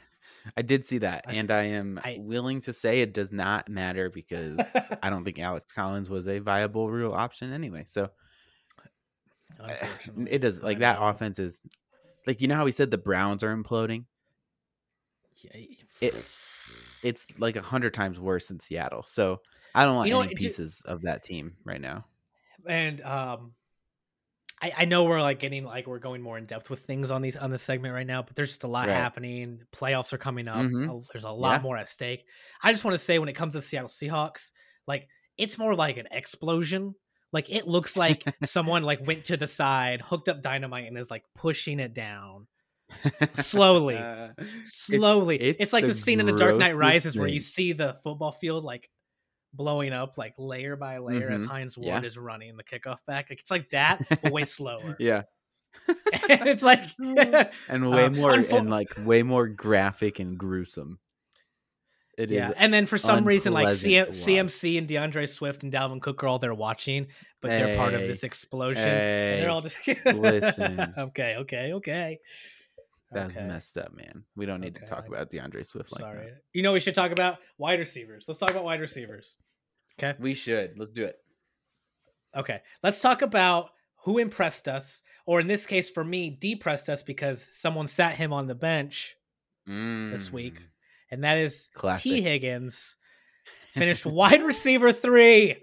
I 0.56 0.62
did 0.62 0.84
see 0.84 0.98
that, 0.98 1.24
I 1.28 1.34
and 1.34 1.50
I 1.50 1.62
am 1.64 2.00
I- 2.04 2.16
willing 2.20 2.60
to 2.62 2.72
say 2.72 3.00
it 3.00 3.14
does 3.14 3.32
not 3.32 3.68
matter 3.68 4.10
because 4.10 4.58
I 5.02 5.10
don't 5.10 5.24
think 5.24 5.38
Alex 5.38 5.72
Collins 5.72 6.10
was 6.10 6.26
a 6.26 6.38
viable 6.38 6.90
real 6.90 7.12
option 7.12 7.52
anyway. 7.52 7.84
So 7.86 8.10
it 10.26 10.40
does 10.40 10.62
like 10.62 10.78
that 10.78 10.98
offense 11.00 11.38
is 11.38 11.62
like 12.26 12.40
you 12.40 12.48
know 12.48 12.56
how 12.56 12.64
we 12.64 12.72
said 12.72 12.90
the 12.90 12.98
Browns 12.98 13.42
are 13.42 13.56
imploding. 13.56 14.06
Yeah, 15.42 15.50
It 16.00 16.14
it's 17.02 17.26
like 17.38 17.56
a 17.56 17.62
hundred 17.62 17.94
times 17.94 18.18
worse 18.18 18.50
in 18.50 18.60
Seattle. 18.60 19.04
So 19.04 19.40
I 19.74 19.84
don't 19.84 19.96
want 19.96 20.06
You 20.06 20.12
know 20.14 20.20
any 20.22 20.34
pieces 20.34 20.82
of 20.86 21.02
that 21.02 21.22
team 21.22 21.56
right 21.64 21.80
now. 21.80 22.06
and 22.66 23.00
um 23.02 23.54
I, 24.62 24.72
I 24.78 24.84
know 24.84 25.04
we're 25.04 25.20
like 25.20 25.40
getting 25.40 25.64
like 25.64 25.86
we're 25.86 25.98
going 25.98 26.22
more 26.22 26.38
in 26.38 26.46
depth 26.46 26.70
with 26.70 26.80
things 26.80 27.10
on 27.10 27.22
these 27.22 27.36
on 27.36 27.50
this 27.50 27.62
segment 27.62 27.92
right 27.94 28.06
now, 28.06 28.22
but 28.22 28.36
there's 28.36 28.50
just 28.50 28.64
a 28.64 28.68
lot 28.68 28.88
Right. 28.88 28.92
happening. 28.94 29.62
Playoffs 29.72 30.12
are 30.12 30.18
coming 30.18 30.48
up. 30.48 30.72
Mhm. 30.72 31.06
There's 31.12 31.24
a 31.24 31.30
lot 31.30 31.60
Yeah. 31.60 31.62
more 31.62 31.76
at 31.76 31.88
stake. 31.88 32.24
I 32.62 32.72
just 32.72 32.84
want 32.84 32.94
to 32.94 32.98
say 33.04 33.18
when 33.18 33.28
it 33.28 33.34
comes 33.34 33.52
to 33.54 33.58
the 33.58 33.66
Seattle 33.66 33.88
Seahawks, 33.88 34.52
like 34.86 35.08
it's 35.36 35.58
more 35.58 35.74
like 35.74 35.96
an 35.96 36.06
explosion. 36.10 36.94
Like 37.34 37.50
it 37.50 37.66
looks 37.68 37.96
like 37.96 38.22
someone 38.44 38.84
like 38.84 39.06
went 39.06 39.24
to 39.26 39.36
the 39.36 39.48
side, 39.48 40.00
hooked 40.00 40.28
up 40.30 40.40
dynamite, 40.40 40.86
and 40.86 40.96
is 40.96 41.10
like 41.10 41.24
pushing 41.34 41.80
it 41.80 41.92
down 41.92 42.46
slowly. 43.40 43.96
Uh, 43.96 44.28
slowly. 44.62 45.36
It's, 45.40 45.72
like 45.72 45.84
the, 45.84 45.94
scene 45.94 46.20
in 46.20 46.26
The 46.26 46.32
Dark 46.36 46.56
Knight 46.56 46.76
Rises 46.76 47.16
where 47.16 47.26
you 47.26 47.40
see 47.40 47.72
the 47.72 47.94
football 48.04 48.30
field 48.32 48.62
like 48.64 48.88
blowing 49.52 49.92
up 49.92 50.16
like 50.16 50.34
layer 50.38 50.76
by 50.76 50.98
layer 50.98 51.28
as 51.28 51.42
Mhm. 51.42 51.46
Hines 51.46 51.76
Ward 51.78 52.02
Yeah. 52.02 52.06
is 52.06 52.16
running 52.16 52.56
the 52.56 52.64
kickoff 52.64 52.98
back. 53.06 53.26
Like, 53.30 53.40
it's 53.40 53.50
like 53.50 53.70
that, 53.70 54.00
but 54.22 54.32
way 54.32 54.44
slower. 54.44 54.96
Yeah, 55.00 55.22
and 55.88 55.98
it's 56.48 56.62
like 56.62 56.88
and 56.98 57.90
way 57.90 58.04
Um, 58.04 58.14
more 58.14 58.32
unfo- 58.32 58.58
and 58.58 58.70
like 58.70 58.92
way 59.04 59.22
more 59.24 59.48
graphic 59.48 60.20
and 60.20 60.38
gruesome. 60.38 60.98
It 62.16 62.30
is 62.30 62.36
yeah. 62.36 62.52
And 62.56 62.72
then 62.72 62.86
for 62.86 62.96
some 62.98 63.24
reason, 63.24 63.52
like 63.52 63.66
CM- 63.66 63.70
unpleasant 64.04 64.10
to 64.12 64.42
watch. 64.42 64.50
CMC 64.52 64.78
and 64.78 64.88
D'Andre 64.88 65.26
Swift 65.26 65.62
and 65.64 65.72
Dalvin 65.72 66.00
Cook 66.00 66.22
are 66.22 66.28
all 66.28 66.38
there 66.38 66.54
watching, 66.54 67.08
but 67.42 67.48
they're 67.50 67.76
part 67.76 67.94
of 67.94 68.00
this 68.00 68.22
explosion. 68.22 68.82
and 68.86 69.42
they're 69.42 69.50
all 69.50 69.60
just 69.62 69.76
listen. 70.06 70.94
okay, 70.96 71.36
okay, 71.38 71.72
okay. 71.74 72.18
that's 73.10 73.36
okay. 73.36 73.46
messed 73.46 73.76
up, 73.78 73.92
man. 73.94 74.24
We 74.36 74.46
don't 74.46 74.60
need 74.60 74.76
Okay, 74.76 74.84
to 74.84 74.90
talk 74.90 75.04
I- 75.04 75.08
about 75.08 75.30
D'Andre 75.30 75.62
Swift 75.64 75.90
like 75.92 76.00
Sorry. 76.02 76.26
that. 76.26 76.38
You 76.52 76.62
know, 76.62 76.72
we 76.72 76.80
should 76.80 76.94
talk 76.94 77.10
about 77.10 77.38
wide 77.58 77.78
receivers. 77.80 78.26
Let's 78.28 78.38
talk 78.40 78.50
about 78.50 78.64
wide 78.64 78.80
receivers. 78.80 79.36
Okay. 79.98 80.16
We 80.20 80.34
should. 80.34 80.74
Let's 80.78 80.92
do 80.92 81.04
it. 81.04 81.16
Okay, 82.36 82.60
let's 82.82 83.00
talk 83.00 83.22
about 83.22 83.70
who 84.04 84.18
impressed 84.18 84.66
us, 84.68 85.02
or 85.24 85.40
in 85.40 85.46
this 85.46 85.66
case, 85.66 85.88
for 85.90 86.04
me, 86.04 86.30
depressed 86.30 86.88
us 86.90 87.02
because 87.02 87.48
someone 87.52 87.86
sat 87.86 88.16
him 88.16 88.32
on 88.32 88.46
the 88.48 88.54
bench 88.54 89.14
this 89.66 90.30
week, 90.32 90.54
Mm. 90.60 90.62
And 91.14 91.24
that 91.24 91.38
is 91.38 91.68
T. 91.98 92.20
Higgins. 92.20 92.96
Finished 93.72 94.06
wide 94.06 94.42
receiver 94.42 94.92
three. 94.92 95.56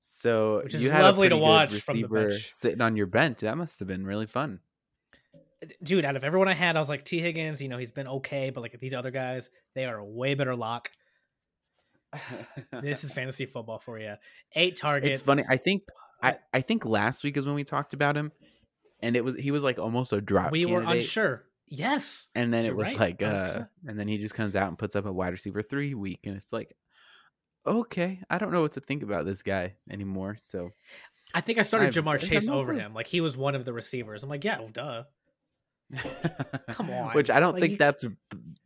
So 0.00 0.62
Which 0.64 0.74
is 0.74 0.82
you 0.82 0.90
had 0.90 1.02
lovely 1.02 1.26
a 1.26 1.30
to 1.30 1.36
pretty 1.36 1.40
good 1.40 1.48
watch 1.48 1.80
from 1.80 2.00
the 2.00 2.06
receiver 2.06 2.28
bench. 2.30 2.50
sitting 2.50 2.80
on 2.80 2.96
your 2.96 3.06
bench. 3.06 3.40
That 3.40 3.56
must 3.56 3.78
have 3.80 3.88
been 3.88 4.06
really 4.06 4.26
fun. 4.26 4.60
Dude, 5.82 6.04
out 6.04 6.16
of 6.16 6.24
everyone 6.24 6.48
I 6.48 6.54
had, 6.54 6.76
I 6.76 6.80
was 6.80 6.88
like, 6.88 7.04
T. 7.04 7.20
Higgins, 7.20 7.62
you 7.62 7.68
know, 7.68 7.78
he's 7.78 7.92
been 7.92 8.08
okay, 8.08 8.50
but 8.50 8.60
like 8.62 8.78
these 8.80 8.94
other 8.94 9.10
guys, 9.10 9.48
they 9.74 9.84
are 9.84 9.96
a 9.98 10.04
way 10.04 10.34
better 10.34 10.54
lock. 10.56 10.90
This 12.82 13.04
is 13.04 13.12
fantasy 13.12 13.46
football 13.46 13.78
for 13.78 13.98
you. 13.98 14.14
Eight 14.54 14.76
targets. 14.76 15.20
it's 15.20 15.22
funny. 15.22 15.42
I 15.48 15.56
think 15.56 15.82
I, 16.22 16.36
I 16.52 16.60
think 16.60 16.84
last 16.84 17.24
week 17.24 17.36
is 17.36 17.46
when 17.46 17.54
we 17.54 17.64
talked 17.64 17.94
about 17.94 18.16
him, 18.16 18.32
and 19.00 19.16
it 19.16 19.24
was 19.24 19.34
he 19.36 19.50
was 19.50 19.62
like 19.62 19.78
almost 19.78 20.12
a 20.12 20.20
drop. 20.20 20.52
we 20.52 20.66
were 20.66 20.82
unsure. 20.82 21.44
Yes. 21.74 22.28
and 22.34 22.52
then 22.52 22.66
it 22.66 22.76
was 22.76 22.88
right, 22.90 23.18
like, 23.18 23.22
uh, 23.22 23.54
100%. 23.60 23.68
and 23.88 23.98
then 23.98 24.06
he 24.06 24.18
just 24.18 24.34
comes 24.34 24.54
out 24.56 24.68
and 24.68 24.76
puts 24.76 24.94
up 24.94 25.06
a 25.06 25.12
wide 25.12 25.32
receiver 25.32 25.62
three 25.62 25.94
week, 25.94 26.20
and 26.26 26.36
it's 26.36 26.52
like, 26.52 26.76
okay, 27.66 28.20
I 28.28 28.36
don't 28.38 28.52
know 28.52 28.60
what 28.60 28.72
to 28.72 28.80
think 28.80 29.02
about 29.02 29.24
this 29.24 29.42
guy 29.42 29.74
anymore. 29.90 30.36
So 30.42 30.70
I 31.34 31.40
think 31.40 31.58
I 31.58 31.62
started 31.62 31.86
I've- 31.96 32.00
Ja'Marr 32.00 32.18
Chase 32.20 32.46
over 32.48 32.74
him. 32.74 32.92
Like 32.92 33.06
he 33.06 33.20
was 33.22 33.36
one 33.38 33.54
of 33.54 33.64
the 33.64 33.72
receivers. 33.72 34.22
I'm 34.22 34.28
like, 34.28 34.44
yeah, 34.44 34.58
well, 34.58 34.68
duh. 34.68 35.04
Come 36.68 36.90
on. 36.90 37.12
which 37.14 37.30
I 37.30 37.40
don't 37.40 37.52
Like, 37.54 37.62
think 37.62 37.78
that's 37.78 38.04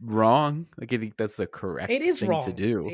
wrong. 0.01 0.67
Like 0.79 0.93
I 0.93 0.97
think 0.97 1.17
that's 1.17 1.37
the 1.37 1.47
correct 1.47 1.91
It 1.91 2.03
is 2.03 2.21
thing 2.21 2.29
wrong 2.31 2.45
to 2.45 2.53
do. 2.53 2.89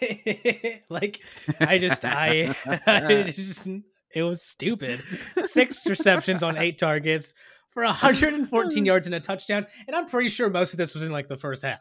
It- 0.00 0.82
like 0.88 1.20
I 1.60 1.78
just 1.78 2.04
I, 2.04 2.54
I 2.86 3.32
just 3.34 3.66
it 4.14 4.22
was 4.22 4.42
stupid. 4.42 5.00
Six 5.46 5.86
receptions 5.86 6.42
on 6.44 6.56
eight 6.56 6.78
targets 6.78 7.34
for 7.72 7.82
114 7.84 8.84
yards 8.84 9.06
and 9.06 9.14
a 9.14 9.20
touchdown, 9.20 9.66
and 9.86 9.96
I'm 9.96 10.06
pretty 10.06 10.28
sure 10.28 10.50
most 10.50 10.72
of 10.72 10.76
this 10.78 10.94
was 10.94 11.02
in 11.02 11.12
like 11.12 11.28
the 11.28 11.36
first 11.36 11.62
half, 11.62 11.80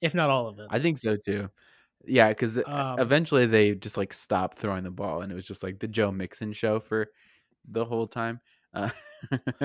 if 0.00 0.14
not 0.14 0.30
all 0.30 0.48
of 0.48 0.58
it. 0.58 0.66
I 0.70 0.78
think 0.78 0.98
so 0.98 1.16
too. 1.16 1.50
Yeah, 2.04 2.28
because 2.28 2.60
Um, 2.66 2.98
eventually 2.98 3.46
they 3.46 3.74
just 3.74 3.96
like 3.96 4.12
stopped 4.12 4.58
throwing 4.58 4.84
the 4.84 4.90
ball, 4.90 5.22
and 5.22 5.30
it 5.30 5.34
was 5.34 5.46
just 5.46 5.62
like 5.62 5.78
the 5.78 5.88
Joe 5.88 6.10
Mixon 6.10 6.52
show 6.52 6.80
for 6.80 7.08
the 7.68 7.84
whole 7.84 8.06
time. 8.06 8.40
Uh, 8.74 8.90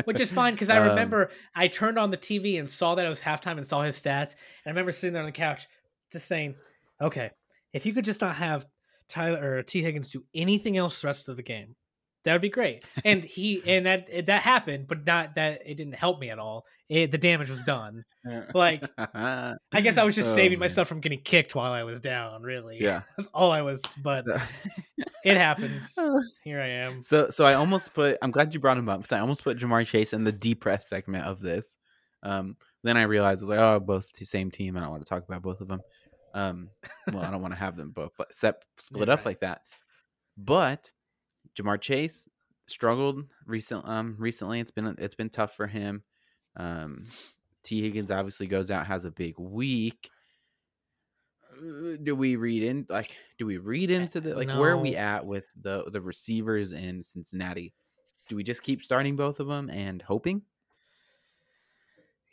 Which 0.05 0.19
is 0.19 0.31
fine 0.31 0.53
because 0.53 0.69
I 0.69 0.79
um, 0.79 0.89
remember 0.89 1.31
I 1.55 1.67
turned 1.67 1.99
on 1.99 2.11
the 2.11 2.17
TV 2.17 2.59
and 2.59 2.69
saw 2.69 2.95
that 2.95 3.05
it 3.05 3.09
was 3.09 3.19
halftime 3.19 3.57
and 3.57 3.67
saw 3.67 3.81
his 3.81 4.01
stats, 4.01 4.31
and 4.31 4.67
I 4.67 4.69
remember 4.69 4.91
sitting 4.91 5.13
there 5.13 5.21
on 5.21 5.27
the 5.27 5.33
couch 5.33 5.67
just 6.11 6.27
saying, 6.27 6.55
"Okay, 7.01 7.31
if 7.73 7.85
you 7.85 7.93
could 7.93 8.05
just 8.05 8.21
not 8.21 8.35
have 8.35 8.65
Tyler 9.09 9.57
or 9.57 9.63
T 9.63 9.81
Higgins 9.81 10.09
do 10.09 10.23
anything 10.33 10.77
else 10.77 11.01
the 11.01 11.07
rest 11.07 11.29
of 11.29 11.35
the 11.35 11.43
game, 11.43 11.75
that 12.23 12.33
would 12.33 12.41
be 12.41 12.49
great." 12.49 12.85
And 13.05 13.23
he 13.23 13.61
and 13.65 13.85
that 13.85 14.25
that 14.27 14.41
happened, 14.41 14.87
but 14.87 15.05
not 15.05 15.35
that 15.35 15.61
it 15.65 15.75
didn't 15.75 15.95
help 15.95 16.19
me 16.19 16.29
at 16.29 16.39
all. 16.39 16.65
It, 16.89 17.11
the 17.11 17.17
damage 17.17 17.49
was 17.49 17.63
done. 17.63 18.03
Like, 18.53 18.83
I 18.97 19.55
guess 19.81 19.97
I 19.97 20.03
was 20.03 20.15
just 20.15 20.29
Oh, 20.31 20.35
saving 20.35 20.59
man. 20.59 20.69
myself 20.69 20.87
from 20.87 20.99
getting 20.99 21.21
kicked 21.21 21.55
while 21.55 21.71
I 21.71 21.83
was 21.83 21.99
down. 21.99 22.43
Really, 22.43 22.77
Yeah. 22.79 23.01
that's 23.17 23.29
all 23.33 23.51
I 23.51 23.61
was. 23.61 23.81
But 24.01 24.25
it 25.23 25.37
happened. 25.37 25.81
Here 26.43 26.61
I 26.61 26.67
am. 26.67 27.01
So 27.03 27.29
so 27.29 27.45
I 27.45 27.53
almost 27.55 27.93
put 27.93 28.17
I'm 28.21 28.31
glad 28.31 28.53
you 28.53 28.59
brought 28.59 28.77
him 28.77 28.89
up 28.89 29.01
because 29.01 29.15
I 29.15 29.21
almost 29.21 29.43
put 29.43 29.57
Ja'Marr 29.57 29.87
Chase 29.87 30.13
in 30.13 30.23
the 30.23 30.31
depressed 30.31 30.89
segment 30.89 31.25
of 31.25 31.41
this. 31.41 31.77
Um 32.21 32.57
then 32.83 32.97
I 32.97 33.03
realized 33.03 33.41
I 33.41 33.43
was 33.43 33.49
like, 33.49 33.59
oh, 33.59 33.79
both 33.79 34.11
the 34.13 34.25
same 34.25 34.51
team. 34.51 34.77
I 34.77 34.81
don't 34.81 34.91
want 34.91 35.03
to 35.05 35.09
talk 35.09 35.23
about 35.27 35.41
both 35.41 35.61
of 35.61 35.67
them. 35.67 35.81
Um 36.35 36.69
well, 37.11 37.23
I 37.23 37.31
don't 37.31 37.41
want 37.41 37.53
to 37.53 37.59
have 37.59 37.75
them 37.77 37.91
both 37.91 38.11
sep- 38.29 38.63
split 38.77 39.07
You're 39.07 39.13
up 39.13 39.19
right. 39.21 39.25
like 39.27 39.39
that. 39.39 39.61
But 40.37 40.91
Ja'Marr 41.55 41.79
Chase 41.81 42.27
struggled 42.67 43.25
recent 43.45 43.87
um 43.87 44.15
recently. 44.19 44.59
It's 44.59 44.71
been 44.71 44.95
it's 44.97 45.15
been 45.15 45.29
tough 45.29 45.55
for 45.55 45.67
him. 45.67 46.03
Um 46.55 47.07
T 47.63 47.81
Higgins 47.81 48.11
obviously 48.11 48.47
goes 48.47 48.71
out 48.71 48.87
has 48.87 49.05
a 49.05 49.11
big 49.11 49.37
week. 49.37 50.09
Uh, 51.51 51.97
Do 52.01 52.15
we 52.15 52.35
read 52.35 52.63
in 52.63 52.85
like 52.89 53.17
do 53.37 53.45
we 53.45 53.57
read 53.57 53.91
into 53.91 54.19
the 54.21 54.35
like 54.35 54.49
where 54.49 54.71
are 54.71 54.77
we 54.77 54.95
at 54.95 55.25
with 55.25 55.49
the 55.55 55.89
the 55.91 56.01
receivers 56.01 56.71
in 56.71 57.03
Cincinnati? 57.03 57.73
Do 58.27 58.35
we 58.35 58.43
just 58.43 58.63
keep 58.63 58.81
starting 58.81 59.15
both 59.15 59.39
of 59.39 59.47
them 59.47 59.69
and 59.69 60.01
hoping, 60.01 60.43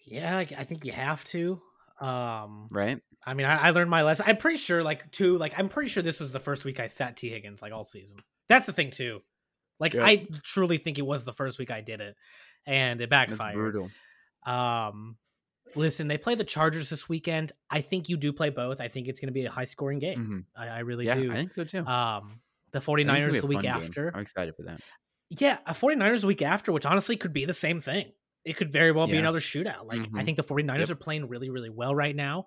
Yeah, 0.04 0.36
I, 0.38 0.40
I 0.58 0.64
think 0.64 0.84
you 0.84 0.92
have 0.92 1.24
to. 1.26 1.62
Um, 2.01 2.68
right? 2.72 3.01
I 3.26 3.34
mean, 3.34 3.46
I, 3.46 3.68
I 3.68 3.70
learned 3.70 3.90
my 3.90 4.03
lesson. 4.03 4.24
I'm 4.28 4.36
pretty 4.38 4.57
sure, 4.57 4.82
like, 4.82 5.11
too, 5.12 5.36
like, 5.36 5.53
I'm 5.59 5.68
pretty 5.68 5.90
sure 5.90 6.03
this 6.03 6.18
was 6.20 6.32
the 6.32 6.40
first 6.40 6.64
week 6.64 6.80
I 6.80 6.86
sat 6.86 7.16
T 7.16 7.28
Higgins 7.28 7.61
like 7.62 7.72
all 7.72 7.84
season. 7.84 8.18
That's 8.48 8.66
the 8.66 8.72
thing 8.72 8.90
too. 8.90 9.20
Like, 9.78 9.94
Yeah. 9.94 10.05
I 10.05 10.26
truly 10.42 10.78
think 10.78 10.98
it 10.98 11.07
was 11.07 11.24
the 11.24 11.32
first 11.32 11.59
week 11.59 11.70
I 11.70 11.80
did 11.82 12.01
it, 12.01 12.16
and 12.66 13.01
it 13.01 13.11
That's 13.11 13.30
backfired. 13.30 13.55
brutal. 13.57 13.90
Um, 14.46 15.16
listen, 15.74 16.09
they 16.09 16.18
play 16.18 16.34
the 16.34 16.44
Chargers 16.44 16.88
this 16.88 17.09
weekend. 17.09 17.53
I 17.70 17.80
think 17.82 18.09
you 18.09 18.16
do 18.16 18.32
play 18.32 18.51
both. 18.51 18.80
I 18.80 18.88
think 18.88 19.07
it's 19.09 19.20
going 19.20 19.28
to 19.28 19.32
be 19.32 19.44
a 19.44 19.51
high 19.51 19.64
scoring 19.64 19.98
game. 19.98 20.46
Mhm. 20.59 20.61
I, 20.62 20.68
I 20.68 20.78
really 20.80 21.07
Yeah, 21.07 21.14
do. 21.16 21.30
I 21.30 21.34
think 21.34 21.53
so 21.53 21.64
too. 21.64 21.84
um, 21.86 22.40
the 22.72 22.78
I 22.78 22.80
think 22.82 22.84
49ers 23.09 23.40
the 23.40 23.46
week 23.46 23.57
fun 23.57 23.62
game. 23.64 23.72
after. 23.74 24.11
I'm 24.14 24.22
excited 24.22 24.55
for 24.57 24.62
that. 24.62 24.80
Yeah, 25.28 25.59
a 25.66 25.74
49ers 25.74 26.24
week 26.24 26.42
after, 26.42 26.72
which 26.72 26.86
honestly 26.86 27.16
could 27.16 27.32
be 27.32 27.44
the 27.44 27.55
same 27.55 27.80
thing. 27.80 28.11
It 28.45 28.57
could 28.57 28.72
very 28.72 28.91
well 28.93 29.07
be 29.07 29.16
another 29.18 29.41
shootout. 29.41 29.84
Like 29.86 30.01
I 30.01 30.05
Mhm. 30.07 30.24
think 30.24 30.36
the 30.36 30.43
49ers 30.43 30.88
Yep. 30.88 30.91
are 30.91 30.95
playing 31.01 31.28
really, 31.28 31.51
really 31.51 31.68
well 31.70 31.95
right 31.95 32.16
now. 32.16 32.47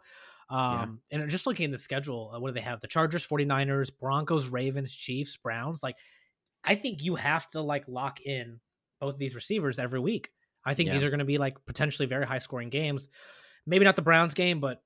Um, 0.50 1.02
and 1.12 1.30
just 1.30 1.46
looking 1.48 1.66
at 1.66 1.72
the 1.72 1.78
schedule, 1.78 2.32
uh, 2.36 2.40
what 2.40 2.50
do 2.50 2.54
they 2.56 2.62
have? 2.62 2.82
The 2.82 2.88
Chargers, 2.88 3.26
49ers, 3.26 3.90
Broncos, 3.90 4.48
Ravens, 4.48 4.94
Chiefs, 4.94 5.38
Browns. 5.38 5.82
Like 5.84 5.96
I 6.64 6.76
think 6.76 7.04
you 7.04 7.16
have 7.16 7.48
to 7.50 7.62
like 7.62 7.88
lock 7.88 8.22
in 8.22 8.60
both 9.00 9.14
of 9.16 9.20
these 9.20 9.36
receivers 9.36 9.80
every 9.80 10.00
week. 10.00 10.32
I 10.66 10.74
think 10.74 10.90
these 10.90 11.04
are 11.04 11.10
going 11.10 11.20
to 11.20 11.26
be 11.26 11.38
like 11.38 11.64
potentially 11.66 12.06
very 12.08 12.26
high 12.26 12.38
scoring 12.38 12.70
games. 12.70 13.08
Maybe 13.66 13.84
not 13.86 13.96
the 13.96 14.02
Browns 14.02 14.34
game, 14.34 14.60
but 14.62 14.82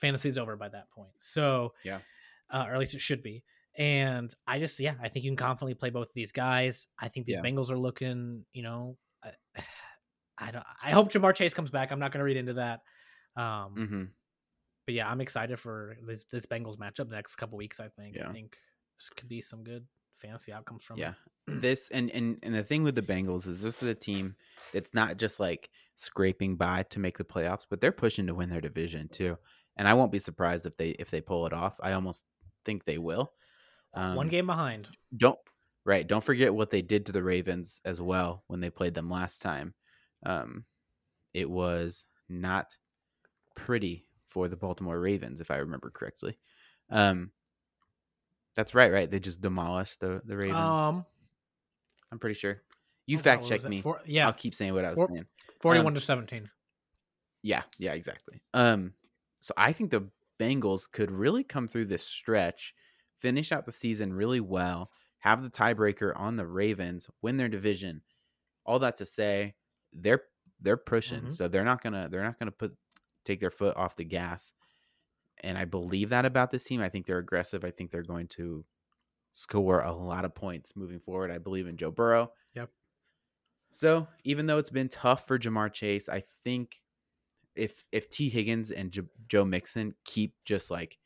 fantasy's 0.00 0.38
over 0.38 0.56
by 0.56 0.68
that 0.68 0.88
point. 0.90 1.12
So 1.18 1.74
Yeah. 1.84 2.00
uh, 2.48 2.64
or 2.68 2.72
at 2.74 2.78
least 2.78 2.94
it 2.94 3.00
should 3.00 3.22
be. 3.22 3.44
And 3.76 4.32
I 4.46 4.58
just, 4.58 4.78
yeah, 4.80 4.94
I 5.00 5.08
think 5.08 5.24
you 5.24 5.30
can 5.30 5.36
confidently 5.36 5.74
play 5.74 5.90
both 5.90 6.08
of 6.08 6.14
these 6.14 6.32
guys. 6.32 6.86
I 6.98 7.08
think 7.08 7.26
these 7.26 7.36
Yeah. 7.36 7.42
Bengals 7.42 7.70
are 7.70 7.78
looking, 7.78 8.44
you 8.52 8.62
know, 8.62 8.96
I, 9.22 9.32
I 10.40 10.50
don't. 10.50 10.64
I 10.82 10.90
hope 10.90 11.12
Ja'Marr 11.12 11.34
Chase 11.34 11.54
comes 11.54 11.70
back. 11.70 11.92
I'm 11.92 11.98
not 11.98 12.12
going 12.12 12.20
to 12.20 12.24
read 12.24 12.36
into 12.36 12.54
that. 12.54 12.80
Um, 13.36 13.74
hmm 13.74 14.04
but 14.86 14.94
yeah, 14.94 15.08
I'm 15.08 15.20
excited 15.20 15.60
for 15.60 15.96
this 16.06 16.24
this 16.32 16.46
Bengals 16.46 16.76
matchup 16.78 17.08
the 17.08 17.14
next 17.14 17.36
couple 17.36 17.58
weeks. 17.58 17.78
I 17.80 17.88
think. 17.88 18.16
Yeah. 18.16 18.28
I 18.28 18.32
think 18.32 18.56
this 18.98 19.08
could 19.10 19.28
be 19.28 19.40
some 19.42 19.62
good 19.62 19.86
fantasy 20.18 20.52
outcomes 20.52 20.82
from. 20.84 20.98
it. 20.98 21.00
Yeah. 21.02 21.12
This 21.60 21.90
and, 21.90 22.10
and 22.12 22.38
and 22.44 22.54
the 22.54 22.62
thing 22.62 22.82
with 22.84 22.94
the 22.94 23.02
Bengals 23.02 23.46
is 23.48 23.60
this 23.62 23.82
is 23.82 23.88
a 23.88 23.94
team 23.94 24.36
that's 24.72 24.94
not 24.94 25.16
just 25.16 25.40
like 25.40 25.68
scraping 25.96 26.56
by 26.56 26.84
to 26.90 27.00
make 27.00 27.18
the 27.18 27.24
playoffs, 27.24 27.66
but 27.68 27.80
they're 27.80 27.90
pushing 27.92 28.26
to 28.28 28.34
win 28.34 28.48
their 28.48 28.60
division 28.60 29.08
too. 29.08 29.36
And 29.76 29.88
I 29.88 29.94
won't 29.94 30.12
be 30.12 30.18
surprised 30.20 30.64
if 30.66 30.76
they 30.76 30.90
if 30.90 31.10
they 31.10 31.20
pull 31.20 31.46
it 31.46 31.52
off. 31.52 31.76
I 31.82 31.92
almost 31.92 32.24
think 32.64 32.84
they 32.84 32.98
will. 32.98 33.32
one 33.92 34.18
Um, 34.18 34.28
game 34.28 34.46
behind. 34.46 34.90
Don't 35.16 35.38
right. 35.84 36.06
Don't 36.06 36.22
forget 36.24 36.54
what 36.54 36.70
they 36.70 36.82
did 36.82 37.06
to 37.06 37.12
the 37.12 37.22
Ravens 37.22 37.80
as 37.84 38.00
well 38.00 38.44
when 38.46 38.60
they 38.60 38.70
played 38.70 38.94
them 38.94 39.10
last 39.10 39.42
time. 39.42 39.74
Um, 40.24 40.64
it 41.34 41.48
was 41.48 42.06
not 42.28 42.76
pretty 43.54 44.06
for 44.26 44.48
the 44.48 44.56
Baltimore 44.56 45.00
Ravens, 45.00 45.40
if 45.40 45.50
I 45.50 45.56
remember 45.56 45.90
correctly. 45.90 46.38
Um, 46.90 47.30
that's 48.54 48.74
right. 48.74 48.92
Right. 48.92 49.10
They 49.10 49.20
just 49.20 49.40
demolished 49.40 50.00
the 50.00 50.22
the 50.24 50.36
Ravens. 50.36 50.58
Um, 50.58 51.04
I'm 52.10 52.18
pretty 52.18 52.38
sure. 52.38 52.62
You 53.06 53.18
fact 53.18 53.46
check 53.46 53.64
me. 53.64 53.80
Four- 53.80 54.00
yeah, 54.06 54.26
I'll 54.26 54.32
keep 54.32 54.54
saying 54.54 54.74
what 54.74 54.84
I 54.84 54.90
was 54.90 54.98
Four- 54.98 55.08
saying. 55.10 55.26
41 55.60 55.88
um, 55.88 55.94
to 55.94 56.00
17. 56.00 56.50
Yeah, 57.42 57.62
yeah, 57.78 57.92
exactly. 57.94 58.40
Um, 58.54 58.94
so 59.40 59.52
I 59.56 59.72
think 59.72 59.90
the 59.90 60.08
Bengals 60.38 60.90
could 60.90 61.10
really 61.10 61.42
come 61.44 61.68
through 61.68 61.86
this 61.86 62.04
stretch, 62.04 62.74
finish 63.18 63.52
out 63.52 63.66
the 63.66 63.72
season 63.72 64.12
really 64.12 64.40
well, 64.40 64.90
have 65.18 65.42
the 65.42 65.50
tiebreaker 65.50 66.12
on 66.16 66.36
the 66.36 66.46
Ravens, 66.46 67.08
win 67.22 67.36
their 67.36 67.48
division. 67.48 68.02
All 68.64 68.78
that 68.78 68.96
to 68.98 69.06
say, 69.06 69.54
they're 69.92 70.22
they're 70.60 70.76
pushing, 70.76 71.22
Mhm. 71.22 71.32
so 71.32 71.48
they're 71.48 71.64
not 71.64 71.82
gonna 71.82 72.08
they're 72.08 72.22
not 72.22 72.38
gonna 72.38 72.50
put 72.52 72.76
take 73.24 73.40
their 73.40 73.50
foot 73.50 73.76
off 73.76 73.96
the 73.96 74.04
gas. 74.04 74.52
And 75.42 75.56
I 75.56 75.64
believe 75.64 76.10
that 76.10 76.26
about 76.26 76.50
this 76.50 76.64
team. 76.64 76.80
I 76.82 76.88
think 76.90 77.06
they're 77.06 77.18
aggressive. 77.18 77.64
I 77.64 77.70
think 77.70 77.90
they're 77.90 78.02
going 78.02 78.28
to 78.28 78.64
score 79.32 79.80
a 79.82 79.92
lot 79.92 80.24
of 80.24 80.34
points 80.34 80.76
moving 80.76 81.00
forward. 81.00 81.30
I 81.30 81.38
believe 81.38 81.66
in 81.66 81.76
Joe 81.78 81.90
Burrow. 81.90 82.32
Yep. 82.54 82.70
So 83.70 84.06
even 84.24 84.46
though 84.46 84.58
it's 84.58 84.68
been 84.70 84.88
tough 84.88 85.26
for 85.26 85.38
Ja'Marr 85.38 85.72
Chase, 85.72 86.08
I 86.08 86.20
think 86.44 86.82
if 87.54 87.86
if 87.92 88.08
T 88.10 88.28
Higgins 88.28 88.70
and 88.70 88.90
J- 88.90 89.02
Joe 89.28 89.44
Mixon 89.44 89.94
keep 90.04 90.34
just 90.44 90.70
like 90.70 90.98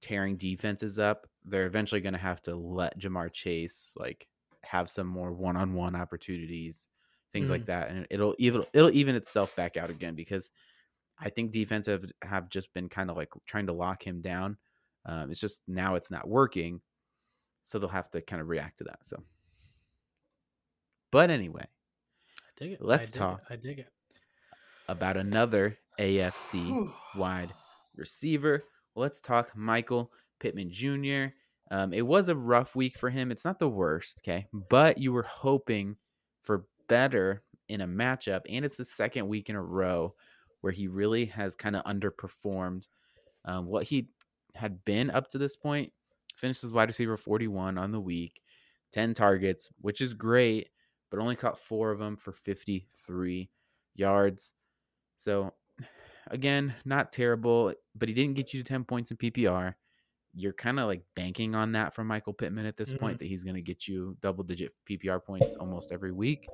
tearing 0.00 0.36
defenses 0.36 0.98
up, 0.98 1.28
they're 1.44 1.66
eventually 1.66 2.00
going 2.00 2.14
to 2.14 2.18
have 2.18 2.40
to 2.42 2.54
let 2.56 2.98
Ja'Marr 2.98 3.32
Chase 3.32 3.94
like 3.96 4.28
have 4.62 4.88
some 4.88 5.06
more 5.08 5.32
one-on-one 5.32 5.94
opportunities, 5.96 6.86
things 7.32 7.50
like 7.50 7.66
that, 7.66 7.90
and 7.90 8.06
it'll 8.10 8.34
even 8.38 8.64
it'll 8.72 8.90
even 8.90 9.16
itself 9.16 9.56
back 9.56 9.76
out 9.76 9.90
again 9.90 10.14
because 10.14 10.50
I 11.18 11.30
think 11.30 11.52
defense 11.52 11.86
have, 11.86 12.04
have 12.22 12.48
just 12.48 12.72
been 12.74 12.88
kind 12.88 13.10
of 13.10 13.16
like 13.16 13.30
trying 13.46 13.66
to 13.66 13.72
lock 13.72 14.06
him 14.06 14.20
down. 14.20 14.56
Um, 15.06 15.30
it's 15.30 15.40
just 15.40 15.60
now 15.66 15.94
it's 15.94 16.10
not 16.10 16.28
working, 16.28 16.80
so 17.62 17.78
they'll 17.78 17.88
have 17.88 18.10
to 18.10 18.20
kind 18.20 18.42
of 18.42 18.48
react 18.48 18.78
to 18.78 18.84
that. 18.84 19.04
So, 19.04 19.22
but 21.10 21.30
anyway, 21.30 21.64
I 21.64 22.50
dig 22.56 22.72
it. 22.72 22.82
Let's 22.82 23.10
dig 23.10 23.16
it, 23.16 23.24
talk. 23.24 23.42
I 23.50 23.56
dig 23.56 23.78
it. 23.80 23.88
about 24.88 25.16
another 25.16 25.78
AFC 25.98 26.92
wide 27.16 27.52
receiver. 27.96 28.64
Let's 28.94 29.20
talk 29.20 29.52
Michael 29.56 30.12
Pittman 30.38 30.70
Jr. 30.70 31.34
Um, 31.70 31.92
it 31.92 32.06
was 32.06 32.28
a 32.28 32.36
rough 32.36 32.76
week 32.76 32.98
for 32.98 33.08
him. 33.10 33.30
It's 33.30 33.44
not 33.44 33.58
the 33.58 33.68
worst, 33.68 34.20
okay, 34.22 34.46
but 34.52 34.98
you 34.98 35.12
were 35.12 35.22
hoping 35.22 35.96
for 36.42 36.66
better 36.92 37.42
in 37.70 37.80
a 37.80 37.86
matchup, 37.86 38.42
and 38.50 38.66
it's 38.66 38.76
the 38.76 38.84
second 38.84 39.26
week 39.26 39.48
in 39.48 39.56
a 39.56 39.62
row 39.62 40.14
where 40.60 40.74
he 40.74 40.88
really 40.88 41.24
has 41.24 41.56
kind 41.56 41.74
of 41.74 41.82
underperformed 41.84 42.86
um, 43.46 43.64
what 43.64 43.84
he 43.84 44.10
had 44.54 44.84
been 44.84 45.10
up 45.10 45.30
to 45.30 45.38
this 45.38 45.56
point. 45.56 45.90
Finished 46.36 46.64
as 46.64 46.70
wide 46.70 46.90
receiver 46.90 47.16
41 47.16 47.78
on 47.78 47.90
the 47.90 48.00
week, 48.00 48.42
10 48.92 49.14
targets, 49.14 49.70
which 49.80 50.02
is 50.02 50.12
great, 50.12 50.68
but 51.10 51.18
only 51.18 51.34
caught 51.34 51.56
four 51.56 51.90
of 51.92 51.98
them 51.98 52.14
for 52.14 52.30
53 52.30 53.48
yards. 53.94 54.52
So, 55.16 55.54
again, 56.26 56.74
not 56.84 57.10
terrible, 57.10 57.72
but 57.94 58.10
he 58.10 58.14
didn't 58.14 58.36
get 58.36 58.52
you 58.52 58.62
to 58.62 58.68
10 58.68 58.84
points 58.84 59.10
in 59.10 59.16
PPR. 59.16 59.76
You're 60.34 60.52
kind 60.52 60.78
of 60.78 60.88
like 60.88 61.04
banking 61.16 61.54
on 61.54 61.72
that 61.72 61.94
from 61.94 62.06
Michael 62.06 62.34
Pittman 62.34 62.66
at 62.66 62.76
this 62.76 62.92
point 62.92 63.18
that 63.20 63.28
he's 63.28 63.44
going 63.44 63.56
to 63.56 63.62
get 63.62 63.88
you 63.88 64.14
double 64.20 64.44
digit 64.44 64.74
PPR 64.86 65.24
points 65.24 65.54
almost 65.54 65.90
every 65.90 66.12
week 66.12 66.46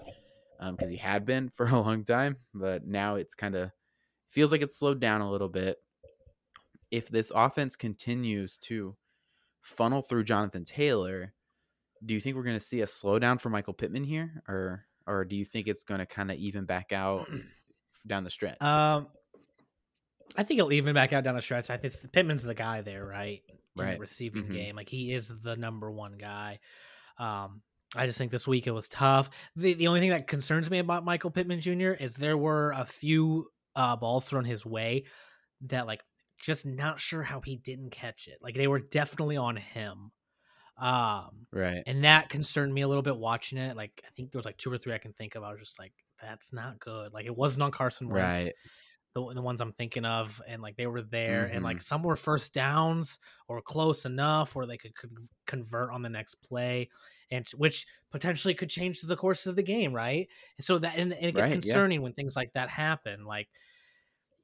because 0.60 0.90
he 0.90 0.96
had 0.96 1.24
been 1.24 1.48
for 1.48 1.66
a 1.66 1.80
long 1.80 2.04
time, 2.04 2.36
but 2.54 2.86
now 2.86 3.14
it's 3.16 3.34
kind 3.34 3.54
of 3.54 3.70
feels 4.28 4.52
like 4.52 4.62
it's 4.62 4.78
slowed 4.78 5.00
down 5.00 5.20
a 5.20 5.30
little 5.30 5.48
bit. 5.48 5.76
If 6.90 7.08
this 7.08 7.30
offense 7.34 7.76
continues 7.76 8.58
to 8.60 8.96
funnel 9.60 10.02
through 10.02 10.24
Jonathan 10.24 10.64
Taylor, 10.64 11.34
do 12.04 12.14
you 12.14 12.20
think 12.20 12.36
we're 12.36 12.44
going 12.44 12.56
to 12.56 12.60
see 12.60 12.80
a 12.80 12.86
slowdown 12.86 13.40
for 13.40 13.50
Michael 13.50 13.74
Pittman 13.74 14.04
here, 14.04 14.42
or 14.48 14.84
or 15.06 15.24
do 15.24 15.36
you 15.36 15.44
think 15.44 15.68
it's 15.68 15.84
going 15.84 16.00
to 16.00 16.06
kind 16.06 16.30
of 16.30 16.36
even 16.38 16.64
back 16.64 16.92
out 16.92 17.28
down 18.06 18.24
the 18.24 18.30
stretch? 18.30 18.60
Um, 18.62 19.08
I 20.36 20.42
think 20.44 20.58
it'll 20.58 20.72
even 20.72 20.94
back 20.94 21.12
out 21.12 21.24
down 21.24 21.34
the 21.34 21.42
stretch. 21.42 21.70
I 21.70 21.76
think 21.78 21.94
it's- 21.94 22.06
Pittman's 22.12 22.42
the 22.42 22.54
guy 22.54 22.82
there, 22.82 23.04
right? 23.06 23.42
In 23.48 23.84
Right. 23.84 23.94
the 23.94 24.00
receiving 24.00 24.44
Mhm. 24.44 24.52
game, 24.52 24.76
like 24.76 24.88
he 24.88 25.12
is 25.14 25.28
the 25.42 25.56
number 25.56 25.90
one 25.90 26.18
guy. 26.18 26.58
Um, 27.18 27.62
I 27.96 28.06
just 28.06 28.18
think 28.18 28.30
this 28.30 28.46
week 28.46 28.66
it 28.66 28.72
was 28.72 28.88
tough. 28.88 29.30
The 29.56 29.74
the 29.74 29.88
only 29.88 30.00
thing 30.00 30.10
that 30.10 30.26
concerns 30.26 30.70
me 30.70 30.78
about 30.78 31.04
Michael 31.04 31.30
Pittman 31.30 31.60
Jr. 31.60 31.92
is 31.92 32.16
there 32.16 32.36
were 32.36 32.72
a 32.76 32.84
few 32.84 33.48
uh, 33.76 33.96
balls 33.96 34.26
thrown 34.26 34.44
his 34.44 34.66
way 34.66 35.04
that 35.62 35.86
like 35.86 36.02
just 36.38 36.66
not 36.66 37.00
sure 37.00 37.22
how 37.22 37.40
he 37.40 37.56
didn't 37.56 37.90
catch 37.90 38.28
it. 38.28 38.38
Like 38.42 38.54
they 38.54 38.66
were 38.68 38.78
definitely 38.78 39.36
on 39.36 39.56
him. 39.56 40.10
Um, 40.80 41.46
right. 41.52 41.82
and 41.88 42.04
that 42.04 42.28
concerned 42.28 42.72
me 42.72 42.82
a 42.82 42.88
little 42.88 43.02
bit 43.02 43.16
watching 43.16 43.58
it. 43.58 43.76
Like 43.76 44.00
I 44.04 44.10
think 44.16 44.30
there 44.30 44.38
was 44.38 44.46
like 44.46 44.58
two 44.58 44.72
or 44.72 44.78
three 44.78 44.94
I 44.94 44.98
can 44.98 45.12
think 45.12 45.34
of. 45.34 45.42
I 45.42 45.50
was 45.50 45.58
just 45.60 45.78
like, 45.78 45.92
that's 46.22 46.52
not 46.52 46.78
good. 46.78 47.12
Like 47.12 47.26
it 47.26 47.36
wasn't 47.36 47.64
on 47.64 47.72
Carson 47.72 48.08
Wentz 48.08 48.46
Right. 48.46 48.54
The, 49.14 49.34
the 49.34 49.42
ones 49.42 49.60
I'm 49.60 49.72
thinking 49.72 50.04
of, 50.04 50.40
and 50.46 50.62
like 50.62 50.76
they 50.76 50.86
were 50.86 51.02
there, 51.02 51.46
and 51.46 51.62
Mm-hmm. 51.62 51.64
like 51.64 51.80
some 51.82 52.02
were 52.02 52.16
first 52.16 52.52
downs 52.52 53.18
or 53.48 53.60
close 53.62 54.04
enough 54.04 54.54
where 54.54 54.66
they 54.66 54.76
could, 54.78 54.94
con- 54.94 55.28
convert 55.46 55.92
on 55.92 56.02
the 56.02 56.08
next 56.08 56.36
play, 56.36 56.90
and 57.30 57.46
which 57.50 57.86
potentially 58.10 58.54
could 58.54 58.70
change 58.70 59.00
the 59.00 59.16
course 59.16 59.46
of 59.46 59.56
the 59.56 59.62
game, 59.62 59.92
right? 59.92 60.28
And 60.58 60.64
so 60.64 60.78
that 60.78 60.96
and, 60.96 61.12
and 61.12 61.24
it 61.24 61.32
gets 61.34 61.48
Right, 61.48 61.62
yeah. 61.62 61.80
concerning 61.80 62.02
when 62.02 62.12
things 62.14 62.36
like 62.36 62.52
that 62.54 62.70
happen. 62.70 63.24
Like 63.24 63.48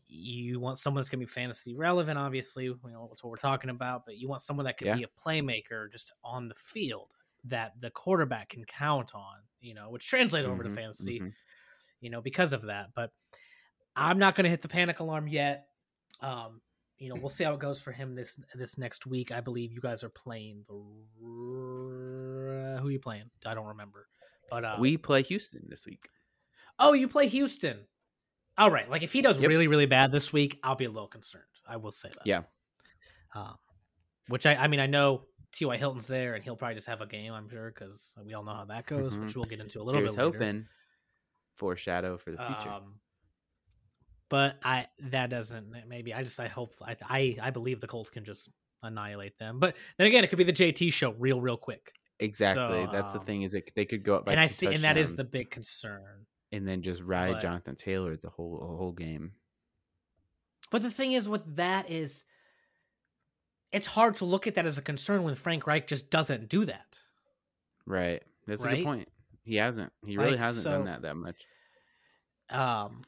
you 0.07 0.61
want 0.61 0.79
someone 0.79 1.01
that's 1.01 1.09
gonna 1.09 1.21
be 1.21 1.27
fantasy 1.27 1.75
relevant, 1.75 2.19
obviously, 2.19 2.65
you 2.65 2.79
know 2.85 3.07
that's 3.09 3.23
what 3.23 3.31
we're 3.31 3.37
talking 3.37 3.71
about, 3.71 4.05
but 4.05 4.17
you 4.17 4.29
want 4.29 4.43
someone 4.43 4.65
that 4.67 4.77
can 4.77 4.89
Yeah. 4.89 4.91
be 4.91 5.03
a 5.03 5.09
playmaker 5.09 5.91
just 5.91 6.13
on 6.23 6.49
the 6.49 6.55
field 6.55 7.15
that 7.45 7.73
the 7.81 7.91
quarterback 7.91 8.51
can 8.51 8.65
count 8.65 9.15
on, 9.15 9.41
you 9.61 9.75
know, 9.75 9.91
which 9.91 10.07
translates 10.07 10.47
over 10.47 10.63
to 10.63 10.71
Mhm, 10.71 10.71
fantasy 10.71 11.25
mhm. 11.25 11.35
you 12.01 12.11
know, 12.11 12.21
because 12.21 12.53
of 12.53 12.63
that. 12.63 12.91
But 12.95 13.11
I'm 13.97 14.19
not 14.19 14.35
going 14.35 14.45
to 14.45 14.51
hit 14.51 14.63
the 14.63 14.69
panic 14.69 15.01
alarm 15.01 15.29
yet. 15.29 15.67
Um, 16.21 16.61
you 16.99 17.09
know, 17.09 17.17
we'll 17.21 17.29
see 17.29 17.45
how 17.45 17.55
it 17.55 17.61
goes 17.61 17.81
for 17.81 17.93
him 17.93 18.15
this 18.15 18.39
this 18.55 18.79
next 18.79 19.07
week. 19.07 19.31
I 19.33 19.41
believe 19.41 19.73
you 19.73 19.81
guys 19.81 20.03
are 20.05 20.09
playing 20.09 20.65
the 20.69 20.75
who 22.81 22.89
are 22.89 22.91
you 22.91 23.01
playing? 23.01 23.31
I 23.47 23.55
don't 23.55 23.67
remember. 23.67 24.07
But 24.51 24.65
uh, 24.65 24.77
We 24.79 24.97
play 24.97 25.23
Houston 25.23 25.65
this 25.69 25.87
week. 25.87 26.09
oh, 26.79 26.93
you 26.93 27.09
play 27.09 27.29
Houston. 27.29 27.79
All 28.57 28.71
right, 28.71 28.89
like 28.89 29.03
if 29.03 29.13
he 29.13 29.21
does 29.23 29.41
Yep. 29.41 29.49
really 29.49 29.67
really 29.67 29.87
bad 29.87 30.13
this 30.13 30.33
week, 30.33 30.59
I'll 30.63 30.77
be 30.77 30.85
a 30.85 30.91
little 30.91 31.09
concerned. 31.09 31.43
I 31.69 31.77
will 31.77 31.93
say 31.93 32.11
that. 32.11 32.27
Yeah. 32.27 32.43
Um, 33.35 33.57
which 34.29 34.47
I 34.47 34.55
I 34.55 34.69
mean 34.69 34.81
I 34.81 34.87
know 34.87 35.23
T.Y. 35.53 35.77
Hilton's 35.77 36.07
there 36.07 36.35
and 36.35 36.45
he'll 36.45 36.57
probably 36.57 36.75
just 36.77 36.87
have 36.87 37.01
a 37.01 37.07
game. 37.07 37.33
I'm 37.33 37.49
sure 37.49 37.73
because 37.75 38.13
we 38.25 38.35
all 38.35 38.45
know 38.45 38.55
how 38.55 38.65
that 38.67 38.87
goes, 38.87 39.17
which 39.19 39.33
Mhm. 39.33 39.37
we'll 39.37 39.45
get 39.45 39.61
into 39.61 39.81
a 39.81 39.83
little 39.83 40.01
Here's 40.01 40.15
bit 40.17 40.25
later. 40.25 40.39
hoping 40.39 40.69
foreshadow 41.57 42.17
for 42.17 42.31
the 42.31 42.37
future. 42.39 42.69
Um, 42.71 43.01
but 44.35 44.57
I 44.65 44.89
that 45.13 45.31
doesn't 45.31 45.69
maybe 45.87 46.13
I 46.13 46.25
just 46.25 46.41
I 46.41 46.49
hope 46.49 46.75
I 46.83 46.97
I 47.09 47.37
I 47.41 47.51
believe 47.51 47.81
the 47.81 47.87
Colts 47.87 48.11
can 48.11 48.25
just 48.25 48.51
annihilate 48.83 49.39
them. 49.39 49.61
But 49.61 49.77
then 49.97 50.09
again, 50.09 50.25
it 50.25 50.27
could 50.27 50.39
be 50.39 50.43
the 50.43 50.53
JT 50.53 50.93
show 50.93 51.13
real 51.13 51.41
real 51.41 51.57
quick. 51.57 51.93
exactly. 52.19 52.85
That's 52.91 53.13
the 53.13 53.21
um, 53.21 53.27
thing 53.27 53.43
is 53.43 53.55
it 53.55 53.71
they 53.77 53.85
could 53.85 54.03
go 54.03 54.17
up 54.17 54.25
by 54.25 54.33
and 54.33 54.41
I 54.41 54.49
see, 54.49 54.67
and 54.67 54.83
that 54.83 54.97
is 54.97 55.15
the 55.15 55.25
big 55.25 55.53
concern. 55.53 56.27
and 56.51 56.67
then 56.67 56.83
just 56.83 57.01
ride 57.01 57.35
but- 57.35 57.43
Jonathan 57.43 57.77
Taylor 57.77 58.17
the 58.17 58.29
whole 58.29 58.59
the 58.59 58.77
whole 58.77 58.91
game. 58.91 59.35
But 60.73 60.83
the 60.83 60.91
thing 60.91 61.13
is 61.13 61.29
with 61.29 61.55
that 61.55 61.89
is 61.89 62.25
it's 63.71 63.87
hard 63.87 64.17
to 64.17 64.25
look 64.25 64.49
at 64.49 64.57
that 64.57 64.67
as 64.67 64.79
a 64.79 64.83
concern 64.83 65.23
when 65.23 65.37
Frank 65.37 65.65
Reich 65.69 65.87
just 65.87 66.11
doesn't 66.11 66.49
do 66.49 66.65
that. 66.65 66.99
Right. 67.87 68.21
That's 68.49 68.65
a 68.65 68.71
good 68.71 68.85
point. 68.85 69.09
He 69.45 69.55
hasn't. 69.55 69.93
He 70.05 70.17
really 70.17 70.33
Like, 70.33 70.41
hasn't 70.41 70.65
done 70.65 70.87
that 70.87 71.03
that 71.03 71.15
much. 71.15 71.37
Um 72.51 73.05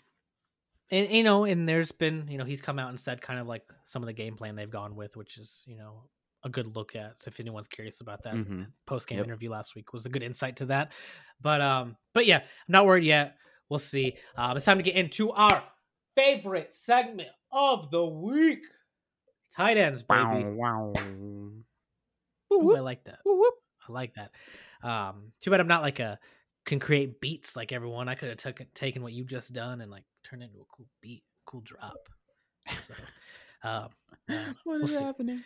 and 0.90 1.10
you 1.10 1.22
know, 1.22 1.44
and 1.44 1.68
there's 1.68 1.92
been, 1.92 2.26
you 2.28 2.38
know, 2.38 2.44
he's 2.44 2.60
come 2.60 2.78
out 2.78 2.90
and 2.90 2.98
said 3.00 3.20
kind 3.20 3.38
of 3.40 3.46
like 3.46 3.62
some 3.84 4.02
of 4.02 4.06
the 4.06 4.12
game 4.12 4.36
plan 4.36 4.54
they've 4.56 4.70
gone 4.70 4.94
with, 4.96 5.16
which 5.16 5.38
is, 5.38 5.64
you 5.66 5.76
know, 5.76 6.04
a 6.44 6.48
good 6.48 6.76
look 6.76 6.94
at. 6.94 7.20
So 7.20 7.28
if 7.28 7.40
anyone's 7.40 7.66
curious 7.68 8.00
about 8.00 8.22
that 8.22 8.34
Mhm. 8.34 8.70
post 8.86 9.08
game 9.08 9.18
Yep. 9.18 9.26
interview 9.26 9.50
last 9.50 9.74
week 9.74 9.92
was 9.92 10.06
a 10.06 10.08
good 10.08 10.22
insight 10.22 10.56
to 10.56 10.66
that. 10.66 10.92
But 11.40 11.60
um, 11.60 11.96
but 12.12 12.26
yeah, 12.26 12.38
I'm 12.38 12.46
not 12.68 12.86
worried 12.86 13.04
yet. 13.04 13.36
We'll 13.68 13.78
see. 13.80 14.16
Um, 14.36 14.56
it's 14.56 14.64
time 14.66 14.78
to 14.78 14.82
get 14.84 14.94
into 14.94 15.32
our 15.32 15.62
favorite 16.14 16.72
segment 16.72 17.30
of 17.50 17.90
the 17.90 18.04
week. 18.04 18.64
Tight 19.50 19.76
ends, 19.76 20.02
baby. 20.02 20.44
Wow, 20.44 20.92
wow. 20.94 21.52
Ooh, 22.52 22.76
I 22.76 22.80
like 22.80 23.04
that. 23.04 23.18
I 23.26 23.92
like 23.92 24.14
that. 24.14 24.30
Um, 24.82 25.32
too 25.40 25.50
bad 25.50 25.60
I'm 25.60 25.66
not 25.68 25.82
like 25.82 25.98
a 25.98 26.18
can 26.64 26.78
create 26.80 27.20
beats 27.20 27.54
like 27.56 27.72
everyone. 27.72 28.08
I 28.08 28.14
could 28.14 28.28
have 28.28 28.38
took, 28.38 28.62
taken 28.74 29.02
what 29.02 29.12
you 29.12 29.24
just 29.24 29.52
done 29.52 29.80
and 29.80 29.90
like 29.90 30.04
turned 30.28 30.42
it 30.42 30.46
into 30.46 30.58
a 30.60 30.64
cool 30.76 30.86
beat, 31.00 31.22
cool 31.44 31.60
drop. 31.62 31.96
So, 32.68 32.94
um, 33.62 33.88
uh, 34.28 34.52
What 34.64 34.76
we'll 34.78 34.82
is 34.84 34.96
see. 34.96 35.02
happening? 35.04 35.42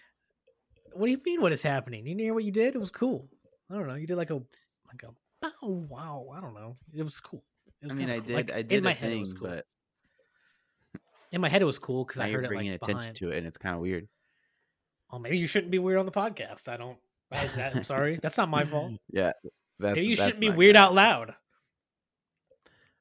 what 0.92 1.06
do 1.06 1.12
you 1.12 1.20
mean? 1.24 1.40
What 1.40 1.52
is 1.52 1.62
happening? 1.62 2.06
You 2.06 2.16
hear 2.16 2.34
what 2.34 2.44
you 2.44 2.50
did? 2.52 2.74
It 2.74 2.78
was 2.78 2.90
cool. 2.90 3.28
I 3.70 3.74
don't 3.74 3.86
know. 3.86 3.94
You 3.94 4.06
did 4.06 4.16
like 4.16 4.30
a 4.30 4.34
like 4.86 5.02
a 5.04 5.10
bow 5.40 5.68
wow. 5.88 6.26
I 6.36 6.40
don't 6.40 6.54
know. 6.54 6.76
It 6.92 7.02
was 7.02 7.20
cool. 7.20 7.44
It 7.80 7.84
was 7.84 7.92
I 7.92 7.94
mean, 7.94 8.08
kinda 8.08 8.22
I 8.22 8.26
did. 8.26 8.36
Like, 8.36 8.50
I 8.52 8.58
in 8.58 8.66
did 8.66 8.84
my 8.84 8.90
a 8.90 8.94
head 8.94 9.08
it 9.10 9.12
thing, 9.12 9.20
was 9.20 9.32
cool. 9.32 9.48
but 9.48 9.66
in 11.32 11.40
my 11.40 11.48
head 11.48 11.62
it 11.62 11.66
was 11.66 11.78
cool 11.78 12.04
because 12.04 12.20
I 12.20 12.26
you're 12.26 12.38
heard 12.40 12.46
it 12.46 12.48
bringing 12.48 12.72
like 12.72 12.82
attention 12.82 13.00
behind. 13.12 13.16
to 13.16 13.30
it, 13.30 13.38
and 13.38 13.46
it's 13.46 13.56
kind 13.58 13.74
of 13.76 13.80
weird. 13.80 14.08
Oh, 15.12 15.18
maybe 15.18 15.38
you 15.38 15.46
shouldn't 15.46 15.70
be 15.70 15.78
weird 15.78 15.98
on 15.98 16.06
the 16.06 16.12
podcast. 16.12 16.68
I 16.68 16.76
don't. 16.76 16.98
I, 17.30 17.46
that, 17.56 17.76
I'm 17.76 17.84
sorry. 17.84 18.18
That's 18.20 18.36
not 18.36 18.48
my 18.48 18.64
fault. 18.64 18.92
Yeah, 19.12 19.32
that's. 19.78 19.94
Maybe 19.94 20.06
you 20.08 20.16
that's 20.16 20.26
shouldn't 20.26 20.40
be 20.40 20.50
weird 20.50 20.74
bad. 20.74 20.86
out 20.86 20.94
loud. 20.94 21.30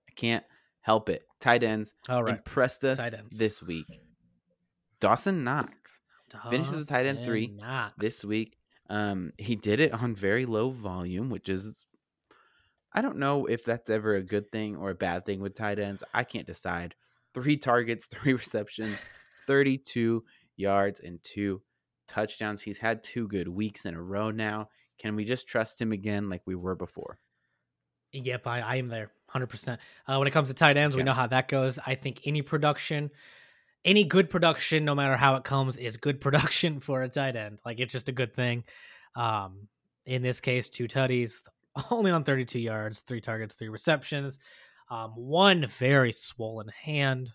I 0.08 0.12
can't 0.16 0.44
help 0.90 1.08
it. 1.08 1.24
Tight 1.40 1.64
ends 1.64 1.94
All 2.10 2.24
right. 2.24 2.38
impressed 2.38 2.84
us 2.84 2.98
Tight 2.98 3.14
ends. 3.14 3.38
this 3.38 3.62
week. 3.62 3.86
Dawson 5.00 5.44
Knox 5.44 6.02
finishes 6.50 6.84
the 6.84 6.92
tight 6.92 7.06
end 7.06 7.24
three 7.24 7.46
Knox. 7.56 7.94
this 8.00 8.26
week. 8.26 8.58
Um, 8.90 9.32
he 9.38 9.56
did 9.56 9.80
it 9.80 9.94
on 9.94 10.16
very 10.16 10.48
low 10.48 10.72
volume, 10.72 11.30
which 11.30 11.48
is 11.48 11.86
I 12.92 13.04
don't 13.04 13.18
know 13.18 13.46
if 13.46 13.64
that's 13.64 13.92
ever 13.92 14.16
a 14.16 14.24
good 14.24 14.50
thing 14.52 14.78
or 14.78 14.90
a 14.90 14.96
bad 14.96 15.28
thing 15.28 15.42
with 15.42 15.54
tight 15.54 15.78
ends. 15.78 16.04
I 16.12 16.24
can't 16.24 16.48
decide. 16.48 16.96
Three 17.36 17.56
targets, 17.58 18.08
three 18.12 18.34
receptions, 18.34 18.98
32 19.46 20.24
yards, 20.58 21.02
and 21.02 21.22
two 21.22 21.62
touchdowns. 22.08 22.64
He's 22.64 22.80
had 22.80 23.04
two 23.04 23.28
good 23.28 23.48
weeks 23.48 23.86
in 23.86 23.94
a 23.94 24.02
row 24.02 24.32
now. 24.32 24.70
Can 24.98 25.16
we 25.16 25.24
just 25.24 25.48
trust 25.48 25.80
him 25.80 25.92
again 25.92 26.30
like 26.30 26.42
we 26.48 26.56
were 26.56 26.76
before? 26.76 27.20
Yep, 28.12 28.48
I, 28.48 28.62
I 28.62 28.76
am 28.78 28.88
there, 28.88 29.12
hundred 29.30 29.48
percent. 29.48 29.80
Uh, 30.08 30.18
when 30.18 30.28
it 30.28 30.32
comes 30.32 30.50
to 30.50 30.54
tight 30.54 30.78
ends, 30.78 30.96
we 30.96 31.04
know 31.04 31.14
how 31.14 31.28
that 31.28 31.48
goes. 31.48 31.80
I 31.86 31.96
think 31.96 32.22
any 32.26 32.42
production, 32.42 33.12
any 33.86 34.04
good 34.04 34.30
production, 34.30 34.86
no 34.86 34.96
matter 34.96 35.16
how 35.16 35.36
it 35.36 35.44
comes, 35.44 35.78
is 35.78 35.98
good 35.98 36.22
production 36.22 36.80
for 36.80 37.02
a 37.02 37.10
tight 37.10 37.36
end. 37.36 37.60
Like 37.66 37.80
it's 37.80 37.94
just 37.94 38.10
a 38.10 38.14
good 38.14 38.36
thing. 38.36 38.64
Um, 39.16 39.68
in 40.06 40.22
this 40.22 40.40
case, 40.40 40.70
two 40.70 40.88
tutties, 40.88 41.36
only 41.92 42.12
on 42.12 42.24
thirty-two 42.24 42.60
yards, 42.60 43.00
three 43.00 43.22
targets, 43.22 43.56
three 43.56 43.70
receptions, 43.70 44.40
um, 44.90 45.12
one 45.12 45.68
very 45.68 46.12
swollen 46.12 46.70
hand. 46.70 47.32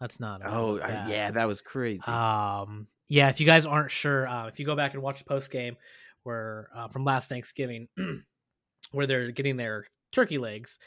That's 0.00 0.20
not. 0.20 0.42
Oh, 0.44 0.78
I, 0.78 1.08
yeah, 1.08 1.30
that 1.30 1.46
was 1.46 1.62
crazy. 1.62 2.02
Um, 2.02 2.86
yeah, 3.08 3.28
if 3.30 3.40
you 3.40 3.46
guys 3.46 3.64
aren't 3.64 3.90
sure, 3.90 4.28
uh, 4.28 4.48
if 4.48 4.58
you 4.58 4.66
go 4.66 4.76
back 4.76 4.94
and 4.94 5.02
watch 5.02 5.20
the 5.20 5.24
post 5.24 5.50
game 5.50 5.76
where 6.24 6.68
uh, 6.74 6.88
from 6.88 7.04
last 7.04 7.28
Thanksgiving, 7.28 7.88
where 8.90 9.06
they're 9.06 9.30
getting 9.30 9.56
their 9.56 9.86
turkey 10.12 10.38
legs, 10.38 10.78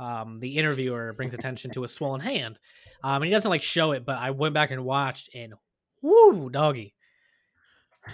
um, 0.00 0.38
the 0.40 0.56
interviewer 0.56 1.12
brings 1.14 1.34
attention 1.34 1.70
to 1.72 1.84
a 1.84 1.88
swollen 1.88 2.20
hand. 2.20 2.60
Um, 3.02 3.16
and 3.16 3.24
he 3.26 3.30
doesn't 3.30 3.50
like 3.50 3.62
show 3.62 3.92
it, 3.92 4.04
but 4.04 4.18
I 4.18 4.30
went 4.30 4.54
back 4.54 4.70
and 4.70 4.84
watched, 4.84 5.30
and 5.34 5.54
woo, 6.02 6.50
doggy, 6.50 6.94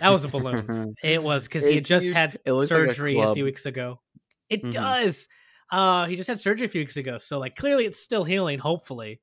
that 0.01 0.11
was 0.11 0.25
a 0.25 0.29
balloon. 0.29 0.95
It 1.03 1.23
was 1.23 1.45
because 1.45 1.65
he 1.65 1.77
had 1.77 1.85
just 1.85 2.05
huge. 2.05 2.15
had 2.15 2.37
looks 2.47 2.71
like 2.71 2.81
a 2.83 2.87
surgery 2.87 3.19
a, 3.19 3.35
few 3.35 3.45
weeks 3.45 3.67
ago. 3.67 4.01
It 4.49 4.63
Mhm. 4.63 4.73
does. 4.73 5.29
Uh, 5.71 6.07
he 6.07 6.17
just 6.17 6.29
had 6.29 6.41
surgery 6.41 6.67
a 6.67 6.71
few 6.71 6.81
weeks 6.81 6.97
ago, 6.97 7.19
so 7.19 7.39
like 7.39 7.57
clearly 7.57 7.85
it's 7.87 7.99
still 8.01 8.25
healing. 8.25 8.59
Hopefully, 8.59 9.21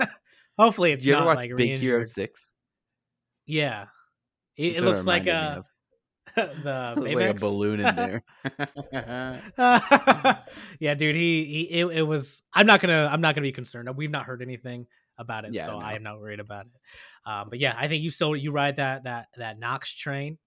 hopefully 0.58 0.92
it's 0.92 1.04
you 1.04 1.12
not 1.12 1.26
like 1.26 1.50
Big 1.56 1.76
Hero 1.78 1.98
re-injured. 1.98 2.06
Six? 2.08 2.54
Yeah. 3.46 3.86
It, 4.56 4.78
it 4.78 4.82
looks 4.82 5.04
like 5.04 5.26
a. 5.26 5.34
uh, 5.34 5.54
of. 5.58 5.66
the 6.62 6.94
was 6.96 7.08
like 7.14 7.28
a 7.28 7.34
balloon 7.34 7.80
in 7.80 7.94
there. 7.96 8.22
yeah, 9.58 10.94
dude. 10.94 11.16
He, 11.16 11.44
he 11.44 11.80
it, 11.80 11.86
it 11.86 12.02
was. 12.02 12.42
I'm 12.52 12.66
not 12.66 12.80
gonna. 12.80 13.08
I'm 13.10 13.20
not 13.20 13.34
gonna 13.34 13.42
be 13.42 13.52
concerned. 13.52 13.88
We've 13.96 14.10
not 14.10 14.24
heard 14.26 14.42
anything 14.42 14.86
about 15.18 15.44
it, 15.44 15.54
Yeah, 15.54 15.66
so 15.66 15.72
no. 15.72 15.78
I 15.78 15.94
am 15.94 16.02
not 16.02 16.20
worried 16.20 16.40
about 16.40 16.66
it. 16.66 17.30
Um, 17.30 17.48
but 17.48 17.58
yeah, 17.58 17.74
I 17.76 17.88
think 17.88 18.02
you 18.02 18.10
still 18.10 18.36
you 18.36 18.52
ride 18.52 18.76
that 18.76 19.04
that 19.04 19.28
that 19.36 19.58
Knox 19.58 19.92
train, 19.92 20.38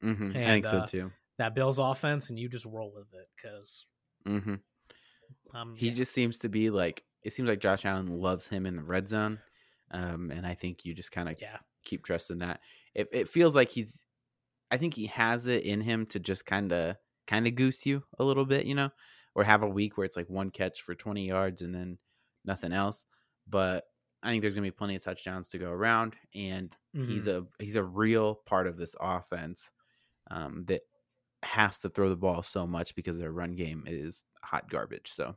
hmm 0.00 0.30
I 0.30 0.38
think 0.38 0.66
so 0.66 0.78
uh, 0.78 0.86
too. 0.86 1.12
that 1.38 1.54
Bills 1.54 1.78
offense, 1.78 2.30
and 2.30 2.38
you 2.38 2.48
just 2.48 2.64
roll 2.64 2.92
with 2.94 3.12
it 3.14 3.28
because 3.36 3.86
hmm 4.24 4.54
um, 5.54 5.74
He 5.76 5.88
yeah. 5.88 5.94
just 5.94 6.12
seems 6.12 6.38
to 6.38 6.48
be 6.48 6.70
like 6.70 7.02
it 7.22 7.32
seems 7.32 7.48
like 7.48 7.60
Josh 7.60 7.84
Allen 7.84 8.06
loves 8.06 8.46
him 8.48 8.66
in 8.66 8.76
the 8.76 8.82
red 8.84 9.08
zone, 9.08 9.40
um, 9.90 10.30
and 10.30 10.46
I 10.46 10.54
think 10.54 10.84
you 10.84 10.94
just 10.94 11.10
kind 11.12 11.28
of 11.28 11.40
yeah 11.40 11.58
keep 11.84 12.04
trusting 12.04 12.38
that. 12.38 12.60
It 12.94 13.08
it 13.12 13.28
feels 13.28 13.54
like 13.56 13.70
he's, 13.70 14.05
I 14.70 14.76
think 14.76 14.94
he 14.94 15.06
has 15.06 15.46
it 15.46 15.64
in 15.64 15.80
him 15.80 16.06
to 16.06 16.18
just 16.18 16.44
kind 16.46 16.72
of 16.72 16.96
kind 17.26 17.46
of 17.46 17.54
goose 17.54 17.86
you 17.86 18.02
a 18.18 18.24
little 18.24 18.44
bit, 18.44 18.66
you 18.66 18.74
know, 18.74 18.90
or 19.34 19.44
have 19.44 19.62
a 19.62 19.68
week 19.68 19.96
where 19.96 20.04
it's 20.04 20.16
like 20.16 20.28
one 20.30 20.50
catch 20.50 20.82
for 20.82 20.94
twenty 20.94 21.26
yards 21.26 21.62
and 21.62 21.74
then 21.74 21.98
nothing 22.44 22.72
else. 22.72 23.04
But 23.48 23.84
I 24.22 24.30
think 24.30 24.42
there's 24.42 24.54
gonna 24.54 24.66
be 24.66 24.70
plenty 24.72 24.96
of 24.96 25.04
touchdowns 25.04 25.48
to 25.48 25.58
go 25.58 25.70
around, 25.70 26.16
and 26.34 26.76
he's 26.92 27.26
Mm-hmm. 27.26 27.46
a 27.60 27.62
he's 27.62 27.76
a 27.76 27.84
real 27.84 28.34
part 28.34 28.66
of 28.66 28.76
this 28.76 28.96
offense 29.00 29.70
um, 30.30 30.64
that 30.66 30.82
has 31.42 31.78
to 31.80 31.88
throw 31.88 32.08
the 32.08 32.16
ball 32.16 32.42
so 32.42 32.66
much 32.66 32.94
because 32.96 33.18
their 33.18 33.30
run 33.32 33.54
game 33.54 33.84
is 33.86 34.24
hot 34.42 34.68
garbage. 34.68 35.10
So. 35.12 35.36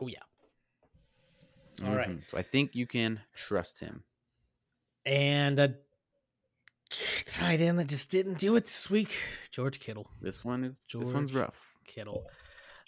oh 0.00 0.06
yeah. 0.06 0.22
All 1.84 1.96
right. 1.96 2.08
Mhm. 2.10 2.30
So 2.30 2.38
I 2.38 2.42
think 2.42 2.74
you 2.76 2.86
can 2.86 3.20
trust 3.34 3.80
him. 3.80 4.04
And 5.06 5.58
a 5.58 5.74
tight 7.26 7.60
end 7.60 7.78
that 7.78 7.86
just 7.86 8.10
didn't 8.10 8.38
do 8.38 8.56
it 8.56 8.64
this 8.64 8.88
week, 8.90 9.14
George 9.50 9.80
Kittle. 9.80 10.08
This 10.20 10.44
one 10.44 10.64
is 10.64 10.84
this 10.92 11.12
one's 11.12 11.34
rough. 11.34 11.76
Kittle. 11.86 12.24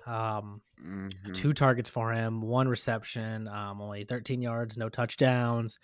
Um, 0.07 0.63
Mhm. 0.81 1.35
two 1.35 1.53
targets 1.53 1.91
for 1.91 2.13
him, 2.13 2.41
one 2.41 2.69
reception, 2.69 3.49
um, 3.49 3.81
only 3.81 4.05
13 4.05 4.41
yards, 4.41 4.77
no 4.77 4.89
touchdowns. 4.89 5.79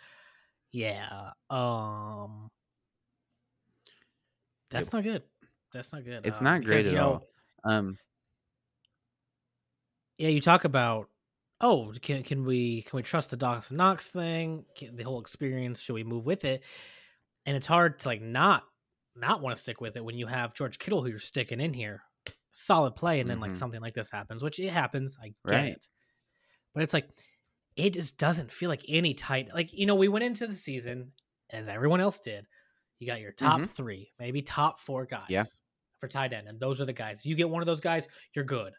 Yeah. 0.71 1.33
Um 1.51 2.51
That's 4.71 4.87
Yep. 4.87 4.93
not 4.95 5.03
good. 5.05 5.23
That's 5.73 5.93
not 5.93 6.05
good. 6.05 6.27
It's 6.27 6.39
um, 6.39 6.45
not 6.45 6.61
because, 6.61 6.85
great 6.85 6.85
you 6.85 6.91
at 6.93 6.95
know, 7.03 7.13
all. 7.13 7.29
Um, 7.65 7.99
Yeah, 10.19 10.29
you 10.29 10.41
talk 10.41 10.65
about 10.65 11.09
oh, 11.61 11.93
can 12.03 12.23
can 12.23 12.45
we 12.45 12.83
can 12.83 12.97
we 12.97 13.03
trust 13.03 13.31
the 13.31 13.37
Dawson 13.37 13.77
Knox 13.77 14.09
thing? 14.09 14.65
Can, 14.77 14.97
the 14.97 15.03
whole 15.05 15.21
experience, 15.21 15.81
should 15.81 15.95
we 15.95 16.05
move 16.05 16.25
with 16.25 16.45
it? 16.45 16.63
And 17.47 17.57
it's 17.57 17.67
hard 17.67 17.99
to 18.01 18.09
like 18.09 18.23
not 18.23 18.65
not 19.15 19.43
want 19.43 19.55
to 19.57 19.63
stick 19.63 19.81
with 19.81 19.97
it 19.97 20.05
when 20.05 20.17
you 20.17 20.27
have 20.27 20.55
George 20.55 20.79
Kittle 20.79 21.03
who 21.03 21.09
you're 21.11 21.19
sticking 21.19 21.61
in 21.61 21.75
here. 21.75 22.03
Solid 22.53 22.97
play, 22.97 23.21
and 23.21 23.29
then 23.29 23.41
like 23.41 23.53
Mhm. 23.53 23.57
something 23.57 23.81
like 23.81 23.95
this 23.95 24.11
happens, 24.11 24.43
which 24.43 24.59
it 24.61 24.71
happens. 24.71 25.17
I 25.21 25.29
get 25.29 25.35
Right. 25.45 25.73
it. 25.73 25.87
But 26.75 26.83
it's 26.83 26.95
like 26.95 27.09
it 27.77 27.95
just 27.95 28.19
doesn't 28.19 28.53
feel 28.53 28.69
like 28.69 28.85
any 28.89 29.15
tight 29.15 29.53
like 29.55 29.73
you 29.73 29.87
know, 29.87 29.95
we 29.95 30.09
went 30.09 30.25
into 30.25 30.47
the 30.47 30.55
season 30.55 31.13
as 31.51 31.69
everyone 31.69 32.01
else 32.01 32.19
did. 32.21 32.47
You 32.99 33.07
got 33.07 33.21
your 33.21 33.33
top 33.33 33.61
Mhm. 33.63 33.69
three, 33.71 34.13
maybe 34.19 34.43
top 34.43 34.79
four 34.81 35.07
guys 35.07 35.29
for 35.99 36.09
tight 36.09 36.33
end, 36.33 36.49
and 36.49 36.61
those 36.61 36.81
are 36.81 36.85
the 36.85 36.93
guys. 36.93 37.21
If 37.21 37.27
you 37.27 37.35
get 37.35 37.49
one 37.51 37.63
of 37.63 37.67
those 37.67 37.81
guys, 37.81 38.07
you're 38.35 38.45
good. 38.45 38.75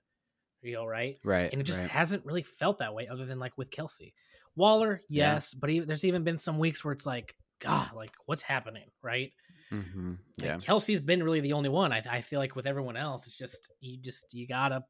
You 0.61 0.73
know, 0.73 0.85
right? 0.85 1.17
right. 1.25 1.51
and 1.51 1.59
it 1.59 1.65
just 1.65 1.81
right. 1.81 1.89
hasn't 1.89 2.25
really 2.25 2.41
felt 2.43 2.77
that 2.77 2.93
way 2.93 3.07
other 3.07 3.25
than 3.25 3.37
like 3.37 3.57
with 3.57 3.69
Kelce. 3.69 4.13
Waller, 4.55 5.01
Yeah. 5.09 5.33
yes, 5.33 5.53
but 5.53 5.69
he, 5.69 5.79
there's 5.81 6.05
even 6.05 6.23
been 6.23 6.37
some 6.37 6.57
weeks 6.57 6.85
where 6.85 6.93
it's 6.93 7.05
like, 7.05 7.35
God, 7.63 7.93
like 7.95 8.11
what's 8.25 8.41
happening, 8.41 8.89
right? 9.01 9.31
Mhm. 9.71 10.17
Like, 10.37 10.45
Yeah. 10.45 10.57
Kelce's 10.57 10.99
been 11.01 11.23
really 11.23 11.39
the 11.39 11.53
only 11.53 11.69
one. 11.69 11.91
I, 11.91 12.03
I 12.09 12.21
feel 12.21 12.39
like 12.39 12.55
with 12.55 12.65
everyone 12.67 12.97
else, 12.97 13.25
it's 13.27 13.37
just 13.37 13.71
you 13.79 13.97
just 13.97 14.33
you 14.33 14.47
gotta. 14.47 14.83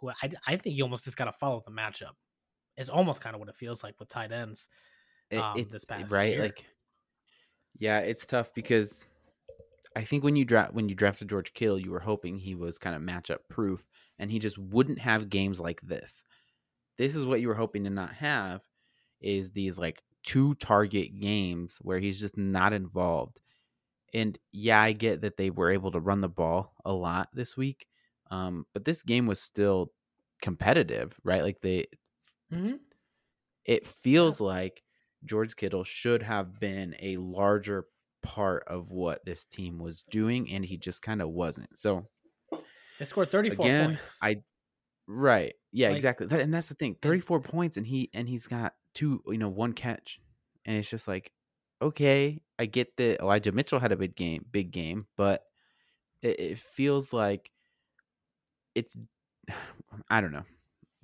Who 0.00 0.10
I, 0.10 0.30
I 0.46 0.56
think 0.56 0.76
you 0.76 0.82
almost 0.84 1.04
just 1.04 1.16
gotta 1.16 1.32
follow 1.32 1.62
the 1.64 1.72
matchup. 1.72 2.12
It's 2.76 2.88
almost 2.88 3.20
kind 3.20 3.34
of 3.34 3.40
what 3.40 3.48
it 3.48 3.56
feels 3.56 3.82
like 3.82 3.98
with 3.98 4.08
tight 4.08 4.32
ends. 4.32 4.68
It- 5.30 5.38
um, 5.38 5.56
it's 5.58 5.72
this 5.72 5.84
past 5.84 6.10
right. 6.12 6.32
year. 6.32 6.42
Like, 6.42 6.64
yeah, 7.78 8.00
it's 8.00 8.26
tough 8.26 8.52
because 8.54 9.06
I 9.96 10.02
think 10.04 10.22
when 10.24 10.36
you 10.36 10.44
draft 10.44 10.72
when 10.72 10.88
you 10.88 10.94
drafted 10.94 11.28
George 11.28 11.52
Kittle, 11.52 11.78
you 11.78 11.90
were 11.90 12.00
hoping 12.00 12.38
he 12.38 12.54
was 12.54 12.78
kind 12.78 12.94
of 12.96 13.02
matchup 13.02 13.38
proof, 13.48 13.86
and 14.18 14.30
he 14.30 14.38
just 14.38 14.58
wouldn't 14.58 14.98
have 15.00 15.28
games 15.30 15.58
like 15.60 15.80
this. 15.82 16.24
This 16.98 17.16
is 17.16 17.24
what 17.26 17.40
you 17.40 17.48
were 17.48 17.54
hoping 17.54 17.84
to 17.84 17.90
not 17.90 18.12
have, 18.14 18.62
is 19.20 19.50
these 19.50 19.78
like 19.78 20.02
two 20.24 20.54
target 20.56 21.18
games 21.20 21.78
where 21.82 21.98
he's 21.98 22.20
just 22.20 22.36
not 22.36 22.72
involved. 22.72 23.40
And 24.14 24.38
yeah, 24.52 24.80
I 24.80 24.92
get 24.92 25.22
that 25.22 25.36
they 25.36 25.50
were 25.50 25.70
able 25.70 25.92
to 25.92 26.00
run 26.00 26.20
the 26.20 26.28
ball 26.28 26.74
a 26.84 26.92
lot 26.92 27.28
this 27.32 27.56
week, 27.56 27.86
um, 28.30 28.66
but 28.74 28.84
this 28.84 29.02
game 29.02 29.26
was 29.26 29.40
still 29.40 29.92
competitive, 30.42 31.18
right? 31.24 31.42
Like 31.42 31.60
they, 31.62 31.86
hmm 32.50 32.74
it 33.64 33.86
feels 33.86 34.40
like 34.40 34.82
George 35.24 35.54
Kittle 35.56 35.84
should 35.84 36.22
have 36.22 36.58
been 36.58 36.96
a 37.00 37.16
larger 37.18 37.86
part 38.22 38.64
of 38.66 38.90
what 38.90 39.24
this 39.24 39.44
team 39.44 39.78
was 39.78 40.02
doing, 40.10 40.50
and 40.50 40.64
he 40.64 40.76
just 40.78 41.02
kind 41.02 41.22
of 41.22 41.30
wasn't. 41.30 41.78
So 41.78 42.08
They 42.98 43.04
scored 43.04 43.30
34 43.30 43.66
again, 43.66 43.88
points. 43.88 44.18
I 44.22 44.42
right, 45.06 45.54
yeah, 45.72 45.88
Like- 45.88 45.96
exactly, 45.96 46.28
and 46.30 46.52
that's 46.54 46.68
the 46.68 46.74
thing. 46.76 46.96
Thirty-four 47.02 47.40
points, 47.40 47.76
and 47.76 47.86
he 47.86 48.10
and 48.14 48.28
he's 48.28 48.46
got 48.46 48.74
two, 48.94 49.22
you 49.26 49.38
know, 49.38 49.48
one 49.48 49.72
catch, 49.72 50.20
and 50.64 50.76
it's 50.76 50.90
just 50.90 51.08
like, 51.08 51.32
okay, 51.82 52.40
I 52.58 52.66
get 52.66 52.96
that 52.96 53.20
Elijah 53.20 53.52
Mitchell 53.52 53.78
had 53.80 53.92
a 53.92 53.96
big 53.96 54.14
game, 54.16 54.44
big 54.50 54.70
game, 54.70 55.06
but 55.16 55.42
it, 56.22 56.38
it 56.40 56.58
feels 56.58 57.12
like 57.12 57.50
it's, 58.74 58.96
I 60.10 60.20
don't 60.20 60.32
know. 60.32 60.44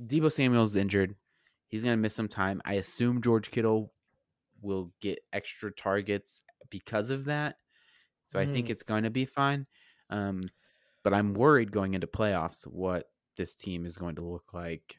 Deebo 0.05 0.31
Samuel's 0.31 0.77
injured. 0.77 1.15
He's 1.69 1.83
gonna 1.85 1.97
miss 1.97 2.15
some 2.15 2.29
time. 2.29 2.61
I 2.65 2.75
assume 2.75 3.23
George 3.23 3.51
Kittle 3.51 3.93
will 4.61 4.93
get 5.01 5.19
extra 5.33 5.73
targets 5.73 6.43
because 6.71 7.11
of 7.11 7.25
that. 7.27 7.57
So 8.27 8.39
I 8.39 8.47
think 8.47 8.67
Mm. 8.67 8.71
it's 8.71 8.83
going 8.83 9.05
to 9.05 9.11
be 9.11 9.25
fine. 9.25 9.67
Um, 10.11 10.43
but 11.05 11.15
I'm 11.15 11.35
worried 11.35 11.71
going 11.71 11.95
into 11.95 12.07
playoffs 12.07 12.67
what 12.67 13.05
this 13.37 13.55
team 13.55 13.87
is 13.87 13.97
going 13.97 14.17
to 14.17 14.25
look 14.25 14.53
like 14.53 14.97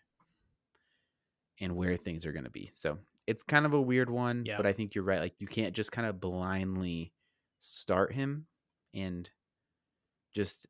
and 1.59 1.75
where 1.75 1.95
things 1.97 2.25
are 2.25 2.31
going 2.31 2.45
to 2.45 2.51
be. 2.51 2.69
So 2.73 2.99
it's 3.25 3.43
kind 3.43 3.65
of 3.65 3.73
a 3.73 3.81
weird 3.81 4.09
one, 4.09 4.43
Yeah. 4.45 4.57
but 4.57 4.65
I 4.65 4.73
think 4.73 4.95
you're 4.95 5.03
right. 5.03 5.19
Like 5.19 5.35
you 5.39 5.47
can't 5.47 5.73
just 5.73 5.91
kind 5.91 6.07
of 6.07 6.19
blindly 6.19 7.13
start 7.59 8.13
him 8.13 8.45
and 8.93 9.29
just 10.33 10.67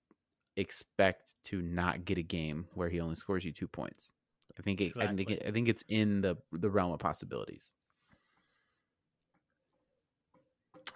expect 0.55 1.35
to 1.45 1.61
not 1.61 2.05
get 2.05 2.17
a 2.17 2.23
game 2.23 2.67
where 2.73 2.89
he 2.89 2.99
only 2.99 3.15
scores 3.15 3.45
you 3.45 3.51
two 3.51 3.67
points. 3.67 4.11
I 4.57 4.63
think 4.63 4.81
it, 4.81 4.93
I 4.97 5.07
think 5.07 5.29
it, 5.29 5.43
I 5.45 5.51
think 5.51 5.67
it's 5.67 5.83
in 5.87 6.21
the 6.21 6.35
the 6.51 6.69
realm 6.69 6.91
of 6.91 6.99
possibilities. 6.99 7.75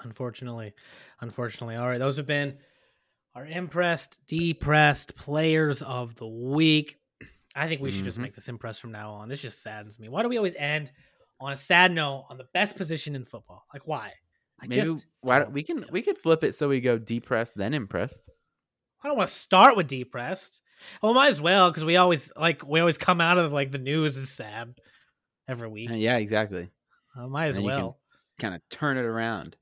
Unfortunately, 0.04 0.74
unfortunately. 1.20 1.76
All 1.76 1.88
right, 1.88 2.00
those 2.00 2.18
have 2.18 2.26
been 2.26 2.58
our 3.36 3.46
impressed, 3.46 4.18
depressed 4.28 5.16
players 5.16 5.82
of 5.84 6.16
the 6.16 6.28
week. 6.28 6.98
I 7.56 7.68
think 7.68 7.82
we 7.82 7.92
should 7.92 8.04
just 8.06 8.18
Mhm. 8.18 8.22
make 8.24 8.36
this 8.36 8.48
impressed 8.48 8.80
from 8.82 8.92
now 8.92 9.12
on. 9.14 9.28
This 9.30 9.42
just 9.42 9.62
saddens 9.62 10.00
me. 10.00 10.08
Why 10.10 10.24
do 10.24 10.30
we 10.30 10.38
always 10.38 10.56
end 10.56 10.92
on 11.40 11.52
a 11.52 11.58
sad 11.58 11.92
note 11.92 12.26
on 12.30 12.38
the 12.38 12.48
best 12.54 12.76
position 12.78 13.16
in 13.16 13.26
football? 13.26 13.66
Like 13.74 13.86
why? 13.88 14.14
I 14.60 14.68
Maybe 14.68 14.76
just 14.82 15.06
why 15.22 15.40
don't 15.40 15.52
we 15.52 15.64
can 15.64 15.86
we 15.92 16.02
could 16.02 16.18
flip 16.18 16.44
it 16.44 16.54
so 16.56 16.70
we 16.70 16.80
go 16.80 16.98
depressed 16.98 17.56
then 17.56 17.74
impressed. 17.74 18.30
I 19.04 19.08
don't 19.08 19.18
want 19.18 19.30
to 19.30 19.36
start 19.36 19.76
with 19.76 19.88
depressed. 19.88 20.62
Well, 21.02 21.14
might 21.14 21.30
as 21.30 21.42
well 21.42 21.70
because 21.72 21.84
we 21.84 21.98
always 21.98 22.32
like 22.36 22.66
we 22.66 22.80
always 22.80 22.98
come 22.98 23.20
out 23.20 23.38
of 23.38 23.52
like 23.52 23.72
the 23.72 23.80
news 23.80 24.16
is 24.18 24.30
sad 24.30 24.76
every 25.48 25.68
week. 25.68 25.90
Uh, 25.90 25.96
Yeah, 25.96 26.18
exactly. 26.18 26.70
Uh, 27.18 27.28
might 27.28 27.48
as 27.48 27.56
can- 27.58 27.66
well. 27.66 28.00
Kind 28.40 28.56
of 28.56 28.62
turn 28.70 28.98
it 28.98 29.06
around. 29.06 29.58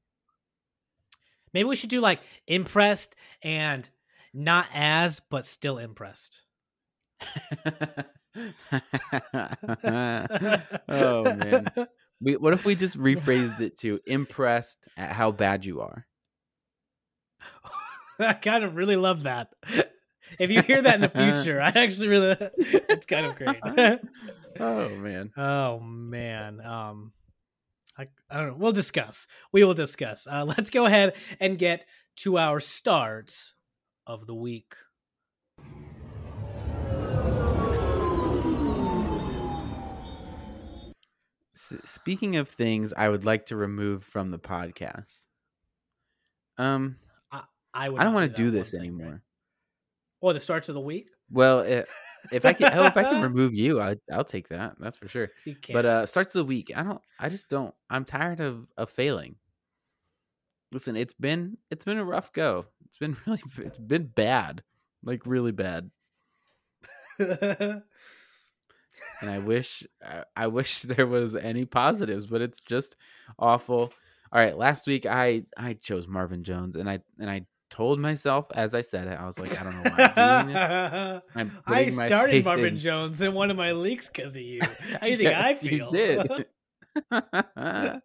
Maybe 1.53 1.67
we 1.67 1.75
should 1.75 1.89
do 1.89 2.01
like 2.01 2.21
impressed 2.47 3.15
and 3.41 3.89
not 4.33 4.67
as, 4.73 5.19
but 5.29 5.45
still 5.45 5.77
impressed. 5.79 6.41
oh 10.89 11.23
man. 11.23 11.67
We, 12.21 12.37
what 12.37 12.53
if 12.53 12.65
we 12.65 12.75
just 12.75 12.97
rephrased 12.97 13.61
it 13.61 13.77
to 13.79 13.99
impressed 14.05 14.87
at 14.97 15.13
how 15.13 15.31
bad 15.31 15.65
you 15.65 15.81
are? 15.81 16.05
I 18.19 18.33
kind 18.33 18.63
of 18.63 18.75
really 18.75 18.97
love 18.97 19.23
that. 19.23 19.49
If 20.39 20.51
you 20.51 20.61
hear 20.61 20.81
that 20.81 20.95
in 20.95 21.01
the 21.01 21.09
future, 21.09 21.61
I 21.61 21.69
actually 21.69 22.07
really 22.07 22.37
it's 22.57 23.05
kind 23.05 23.25
of 23.25 23.35
great. 23.35 23.99
Oh 24.59 24.89
man. 24.89 25.31
oh 25.37 25.79
man. 25.79 26.61
Um 26.61 27.13
I, 27.97 28.07
I 28.29 28.37
don't 28.37 28.47
know. 28.47 28.55
We'll 28.57 28.71
discuss. 28.71 29.27
We 29.51 29.65
will 29.65 29.73
discuss. 29.73 30.25
Uh, 30.25 30.45
let's 30.45 30.69
go 30.69 30.85
ahead 30.85 31.15
and 31.41 31.57
get 31.57 31.85
to 32.17 32.37
our 32.37 32.61
starts 32.61 33.53
of 34.07 34.25
the 34.25 34.35
week. 34.35 34.73
S- 41.59 41.77
speaking 41.83 42.37
of 42.37 42.47
things 42.47 42.93
I 42.93 43.09
would 43.09 43.25
like 43.25 43.47
to 43.47 43.57
remove 43.57 44.03
from 44.03 44.31
the 44.31 44.39
podcast. 44.39 45.21
Um, 46.57 46.97
I 47.73 47.89
would 47.89 47.99
I 47.99 48.03
don't 48.03 48.13
want 48.13 48.31
to 48.31 48.35
do 48.35 48.49
that 48.51 48.57
this 48.57 48.71
thing, 48.71 48.79
anymore. 48.81 49.11
right? 49.11 49.19
Oh, 50.21 50.33
the 50.33 50.39
starts 50.39 50.69
of 50.69 50.75
the 50.75 50.81
week? 50.81 51.07
Well, 51.31 51.59
i 51.61 51.85
if 52.33 52.45
I 52.45 52.51
can, 52.51 52.71
hell, 52.71 52.85
if 52.85 52.97
I 52.97 53.03
can 53.03 53.21
remove 53.33 53.53
you, 53.53 53.79
I, 53.79 53.95
I'll 54.11 54.25
take 54.25 54.49
that. 54.49 54.75
That's 54.79 54.97
for 54.97 55.07
sure. 55.07 55.29
But 55.71 55.85
uh, 55.85 56.05
starts 56.05 56.35
of 56.35 56.39
the 56.39 56.45
week. 56.45 56.71
I 56.75 56.83
don't. 56.83 57.01
I 57.19 57.29
just 57.29 57.49
don't. 57.49 57.73
I'm 57.89 58.03
tired 58.03 58.41
of 58.41 58.67
of 58.77 58.89
failing. 58.89 59.35
Listen, 60.71 60.95
it's 60.97 61.13
been 61.13 61.57
it's 61.71 61.85
been 61.85 61.97
a 61.97 62.03
rough 62.05 62.33
go. 62.33 62.65
It's 62.85 62.97
been 62.97 63.15
really 63.25 63.41
it's 63.59 63.77
been 63.77 64.07
bad, 64.07 64.63
like 65.03 65.25
really 65.25 65.51
bad. 65.53 65.91
And 69.21 69.29
I 69.29 69.39
wish 69.39 69.85
I- 70.05 70.23
I 70.35 70.47
wish 70.47 70.81
there 70.83 71.07
was 71.07 71.35
any 71.35 71.65
positives, 71.65 72.27
but 72.27 72.41
it's 72.41 72.61
just 72.61 72.95
awful. 73.37 73.91
All 74.31 74.39
right, 74.41 74.57
last 74.57 74.85
week 74.87 75.05
I 75.05 75.43
I 75.57 75.73
chose 75.73 76.07
Marvin 76.07 76.43
Jones, 76.43 76.75
and 76.75 76.89
I 76.89 76.99
and 77.19 77.29
I 77.29 77.45
told 77.71 77.99
myself 77.99 78.47
as 78.55 78.73
I 78.73 78.81
said 78.81 79.07
it, 79.07 79.19
I 79.19 79.25
was 79.25 79.37
like, 79.39 79.59
I 79.59 79.63
don't 79.63 79.75
know 79.83 79.91
why 79.91 80.13
I'm 80.15 80.45
doing 80.45 80.53
this. 80.55 81.21
I'm 81.35 81.51
I 81.67 81.89
started 82.07 82.45
Marvin 82.45 82.65
in- 82.65 82.77
Jones 82.87 83.21
in 83.21 83.33
one 83.33 83.51
of 83.51 83.57
my 83.57 83.71
leaks 83.73 84.07
because 84.07 84.35
of 84.35 84.41
you. 84.41 84.59
How 84.61 84.99
do 85.01 85.09
you 85.09 85.17
think 85.17 85.35
I 85.35 85.53
feel? 85.55 85.71
You 85.71 85.89
did. 85.91 86.45
well, 87.11 88.01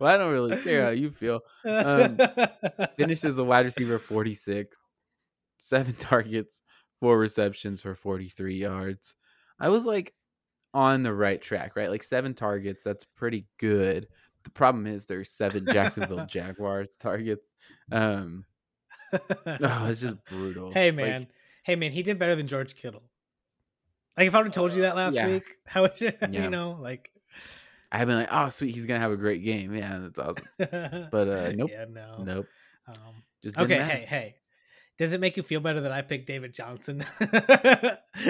I 0.00 0.16
don't 0.16 0.32
really 0.32 0.56
care 0.62 0.84
how 0.86 0.90
you 0.90 1.10
feel. 1.10 1.40
Um, 1.64 2.18
Finished 2.96 3.24
as 3.24 3.38
a 3.38 3.44
wide 3.44 3.64
receiver, 3.64 3.98
46, 3.98 4.76
seven 5.58 5.94
targets, 5.94 6.62
four 7.00 7.18
receptions 7.18 7.80
for 7.80 7.94
43 7.94 8.56
yards. 8.56 9.14
I 9.60 9.68
was 9.68 9.86
like 9.86 10.12
on 10.74 11.02
the 11.02 11.14
right 11.14 11.40
track, 11.40 11.76
right? 11.76 11.88
Like 11.88 12.02
seven 12.02 12.34
targets, 12.34 12.84
that's 12.84 13.04
pretty 13.04 13.46
good. 13.58 14.08
The 14.42 14.50
problem 14.50 14.86
is 14.86 15.06
there's 15.06 15.30
seven 15.30 15.64
Jacksonville 15.66 16.26
Jaguars 16.28 16.88
targets. 16.98 17.48
Um, 17.90 18.44
oh, 19.12 19.18
it's 19.46 20.00
just 20.02 20.22
brutal. 20.26 20.72
hey 20.72 20.90
Like, 20.90 20.96
man, 20.96 21.26
hey 21.62 21.76
man, 21.76 21.92
he 21.92 22.02
did 22.02 22.18
better 22.18 22.34
than 22.34 22.46
George 22.48 22.74
Kittle. 22.74 23.02
Like 24.18 24.26
if 24.26 24.34
I 24.34 24.38
would 24.38 24.46
have 24.48 24.54
told 24.54 24.72
you 24.74 24.82
that 24.82 24.96
last 24.96 25.14
yeah. 25.14 25.28
week, 25.28 25.44
how 25.66 25.82
would 25.82 25.92
you, 25.98 26.12
Yeah. 26.28 26.44
you 26.44 26.50
know, 26.50 26.76
like 26.80 27.10
I've 27.90 28.08
been 28.08 28.16
like, 28.16 28.28
oh, 28.30 28.48
sweet, 28.48 28.74
he's 28.74 28.86
gonna 28.86 29.00
have 29.00 29.12
a 29.12 29.16
great 29.16 29.42
game. 29.44 29.72
Yeah, 29.74 29.98
that's 30.00 30.18
awesome. 30.18 30.44
But 30.58 31.28
uh, 31.28 31.52
nope, 31.54 31.70
Yeah, 31.72 31.84
no. 31.88 32.24
nope. 32.24 32.46
Um, 32.88 33.22
Just 33.42 33.56
okay, 33.56 33.78
matter. 33.78 33.94
hey, 33.94 34.04
hey. 34.06 34.34
Does 34.98 35.12
it 35.12 35.20
make 35.20 35.36
you 35.36 35.42
feel 35.42 35.60
better 35.60 35.80
that 35.80 35.90
I 35.92 36.02
picked 36.02 36.26
David 36.28 36.54
Johnson 36.54 37.04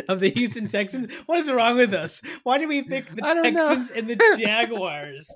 of 0.08 0.20
the 0.20 0.30
Houston 0.34 0.66
Texans? 0.68 1.12
What 1.26 1.40
is 1.40 1.50
wrong 1.50 1.76
with 1.76 1.92
us? 1.92 2.22
Why 2.42 2.56
did 2.58 2.68
we 2.68 2.82
pick 2.82 3.14
the 3.14 3.20
know. 3.20 3.42
Texans 3.42 3.90
and 3.90 4.08
the 4.08 4.16
Jaguars? 4.40 5.26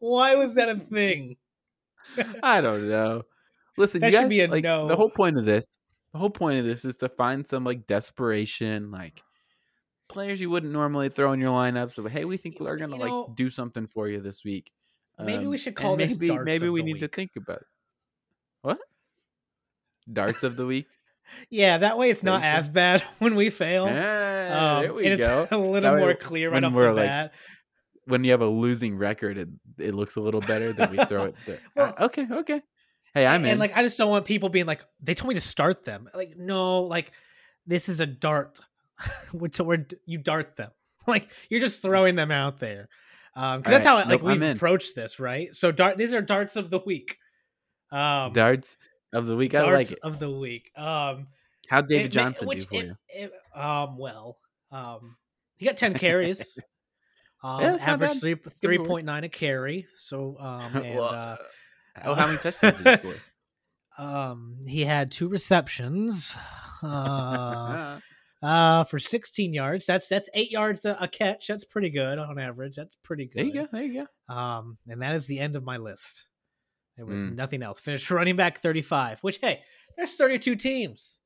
Why 0.00 0.34
was 0.34 0.54
that 0.54 0.68
a 0.70 0.76
thing? 0.76 1.36
I 2.42 2.60
don't 2.62 2.88
know. 2.88 3.22
Listen, 3.76 4.00
That 4.00 4.06
you 4.12 4.12
should 4.12 4.22
guys, 4.22 4.28
be 4.30 4.40
a 4.40 4.48
like 4.48 4.64
no. 4.64 4.88
the 4.88 4.96
whole 4.96 5.10
point 5.10 5.36
of 5.38 5.44
this, 5.44 5.66
the 6.12 6.18
whole 6.18 6.30
point 6.30 6.60
of 6.60 6.64
this 6.64 6.84
is 6.86 6.96
to 6.96 7.10
find 7.10 7.46
some 7.46 7.62
like 7.64 7.86
desperation, 7.86 8.90
like 8.90 9.22
players 10.08 10.40
you 10.40 10.48
wouldn't 10.48 10.72
normally 10.72 11.10
throw 11.10 11.32
in 11.32 11.40
your 11.40 11.50
lineups. 11.50 11.98
Of 11.98 12.10
hey, 12.10 12.24
we 12.24 12.38
think 12.38 12.58
we're 12.58 12.76
gonna 12.76 12.96
You 12.96 13.02
like 13.04 13.36
do 13.36 13.50
something 13.50 13.86
for 13.86 14.08
you 14.08 14.20
this 14.20 14.44
week. 14.44 14.72
maybe 15.18 15.46
we 15.46 15.56
Um, 15.56 15.56
should 15.58 15.74
call 15.76 15.96
this 15.96 16.18
maybe 16.18 16.38
maybe 16.38 16.68
we 16.70 16.82
need 16.82 17.00
to 17.00 17.08
think 17.08 17.32
about 17.36 17.58
it. 17.58 17.66
What 18.62 18.78
darts 20.12 20.42
of 20.42 20.56
the 20.56 20.66
week? 20.66 20.86
Yeah, 21.50 21.78
that 21.78 21.98
way 21.98 22.10
it's 22.10 22.22
not 22.22 22.42
as 22.44 22.68
bad 22.68 23.02
when 23.18 23.34
we 23.34 23.50
fail. 23.50 23.84
Ah, 23.88 24.76
Um, 24.76 24.82
there 24.82 24.94
we 24.94 25.06
and 25.06 25.18
go. 25.20 25.42
it's 25.42 25.52
a 25.52 25.58
little 25.58 25.94
way 25.94 26.00
more 26.00 26.14
clear 26.14 26.48
right 26.50 26.54
when 26.54 26.64
off 26.64 26.72
the 26.72 26.92
like, 26.92 27.06
bat. 27.08 27.32
When 28.04 28.22
you 28.22 28.30
have 28.30 28.40
a 28.42 28.46
losing 28.46 28.96
record, 28.96 29.36
it 29.38 29.48
it 29.78 29.94
looks 29.94 30.16
a 30.16 30.20
little 30.20 30.40
better 30.40 30.72
than 30.72 30.90
we 30.92 31.04
throw 31.04 31.24
it. 31.46 31.60
Well- 31.74 31.94
Ah, 31.98 32.04
okay, 32.06 32.26
okay. 32.30 32.62
Hey, 33.14 33.26
I'm 33.26 33.42
and, 33.44 33.52
in. 33.54 33.58
like 33.58 33.76
I 33.76 33.82
just 33.82 33.96
don't 33.98 34.10
want 34.10 34.24
people 34.26 34.48
being 34.50 34.66
like, 34.66 34.84
they 35.02 35.14
told 35.14 35.28
me 35.30 35.34
to 35.34 35.40
start 35.40 35.84
them. 35.84 36.08
Like, 36.14 36.36
no, 36.36 36.82
like 36.82 37.12
this 37.66 37.88
is 37.88 38.00
a 38.00 38.06
dart. 38.06 38.60
Which 39.32 39.58
where 39.58 39.86
you 40.06 40.18
dart 40.18 40.56
them. 40.56 40.70
Like 41.06 41.28
you're 41.50 41.60
just 41.60 41.82
throwing 41.82 42.14
them 42.16 42.30
out 42.30 42.58
there. 42.60 42.88
Um, 43.34 43.60
because 43.60 43.70
that's 43.72 43.86
All 43.86 43.98
how 44.02 44.08
like 44.08 44.22
Nope, 44.22 44.32
we've 44.32 44.42
in. 44.42 44.56
approached 44.56 44.94
this, 44.94 45.18
right? 45.20 45.54
So 45.54 45.70
dart 45.72 45.98
these 45.98 46.14
are 46.14 46.22
darts 46.22 46.56
of 46.56 46.70
the 46.70 46.78
week. 46.84 47.16
Um 47.92 48.32
darts. 48.32 48.76
Of 49.16 49.26
the 49.26 49.36
week. 49.36 49.54
I 49.54 49.70
like 49.72 49.92
it. 49.92 49.98
of 50.02 50.18
the 50.18 50.30
week. 50.30 50.70
Um, 50.76 51.26
How 51.68 51.80
David 51.80 52.06
it 52.06 52.16
ma- 52.16 52.22
Johnson 52.22 52.48
do 52.48 52.60
for 52.60 52.74
it- 52.76 52.84
you? 52.84 52.96
it- 53.08 53.32
um, 53.54 53.96
well, 53.98 54.38
um, 54.70 55.16
he 55.56 55.64
got 55.66 55.76
ten 55.76 55.94
carries. 55.94 56.58
Um, 57.44 57.60
Yeah, 57.60 57.76
average 57.80 58.12
bad. 58.12 58.20
three 58.20 58.34
be 58.34 58.50
three 58.62 58.78
worse. 58.78 58.88
point 58.88 59.04
nine 59.04 59.22
a 59.22 59.28
carry. 59.28 59.86
So 59.94 60.36
um, 60.40 60.74
and, 60.82 60.96
Well, 60.96 61.14
uh, 61.14 61.36
oh, 62.04 62.14
how 62.14 62.26
many 62.26 62.38
touchdowns 62.38 62.78
did 62.78 62.88
he 62.88 62.96
score? 62.96 63.14
um, 63.98 64.56
he 64.66 64.84
had 64.84 65.10
two 65.12 65.28
receptions. 65.28 66.34
Uh, 66.82 67.98
uh, 68.42 68.84
for 68.84 68.98
16 68.98 69.52
yards. 69.54 69.86
That's 69.86 70.08
that's 70.08 70.28
eight 70.34 70.50
yards 70.50 70.84
a, 70.84 70.96
a 71.00 71.08
catch. 71.08 71.46
That's 71.46 71.64
pretty 71.64 71.90
good 71.90 72.18
on 72.18 72.38
average. 72.38 72.76
That's 72.76 72.96
pretty 72.96 73.26
good. 73.26 73.38
there 73.38 73.44
you 73.46 73.52
go. 73.54 73.68
There 73.72 73.82
you 73.82 74.06
go. 74.28 74.34
Um, 74.34 74.76
and 74.88 75.00
that 75.02 75.14
is 75.14 75.26
the 75.26 75.38
end 75.40 75.56
of 75.56 75.64
my 75.64 75.76
list. 75.78 76.26
There 76.96 77.06
was 77.06 77.22
Mm. 77.22 77.34
nothing 77.36 77.62
else. 77.62 77.80
Finished 77.80 78.10
running 78.10 78.36
back 78.36 78.58
35, 78.60 79.20
which 79.20 79.38
hey, 79.38 79.62
there's 79.96 80.14
32 80.14 80.56
teams. 80.56 81.18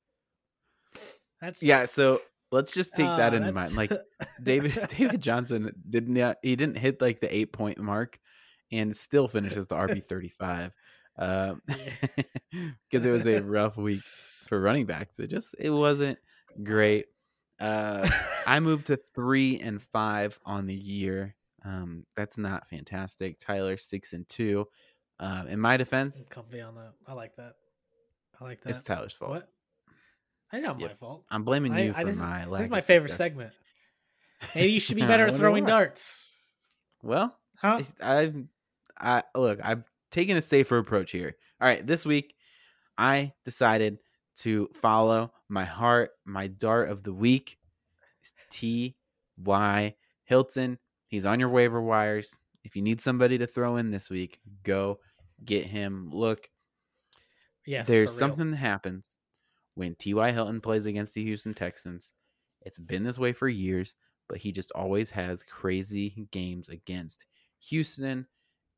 That's 1.41 1.63
Yeah. 1.63 1.85
So 1.87 2.21
let's 2.53 2.73
just 2.73 2.95
take 2.95 3.07
that 3.07 3.33
uh, 3.33 3.37
in 3.37 3.43
that's- 3.43 3.55
mind. 3.55 3.77
Like 3.77 3.93
David 4.43 4.73
David 4.89 5.21
Johnson 5.21 5.71
didn't 5.89 6.17
yeah, 6.17 6.35
he 6.43 6.57
didn't 6.57 6.77
hit 6.79 7.01
like 7.01 7.21
the 7.21 7.35
eight 7.35 7.53
point 7.53 7.79
mark 7.79 8.19
and 8.73 8.95
still 8.95 9.29
finishes 9.29 9.67
the 9.67 9.77
RB 9.77 10.03
thirty 10.03 10.29
five. 10.29 10.75
Um 11.19 11.61
because 12.89 13.05
it 13.05 13.11
was 13.11 13.27
a 13.27 13.41
rough 13.41 13.77
week 13.77 14.03
for 14.47 14.61
running 14.61 14.87
backs. 14.87 15.19
It 15.21 15.29
just 15.29 15.55
it 15.59 15.71
wasn't 15.71 16.19
great. 16.63 17.07
Uh 17.61 18.09
I 18.47 18.61
moved 18.61 18.89
to 18.89 18.97
three 18.97 19.59
and 19.61 19.81
five 19.81 20.39
on 20.45 20.67
the 20.67 20.75
year. 20.75 21.37
Um 21.65 22.05
that's 22.17 22.39
not 22.39 22.69
fantastic. 22.69 23.39
Tyler 23.39 23.77
six 23.77 24.13
and 24.13 24.29
two. 24.29 24.67
Um 25.21 25.47
in 25.49 25.61
my 25.61 25.77
defense, 25.77 26.19
it's 26.19 26.27
comfy 26.29 26.61
on 26.61 26.75
that. 26.77 26.93
I 27.07 27.13
like 27.13 27.37
that. 27.37 27.55
I 28.41 28.45
like 28.45 28.63
that. 28.63 28.71
it's 28.71 28.83
Tyler's 28.83 29.13
fault. 29.13 29.31
What? 29.31 29.53
I 30.53 30.59
know 30.61 30.73
my 30.75 30.81
Yep. 30.81 30.99
fault. 30.99 31.25
I'm 31.31 31.45
blaming 31.45 31.75
you 31.75 31.93
I- 31.95 32.01
for 32.03 32.07
this, 32.09 32.19
my 32.19 32.45
this 32.47 32.61
is 32.63 32.71
my 32.71 32.81
favorite 32.81 33.11
success. 33.11 33.17
segment. 33.19 33.53
Maybe 34.55 34.73
you 34.73 34.81
should 34.81 34.97
be 34.97 35.03
better 35.03 35.27
at 35.27 35.37
throwing 35.37 35.65
why. 35.65 35.71
darts. 35.71 36.27
Well, 37.03 37.37
Huh? 37.57 37.81
I've 38.03 38.35
I 38.99 39.23
look, 39.35 39.61
I've 39.63 39.85
taken 40.11 40.37
a 40.37 40.43
safer 40.43 40.79
approach 40.79 41.13
here. 41.13 41.37
All 41.61 41.69
right, 41.69 41.87
this 41.87 42.05
week 42.07 42.35
I 42.99 43.33
decided 43.45 43.99
to 44.37 44.69
follow 44.75 45.33
my 45.49 45.65
heart. 45.65 46.13
My 46.25 46.47
dart 46.47 46.89
of 46.89 47.03
the 47.03 47.13
week 47.13 47.59
is 48.25 48.33
T 48.51 48.97
Y 49.37 49.95
Hilton. 50.25 50.79
He's 51.11 51.27
on 51.27 51.39
your 51.41 51.49
waiver 51.51 51.81
wires. 51.83 52.35
If 52.65 52.77
you 52.77 52.83
need 52.83 53.01
somebody 53.01 53.37
to 53.39 53.47
throw 53.47 53.77
in 53.77 53.91
this 53.91 54.09
week, 54.11 54.41
go 54.63 55.01
get 55.45 55.67
him. 55.67 56.11
Look, 56.13 56.49
Yes. 57.67 57.87
there's 57.87 58.17
something 58.17 58.51
that 58.53 58.57
happens 58.57 59.19
when 59.75 59.95
T.Y. 59.95 60.33
Hilton 60.33 60.61
plays 60.61 60.87
against 60.87 61.15
the 61.15 61.23
Houston 61.23 61.55
Texans. 61.55 62.13
It's 62.63 62.79
been 62.79 63.05
this 63.05 63.19
way 63.19 63.33
for 63.33 63.49
years, 63.49 63.95
but 64.29 64.39
he 64.39 64.53
just 64.53 64.73
always 64.73 65.11
has 65.11 65.43
crazy 65.43 66.27
games 66.31 66.69
against 66.69 67.27
Houston. 67.69 68.27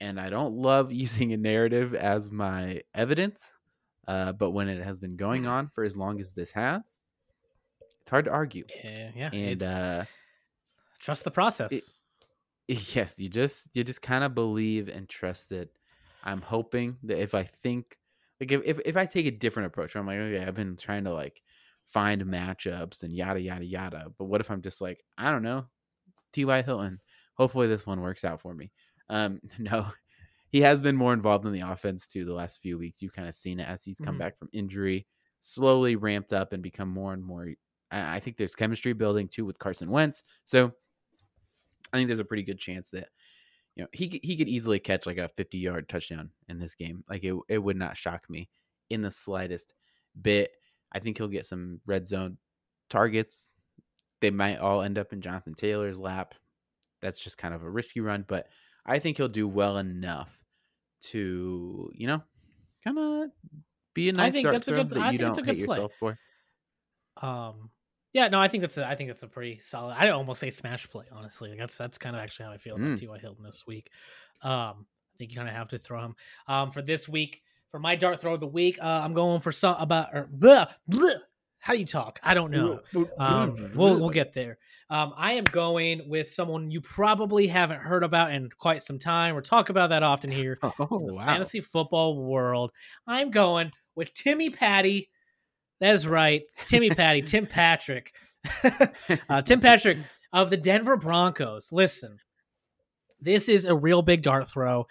And 0.00 0.20
I 0.20 0.30
don't 0.30 0.54
love 0.56 0.92
using 0.92 1.32
a 1.32 1.36
narrative 1.36 1.94
as 1.94 2.30
my 2.30 2.82
evidence, 2.94 3.52
uh, 4.08 4.32
but 4.32 4.50
when 4.50 4.68
it 4.68 4.82
has 4.82 4.98
been 4.98 5.16
going 5.16 5.46
on 5.46 5.68
for 5.68 5.84
as 5.84 5.96
long 5.96 6.20
as 6.20 6.32
this 6.32 6.50
has, 6.50 6.96
it's 8.00 8.10
hard 8.10 8.24
to 8.26 8.32
argue. 8.32 8.64
Yeah, 8.82 9.10
yeah. 9.14 9.30
And 9.32 9.62
uh, 9.62 10.04
trust 10.98 11.22
the 11.24 11.30
process. 11.30 11.72
it- 11.72 11.84
yes, 12.94 13.18
you 13.18 13.28
just 13.28 13.74
you 13.76 13.84
just 13.84 14.02
kind 14.02 14.24
of 14.24 14.34
believe 14.34 14.88
and 14.88 15.08
trust 15.08 15.52
it. 15.52 15.70
I'm 16.22 16.40
hoping 16.42 16.98
that 17.04 17.18
if 17.20 17.34
I 17.34 17.42
think 17.44 17.98
like 18.40 18.52
if, 18.52 18.62
if 18.64 18.80
if 18.84 18.96
I 18.96 19.06
take 19.06 19.26
a 19.26 19.30
different 19.30 19.66
approach, 19.68 19.96
I'm 19.96 20.06
like, 20.06 20.18
okay, 20.18 20.44
I've 20.44 20.54
been 20.54 20.76
trying 20.76 21.04
to 21.04 21.12
like 21.12 21.42
find 21.84 22.22
matchups 22.22 23.02
and 23.02 23.14
yada 23.14 23.40
yada 23.40 23.64
yada. 23.64 24.12
But 24.18 24.26
what 24.26 24.40
if 24.40 24.50
I'm 24.50 24.62
just 24.62 24.80
like, 24.80 25.04
I 25.18 25.30
don't 25.30 25.42
know, 25.42 25.68
T.Y. 26.32 26.62
Hilton. 26.62 27.00
Hopefully 27.36 27.66
this 27.66 27.86
one 27.86 28.00
works 28.02 28.24
out 28.24 28.40
for 28.40 28.54
me. 28.54 28.72
Um, 29.08 29.40
no, 29.58 29.88
he 30.50 30.60
has 30.62 30.80
been 30.80 30.96
more 30.96 31.14
involved 31.14 31.46
in 31.46 31.52
the 31.52 31.60
offense 31.60 32.06
too 32.06 32.24
the 32.24 32.34
last 32.34 32.60
few 32.60 32.78
weeks. 32.78 33.02
You've 33.02 33.12
kind 33.14 33.28
of 33.28 33.34
seen 33.34 33.60
it 33.60 33.68
as 33.68 33.84
he's 33.84 34.00
come 34.00 34.18
Mhm. 34.18 34.18
back 34.18 34.36
from 34.38 34.50
injury, 34.52 35.06
slowly 35.40 35.96
ramped 35.96 36.32
up 36.32 36.52
and 36.52 36.62
become 36.62 36.88
more 36.90 37.12
and 37.12 37.24
more. 37.24 37.48
I 37.90 38.16
I 38.16 38.20
think 38.20 38.36
there's 38.36 38.54
chemistry 38.54 38.92
building 38.94 39.28
too 39.28 39.44
with 39.44 39.58
Carson 39.58 39.90
Wentz. 39.90 40.22
So 40.44 40.74
I 41.92 41.96
think 41.96 42.06
there's 42.06 42.18
a 42.18 42.24
pretty 42.24 42.42
good 42.42 42.58
chance 42.58 42.90
that 42.90 43.08
you 43.76 43.82
know 43.84 43.88
he 43.92 44.08
could- 44.08 44.20
he 44.24 44.36
could 44.36 44.48
easily 44.48 44.78
catch 44.78 45.06
like 45.06 45.18
a 45.18 45.28
50 45.28 45.58
yard 45.58 45.88
touchdown 45.88 46.30
in 46.48 46.58
this 46.58 46.74
game. 46.74 47.04
Like 47.08 47.24
it 47.24 47.34
it 47.48 47.58
would 47.58 47.76
not 47.76 47.96
shock 47.96 48.28
me 48.28 48.48
in 48.90 49.00
the 49.02 49.10
slightest 49.10 49.74
bit. 50.20 50.52
I 50.92 50.98
think 50.98 51.16
he'll 51.18 51.28
get 51.28 51.46
some 51.46 51.80
red 51.86 52.06
zone 52.06 52.36
targets. 52.90 53.48
They 54.20 54.30
might 54.30 54.58
all 54.58 54.82
end 54.82 54.98
up 54.98 55.12
in 55.12 55.20
Jonathan 55.22 55.54
Taylor's 55.54 55.98
lap. 55.98 56.34
That's 57.00 57.18
just 57.22 57.38
kind 57.38 57.54
of 57.54 57.62
a 57.62 57.70
risky 57.70 58.00
run, 58.00 58.24
but 58.28 58.48
I 58.86 58.98
think 58.98 59.16
he'll 59.16 59.28
do 59.28 59.48
well 59.48 59.78
enough 59.78 60.38
to 61.02 61.90
you 61.94 62.06
know 62.06 62.22
kind 62.84 62.98
of 62.98 63.30
be 63.94 64.08
a 64.08 64.12
nice 64.12 64.32
think 64.34 64.44
dart 64.44 64.54
that's 64.54 64.68
a 64.68 64.72
good- 64.72 64.90
that 64.90 64.98
I 64.98 65.10
you 65.12 65.18
think 65.18 65.34
don't 65.34 65.38
a 65.38 65.42
good 65.46 65.56
hit 65.56 65.66
play. 65.66 65.76
yourself 65.76 65.94
for. 65.98 66.18
Um, 67.20 67.70
yeah, 68.12 68.28
no, 68.28 68.40
I 68.40 68.48
think 68.48 68.60
that's 68.62 68.78
a, 68.78 68.86
I 68.86 68.94
think 68.94 69.08
that's 69.10 69.22
a 69.22 69.28
pretty 69.28 69.60
solid. 69.60 69.94
I 69.98 70.08
almost 70.10 70.40
say 70.40 70.50
smash 70.50 70.88
play. 70.90 71.06
Honestly, 71.12 71.50
Like, 71.50 71.58
that's 71.58 71.76
that's 71.78 71.98
kind 71.98 72.14
of 72.16 72.22
actually 72.22 72.46
how 72.46 72.52
I 72.52 72.58
feel 72.58 72.76
about 72.76 72.88
Mm. 72.90 72.98
T.Y. 72.98 73.18
Hilton 73.18 73.44
this 73.44 73.66
week. 73.66 73.90
Um, 74.42 74.86
I 75.14 75.18
think 75.18 75.30
you 75.30 75.36
kind 75.36 75.48
of 75.48 75.54
have 75.54 75.68
to 75.68 75.78
throw 75.78 76.04
him. 76.04 76.16
Um, 76.48 76.70
for 76.72 76.82
this 76.82 77.08
week, 77.08 77.42
for 77.70 77.78
my 77.78 77.96
dart 77.96 78.20
throw 78.20 78.34
of 78.34 78.40
the 78.40 78.46
week, 78.46 78.78
uh, 78.82 78.86
I'm 79.04 79.14
going 79.14 79.40
for 79.40 79.52
some 79.52 79.76
about 79.78 80.08
or 80.14 80.28
blah, 80.30 80.66
blah. 80.88 81.10
How 81.58 81.74
do 81.74 81.78
you 81.78 81.86
talk? 81.86 82.18
I 82.24 82.34
don't 82.34 82.50
know. 82.50 82.80
Um, 83.18 83.70
we'll 83.76 84.00
we'll 84.00 84.10
get 84.10 84.34
there. 84.34 84.58
Um, 84.90 85.14
I 85.16 85.34
am 85.34 85.44
going 85.44 86.08
with 86.08 86.34
someone 86.34 86.72
you 86.72 86.80
probably 86.80 87.46
haven't 87.46 87.78
heard 87.78 88.02
about 88.02 88.32
in 88.32 88.50
quite 88.58 88.82
some 88.82 88.98
time. 88.98 89.36
We're 89.36 89.42
talking 89.42 89.72
about 89.72 89.90
that 89.90 90.02
often 90.02 90.32
here 90.32 90.58
Oh 90.80 90.98
in 90.98 91.06
the 91.06 91.14
wow! 91.14 91.24
fantasy 91.24 91.60
football 91.60 92.16
world. 92.20 92.72
I'm 93.06 93.30
going 93.30 93.70
with 93.94 94.12
Timmy 94.12 94.50
Patty. 94.50 95.08
That's 95.82 96.06
right, 96.06 96.42
Timmy 96.66 96.90
Patty, 96.90 97.22
Tim 97.22 97.44
Patrick, 97.44 98.12
uh, 99.28 99.42
Tim 99.42 99.58
Patrick 99.58 99.98
of 100.32 100.48
the 100.48 100.56
Denver 100.56 100.96
Broncos. 100.96 101.72
Listen, 101.72 102.18
this 103.20 103.48
is 103.48 103.64
a 103.64 103.74
real 103.74 104.00
big 104.00 104.22
dart 104.22 104.48
throw. 104.48 104.86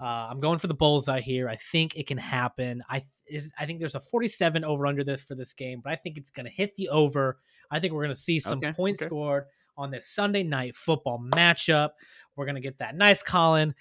Uh, 0.00 0.04
I'm 0.06 0.40
going 0.40 0.58
for 0.58 0.68
the 0.68 0.74
bullseye 0.74 1.20
here. 1.20 1.50
I 1.50 1.56
think 1.56 1.96
it 1.96 2.06
can 2.06 2.16
happen. 2.16 2.82
I 2.88 3.00
th- 3.00 3.10
is 3.26 3.52
I 3.58 3.66
think 3.66 3.78
there's 3.78 3.94
a 3.94 4.00
47 4.00 4.64
over 4.64 4.86
under 4.86 5.04
this 5.04 5.20
for 5.22 5.34
this 5.34 5.52
game, 5.52 5.82
but 5.84 5.92
I 5.92 5.96
think 5.96 6.16
it's 6.16 6.30
going 6.30 6.46
to 6.46 6.52
hit 6.52 6.74
the 6.76 6.88
over. 6.88 7.38
I 7.70 7.78
think 7.78 7.92
we're 7.92 8.04
going 8.04 8.14
to 8.14 8.20
see 8.20 8.40
some 8.40 8.56
Okay, 8.58 8.72
points 8.72 9.02
okay. 9.02 9.08
scored 9.10 9.44
on 9.76 9.90
this 9.90 10.08
Sunday 10.08 10.44
night 10.44 10.76
football 10.76 11.22
matchup. 11.34 11.90
We're 12.36 12.46
going 12.46 12.54
to 12.54 12.62
get 12.62 12.78
that 12.78 12.96
nice 12.96 13.22
Colin 13.22 13.74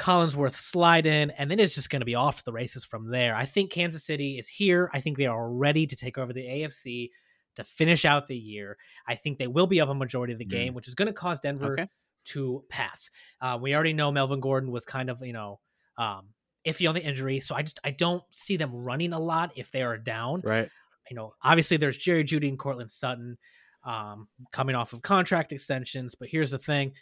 Collinsworth 0.00 0.54
slide 0.54 1.06
in, 1.06 1.30
and 1.32 1.50
then 1.50 1.60
it's 1.60 1.74
just 1.74 1.90
going 1.90 2.00
to 2.00 2.06
be 2.06 2.14
off 2.14 2.38
to 2.38 2.44
the 2.44 2.52
races 2.52 2.84
from 2.84 3.10
there. 3.10 3.34
I 3.36 3.44
think 3.44 3.70
Kansas 3.70 4.04
City 4.04 4.38
is 4.38 4.48
here. 4.48 4.90
I 4.94 5.00
think 5.00 5.16
they 5.18 5.26
are 5.26 5.50
ready 5.52 5.86
to 5.86 5.94
take 5.94 6.16
over 6.18 6.32
the 6.32 6.44
AFC 6.46 7.10
to 7.56 7.64
finish 7.64 8.04
out 8.04 8.26
the 8.26 8.36
year. 8.36 8.76
I 9.06 9.14
think 9.14 9.38
they 9.38 9.46
will 9.46 9.66
be 9.66 9.80
up 9.80 9.88
a 9.90 9.94
majority 9.94 10.32
of 10.32 10.38
the 10.38 10.46
Mm. 10.46 10.50
game, 10.50 10.74
which 10.74 10.88
is 10.88 10.94
going 10.94 11.06
to 11.08 11.12
cause 11.12 11.38
Denver 11.40 11.74
Okay. 11.74 11.88
to 12.26 12.64
pass. 12.68 13.10
Uh, 13.40 13.58
we 13.60 13.74
already 13.74 13.92
know 13.92 14.10
Melvin 14.10 14.40
Gordon 14.40 14.70
was 14.70 14.84
kind 14.84 15.10
of, 15.10 15.20
you 15.22 15.32
know, 15.32 15.60
um, 15.98 16.28
iffy 16.66 16.88
on 16.88 16.94
the 16.94 17.02
injury, 17.02 17.40
so 17.40 17.54
I 17.54 17.62
just 17.62 17.78
I 17.84 17.90
don't 17.90 18.22
see 18.30 18.56
them 18.56 18.74
running 18.74 19.12
a 19.12 19.18
lot 19.20 19.52
if 19.56 19.70
they 19.70 19.82
are 19.82 19.98
down. 19.98 20.40
Right. 20.42 20.68
You 21.10 21.16
know, 21.16 21.34
obviously 21.42 21.76
there's 21.76 21.96
Jerry 21.96 22.24
Jeudy 22.24 22.48
and 22.48 22.58
Courtland 22.58 22.90
Sutton 22.90 23.36
um, 23.84 24.28
coming 24.52 24.76
off 24.76 24.92
of 24.92 25.02
contract 25.02 25.52
extensions, 25.52 26.14
but 26.14 26.28
here's 26.28 26.50
the 26.50 26.58
thing: 26.58 26.92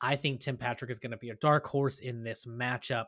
I 0.00 0.16
think 0.16 0.40
Tim 0.40 0.56
Patrick 0.56 0.90
is 0.90 0.98
going 0.98 1.12
to 1.12 1.16
be 1.16 1.30
a 1.30 1.36
dark 1.36 1.66
horse 1.66 1.98
in 1.98 2.22
this 2.22 2.46
matchup. 2.46 3.06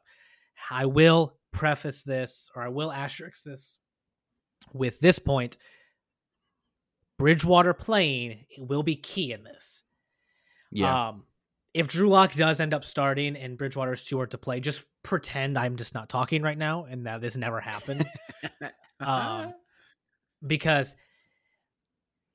I 0.70 0.86
will 0.86 1.34
preface 1.52 2.02
this, 2.02 2.50
or 2.54 2.62
I 2.62 2.68
will 2.68 2.90
asterisk 2.90 3.42
this 3.44 3.78
with 4.72 4.98
this 5.00 5.18
point: 5.18 5.56
Bridgewater 7.18 7.74
playing 7.74 8.44
will 8.58 8.82
be 8.82 8.96
key 8.96 9.32
in 9.32 9.44
this. 9.44 9.82
Yeah. 10.70 11.08
Um, 11.08 11.24
if 11.74 11.86
Drew 11.86 12.08
Lock 12.08 12.34
does 12.34 12.60
end 12.60 12.74
up 12.74 12.84
starting 12.84 13.36
and 13.36 13.58
Bridgewater 13.58 13.92
is 13.92 14.04
too 14.04 14.16
hard 14.16 14.30
to 14.32 14.38
play, 14.38 14.60
just 14.60 14.82
pretend 15.02 15.58
I'm 15.58 15.76
just 15.76 15.94
not 15.94 16.08
talking 16.08 16.42
right 16.42 16.58
now 16.58 16.84
and 16.84 17.06
that 17.06 17.20
this 17.20 17.36
never 17.36 17.60
happened. 17.60 18.04
um, 19.00 19.54
because, 20.46 20.96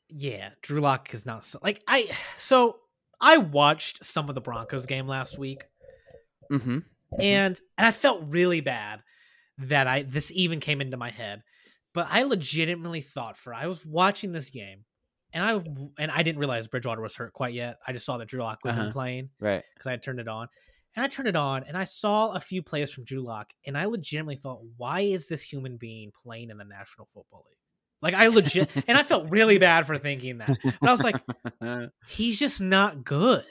yeah, 0.10 0.52
Drew 0.62 0.82
Lock 0.82 1.14
is 1.14 1.26
not 1.26 1.44
so, 1.44 1.60
like 1.64 1.82
I. 1.88 2.10
So 2.38 2.78
I 3.24 3.38
watched 3.38 4.04
some 4.04 4.28
of 4.28 4.36
the 4.36 4.42
Broncos 4.42 4.86
game 4.86 5.08
last 5.08 5.40
week, 5.40 5.64
mm-hmm. 6.52 6.80
and 7.20 7.62
and 7.78 7.88
I 7.88 7.92
felt 7.92 8.24
really 8.28 8.60
bad 8.62 9.02
that 9.58 9.88
I 9.88 10.04
this 10.04 10.30
even 10.32 10.60
came 10.60 10.82
into 10.82 10.98
my 10.98 11.10
head. 11.10 11.42
But 11.94 12.08
I 12.12 12.24
legitimately 12.24 13.02
thought 13.02 13.38
for 13.38 13.54
I 13.54 13.68
was 13.68 13.86
watching 13.86 14.34
this 14.34 14.50
game, 14.50 14.84
and 15.32 15.44
I 15.44 15.52
and 15.98 16.12
I 16.12 16.22
didn't 16.24 16.40
realize 16.40 16.68
Bridgewater 16.68 17.02
was 17.02 17.16
hurt 17.16 17.32
quite 17.34 17.54
yet. 17.54 17.78
I 17.88 17.94
just 17.94 18.06
saw 18.06 18.18
that 18.18 18.28
Drew 18.28 18.42
Lock 18.42 18.60
wasn't 18.66 18.88
Uh-huh. 18.88 18.94
playing 18.94 19.30
Right. 19.40 19.64
because 19.74 19.88
I 19.88 19.92
had 19.92 20.04
turned 20.04 20.20
it 20.20 20.28
on. 20.28 20.50
And 20.96 21.04
I 21.04 21.08
turned 21.08 21.28
it 21.28 21.36
on 21.36 21.64
and 21.64 21.76
I 21.76 21.86
saw 21.86 22.34
a 22.34 22.40
few 22.40 22.62
plays 22.62 22.92
from 22.92 23.04
Drew 23.06 23.22
Lock, 23.22 23.52
and 23.66 23.78
I 23.78 23.86
legitimately 23.86 24.36
thought, 24.36 24.60
why 24.78 25.00
is 25.02 25.28
this 25.28 25.42
human 25.42 25.78
being 25.78 26.12
playing 26.12 26.50
in 26.52 26.58
the 26.58 26.66
National 26.66 27.08
Football 27.08 27.46
League? 27.50 27.58
Like 28.04 28.14
I 28.14 28.28
legit, 28.28 28.70
and 28.88 28.98
I 28.98 29.02
felt 29.04 29.30
really 29.32 29.58
bad 29.58 29.88
for 29.88 29.98
thinking 29.98 30.38
that. 30.40 30.50
But 30.64 30.76
I 30.84 30.92
was 30.92 31.02
like, 31.02 31.90
he's 32.08 32.38
just 32.38 32.60
not 32.62 33.04
good. 33.06 33.44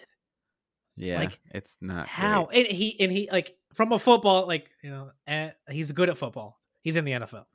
yeah, 0.97 1.19
like, 1.19 1.39
it's 1.53 1.77
not 1.81 2.07
How? 2.07 2.45
great. 2.45 2.67
And 2.69 2.77
he 2.77 3.01
and 3.01 3.11
he 3.11 3.29
like 3.33 3.57
from 3.75 3.93
a 3.93 3.99
football 3.99 4.47
like 4.47 4.69
you 4.83 4.91
know 4.91 5.11
eh, 5.27 5.51
he's 5.71 5.91
good 5.93 6.11
at 6.11 6.19
football. 6.19 6.61
He's 6.83 6.97
in 6.97 7.05
the 7.07 7.13
NFL. 7.13 7.47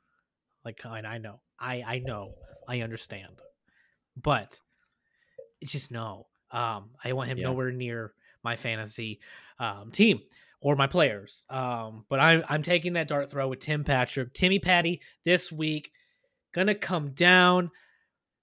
Like 0.64 0.84
I 0.84 1.18
know, 1.18 1.40
I 1.58 1.82
I 1.86 1.98
know, 2.00 2.34
I 2.68 2.80
understand, 2.80 3.40
but 4.20 4.60
it's 5.60 5.72
just 5.72 5.90
no. 5.92 6.26
Um, 6.50 6.90
I 7.04 7.12
want 7.12 7.28
him 7.30 7.38
Yeah. 7.38 7.44
nowhere 7.44 7.70
near 7.70 8.12
my 8.42 8.56
fantasy 8.56 9.20
um 9.60 9.92
team 9.92 10.20
or 10.60 10.74
my 10.76 10.88
players. 10.88 11.44
Um, 11.48 12.04
but 12.08 12.18
I'm 12.20 12.42
I'm 12.48 12.62
taking 12.62 12.94
that 12.94 13.06
dart 13.08 13.30
throw 13.30 13.46
with 13.48 13.60
Tim 13.60 13.84
Patrick, 13.84 14.34
Timmy 14.34 14.58
Patty 14.58 15.00
this 15.24 15.52
week. 15.52 15.92
Gonna 16.58 16.74
come 16.74 17.10
down. 17.10 17.70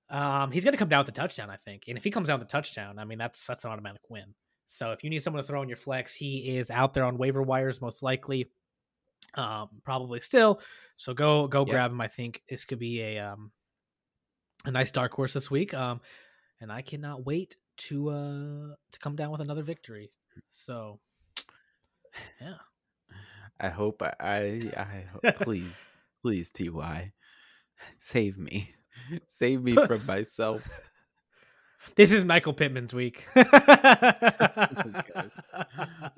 Um, 0.09 0.51
he's 0.51 0.63
gonna 0.63 0.77
come 0.77 0.87
down 0.87 0.99
with 1.05 1.13
the 1.13 1.19
touchdown, 1.19 1.49
I 1.49 1.57
think. 1.57 1.83
And 1.89 1.97
if 1.97 2.03
he 2.05 2.11
comes 2.11 2.27
down 2.29 2.39
with 2.39 2.47
the 2.47 2.51
touchdown, 2.51 2.97
I 2.97 3.03
mean 3.03 3.17
that's 3.17 3.45
that's 3.45 3.65
an 3.65 3.71
automatic 3.71 4.01
win. 4.07 4.33
So 4.67 4.91
if 4.91 5.03
you 5.03 5.09
need 5.09 5.21
someone 5.21 5.43
to 5.43 5.47
throw 5.47 5.61
in 5.61 5.67
your 5.67 5.75
flex, 5.75 6.15
he 6.15 6.57
is 6.57 6.71
out 6.71 6.93
there 6.93 7.03
on 7.03 7.17
waiver 7.17 7.41
wires 7.43 7.81
most 7.81 8.01
likely. 8.01 8.49
Um, 9.33 9.67
probably 9.83 10.21
still. 10.21 10.61
So 10.95 11.13
go 11.13 11.47
go 11.47 11.65
Yeah. 11.65 11.73
grab 11.73 11.91
him. 11.91 11.99
I 11.99 12.07
think 12.07 12.41
this 12.47 12.63
could 12.63 12.79
be 12.79 13.01
a 13.01 13.19
um 13.19 13.51
a 14.63 14.71
nice 14.71 14.91
dark 14.91 15.13
horse 15.13 15.33
this 15.33 15.51
week. 15.51 15.73
Um, 15.73 15.99
and 16.61 16.71
I 16.71 16.81
cannot 16.83 17.25
wait 17.25 17.57
to 17.77 18.09
uh 18.11 18.75
to 18.91 18.99
come 18.99 19.17
down 19.17 19.31
with 19.31 19.41
another 19.41 19.61
victory. 19.61 20.09
So 20.51 21.01
yeah. 22.39 22.53
I 23.59 23.69
hope 23.69 24.01
I, 24.01 24.13
I, 24.19 24.71
I 24.77 25.05
hope, 25.11 25.35
please, 25.41 25.87
please, 26.21 26.51
Ty, 26.51 27.13
save 27.99 28.37
me, 28.37 28.67
save 29.27 29.61
me 29.63 29.73
from 29.87 30.05
myself. 30.05 30.61
This 31.95 32.11
is 32.11 32.23
Michael 32.23 32.53
Pittman's 32.53 32.93
week. 32.93 33.27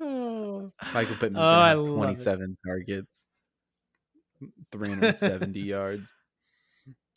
oh, 0.00 0.72
Michael 0.94 1.16
Pittman's 1.16 1.36
Oh, 1.36 1.42
I 1.42 1.68
have 1.70 1.78
love 1.80 1.88
it. 1.88 1.96
27 1.96 2.56
targets, 2.66 3.26
370 4.72 5.60
yards. 5.60 6.08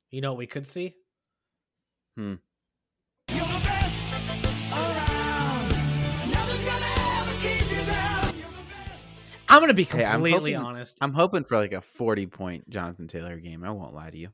you 0.09 0.21
know 0.21 0.31
what 0.31 0.37
we 0.37 0.47
could 0.47 0.67
see? 0.67 0.95
You're 2.17 2.37
I'm 9.51 9.61
gonna 9.61 9.73
be 9.73 9.83
Hey, 9.83 10.05
I'm 10.05 10.13
completely 10.23 10.53
hoping- 10.53 10.65
honest. 10.67 10.97
I'm 11.01 11.13
hoping 11.13 11.43
for 11.43 11.57
like 11.57 11.73
a 11.73 11.81
40 11.81 12.25
point 12.27 12.69
Jonathan 12.69 13.07
Taylor 13.07 13.37
game. 13.39 13.63
I 13.63 13.71
won't 13.71 13.93
lie 13.93 14.09
to 14.09 14.17
you. 14.17 14.29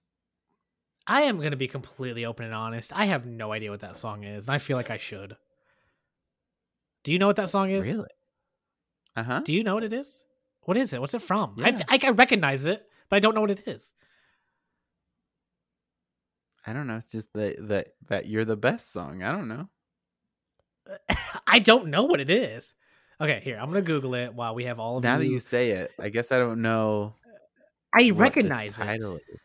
I 1.05 1.24
am 1.24 1.39
gonna 1.41 1.55
be 1.55 1.68
completely 1.68 2.26
open 2.26 2.45
and 2.45 2.53
honest. 2.53 2.91
I 2.93 3.05
have 3.05 3.26
no 3.26 3.51
idea 3.51 3.72
what 3.72 3.80
that 3.82 3.97
song 3.97 4.24
is, 4.24 4.47
and 4.47 4.55
I 4.55 4.57
feel 4.59 4.78
like 4.78 4.89
I 4.91 4.97
should. 4.97 5.36
Do 7.03 7.11
you 7.11 7.20
know 7.20 7.28
what 7.28 7.38
that 7.38 7.49
song 7.49 7.70
is? 7.72 7.86
Really? 7.88 8.09
Uh 9.15 9.24
huh. 9.24 9.41
Do 9.43 9.53
you 9.53 9.63
know 9.63 9.74
what 9.76 9.84
it 9.84 9.93
is? 9.93 10.24
What 10.63 10.78
is 10.78 10.93
it? 10.93 10.99
What's 11.01 11.13
it 11.13 11.22
from? 11.22 11.55
I, 11.63 11.70
Yeah. 11.70 11.80
I, 11.88 11.99
I 12.03 12.09
recognize 12.09 12.65
it, 12.65 12.86
but 13.09 13.15
I 13.15 13.20
don't 13.20 13.34
know 13.34 13.41
what 13.41 13.51
it 13.51 13.68
is. 13.68 13.93
I 16.65 16.74
don't 16.74 16.88
know. 16.88 16.95
It's 16.97 17.11
just 17.11 17.32
that 17.34 17.55
that 17.70 17.88
that 18.09 18.26
you're 18.28 18.45
the 18.45 18.57
best 18.57 18.91
song. 18.91 19.24
I 19.24 19.32
don't 19.32 19.47
know. 19.47 19.70
I 21.47 21.59
don't 21.59 21.88
know 21.88 22.03
what 22.03 22.20
it 22.20 22.30
is. 22.30 22.74
Okay, 23.20 23.41
here 23.43 23.57
I'm 23.59 23.68
gonna 23.70 23.82
Google 23.82 24.13
it 24.15 24.34
while 24.34 24.53
we 24.53 24.65
have 24.65 24.80
all 24.80 24.97
of 24.97 25.03
Now 25.03 25.18
that 25.18 25.26
you. 25.26 25.34
you 25.34 25.39
say 25.39 25.72
it, 25.72 25.91
I 25.99 26.09
guess 26.09 26.32
I 26.32 26.38
don't 26.38 26.61
know. 26.61 27.13
I 27.97 28.07
what 28.09 28.13
the 28.13 28.22
recognize 28.22 28.72
it. 28.72 28.76
title 28.84 29.15
is. 29.15 29.39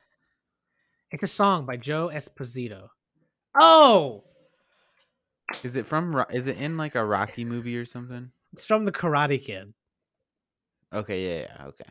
It's 1.10 1.24
a 1.24 1.28
song 1.28 1.64
by 1.66 1.76
Joe 1.76 2.10
Esposito. 2.12 2.88
Oh, 3.58 4.24
Is 5.62 5.76
it 5.76 5.86
from? 5.86 6.24
Is 6.30 6.46
it 6.48 6.58
in 6.58 6.76
like 6.76 6.94
a 6.94 7.04
Rocky 7.04 7.44
movie 7.44 7.76
or 7.76 7.84
something? 7.84 8.30
it's 8.52 8.64
from 8.64 8.84
the 8.84 8.92
Karate 8.92 9.42
Kid. 9.42 9.72
Okay, 10.92 11.40
yeah, 11.40 11.46
yeah, 11.58 11.66
okay. 11.68 11.84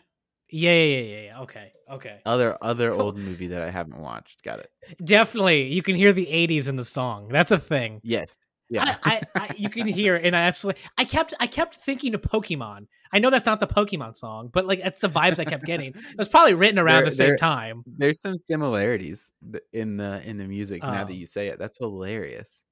Yeah, 0.49 0.73
yeah, 0.73 0.84
yeah, 0.84 0.99
yeah, 1.15 1.21
yeah. 1.25 1.39
Okay, 1.41 1.71
okay. 1.89 2.19
Other 2.25 2.57
other 2.61 2.91
old 2.91 3.17
movie 3.17 3.47
that 3.47 3.61
I 3.63 3.69
haven't 3.71 3.97
watched. 3.99 4.43
Got 4.43 4.59
it. 4.59 4.69
Definitely, 5.03 5.63
you 5.73 5.82
can 5.82 5.95
hear 5.95 6.13
the 6.13 6.25
'80s 6.27 6.67
in 6.67 6.75
the 6.75 6.86
song. 6.86 7.29
That's 7.29 7.51
a 7.51 7.59
thing. 7.59 8.01
Yes. 8.03 8.36
Yeah. 8.72 8.95
I, 9.03 9.22
I, 9.36 9.39
I, 9.49 9.55
you 9.57 9.69
can 9.69 9.86
hear, 9.86 10.15
it, 10.15 10.26
and 10.26 10.36
I 10.36 10.41
absolutely, 10.43 10.82
I 10.97 11.03
kept, 11.05 11.34
I 11.39 11.45
kept 11.47 11.76
thinking 11.76 12.15
of 12.15 12.22
Pokemon. 12.22 12.88
I 13.13 13.19
know 13.19 13.30
that's 13.30 13.45
not 13.45 13.59
the 13.59 13.67
Pokemon 13.67 14.15
song, 14.15 14.49
but 14.53 14.65
like 14.65 14.82
that's 14.82 14.99
the 15.01 15.09
vibes 15.09 15.38
I 15.39 15.43
kept 15.45 15.65
getting. 15.65 15.88
It 15.89 16.17
was 16.17 16.30
probably 16.30 16.53
written 16.53 16.80
around 16.80 17.03
There- 17.03 17.09
the 17.11 17.15
same 17.17 17.28
there- 17.28 17.38
time. 17.38 17.84
There's 17.86 18.22
some 18.22 18.38
similarities 18.38 19.30
in 19.74 19.97
the 19.97 20.22
in 20.28 20.38
the 20.38 20.45
music. 20.47 20.82
now 20.82 21.03
that 21.03 21.09
Oh. 21.09 21.13
you 21.13 21.26
say 21.26 21.47
it, 21.49 21.59
that's 21.59 21.78
hilarious. 21.78 22.63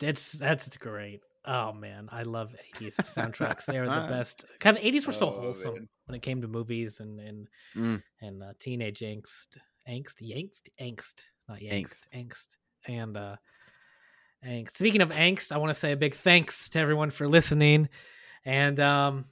It's 0.00 0.32
that's 0.32 0.66
it's 0.66 0.76
great. 0.76 1.20
Oh 1.44 1.72
man, 1.72 2.08
I 2.12 2.22
love 2.22 2.54
'80s 2.76 2.96
soundtracks. 2.96 3.64
They 3.66 3.78
are 3.78 3.84
the 3.86 4.08
best. 4.10 4.44
Kind 4.60 4.76
of 4.76 4.82
'80s 4.82 5.06
were 5.06 5.12
so 5.12 5.28
Oh, 5.32 5.40
wholesome 5.40 5.74
man. 5.74 5.88
when 6.06 6.14
it 6.16 6.22
came 6.22 6.40
to 6.42 6.48
movies 6.48 7.00
and 7.00 7.18
and 7.20 7.48
Mm. 7.76 8.02
and 8.20 8.42
uh, 8.42 8.52
teenage 8.58 9.00
angst, 9.00 9.56
angst, 9.88 10.20
angst, 10.22 10.68
angst, 10.80 11.22
not 11.48 11.60
angst, 11.60 12.06
angst, 12.14 12.56
and 12.86 13.16
uh, 13.16 13.36
angst. 14.44 14.72
Speaking 14.72 15.00
of 15.00 15.10
angst, 15.10 15.52
I 15.52 15.58
want 15.58 15.70
to 15.70 15.78
say 15.78 15.92
a 15.92 15.96
big 15.96 16.14
thanks 16.14 16.68
to 16.70 16.78
everyone 16.78 17.10
for 17.10 17.28
listening, 17.28 17.88
and 18.44 18.78
um, 18.80 19.24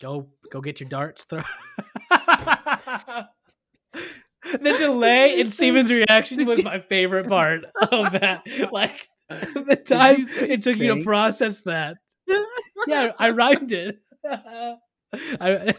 go 0.00 0.28
go 0.50 0.60
get 0.60 0.80
your 0.80 0.88
darts 0.88 1.24
thrown. 1.24 1.44
the 2.10 3.28
delay 4.52 5.40
in 5.40 5.50
Steven's 5.50 5.90
reaction 5.90 6.44
was 6.46 6.62
my 6.62 6.78
favorite 6.88 7.28
part 7.28 7.64
of 7.90 8.12
that. 8.12 8.42
Like 8.72 9.08
the 9.28 9.80
time 9.84 10.26
it 10.40 10.62
took 10.62 10.76
you 10.76 10.96
to 10.96 11.04
process 11.04 11.60
that. 11.62 11.96
Yeah, 12.86 13.12
I 13.18 13.30
rhymed 13.30 13.72
it. 13.72 14.00
I, 15.40 15.74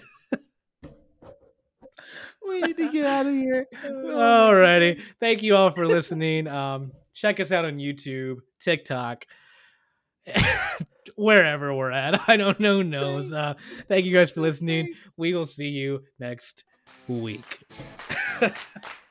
We 2.47 2.61
need 2.61 2.77
to 2.77 2.91
get 2.91 3.05
out 3.05 3.25
of 3.25 3.33
here. 3.33 3.65
Alrighty. 3.83 5.01
Thank 5.19 5.41
you 5.41 5.55
all 5.55 5.71
for 5.71 5.87
listening. 5.87 6.47
Um, 6.47 6.91
check 7.15 7.39
us 7.39 7.51
out 7.51 7.65
on 7.65 7.77
YouTube, 7.77 8.41
TikTok, 8.59 9.25
wherever 11.15 11.73
we're 11.73 11.91
at. 11.91 12.21
I 12.29 12.37
don't 12.37 12.59
know 12.59 12.77
who 12.77 12.83
knows. 12.83 13.33
Uh, 13.33 13.55
thank 13.87 14.05
you 14.05 14.13
guys 14.13 14.31
for 14.31 14.41
listening. 14.41 14.93
We 15.17 15.33
will 15.33 15.45
see 15.45 15.69
you 15.69 16.03
next 16.19 16.63
week. 17.07 17.63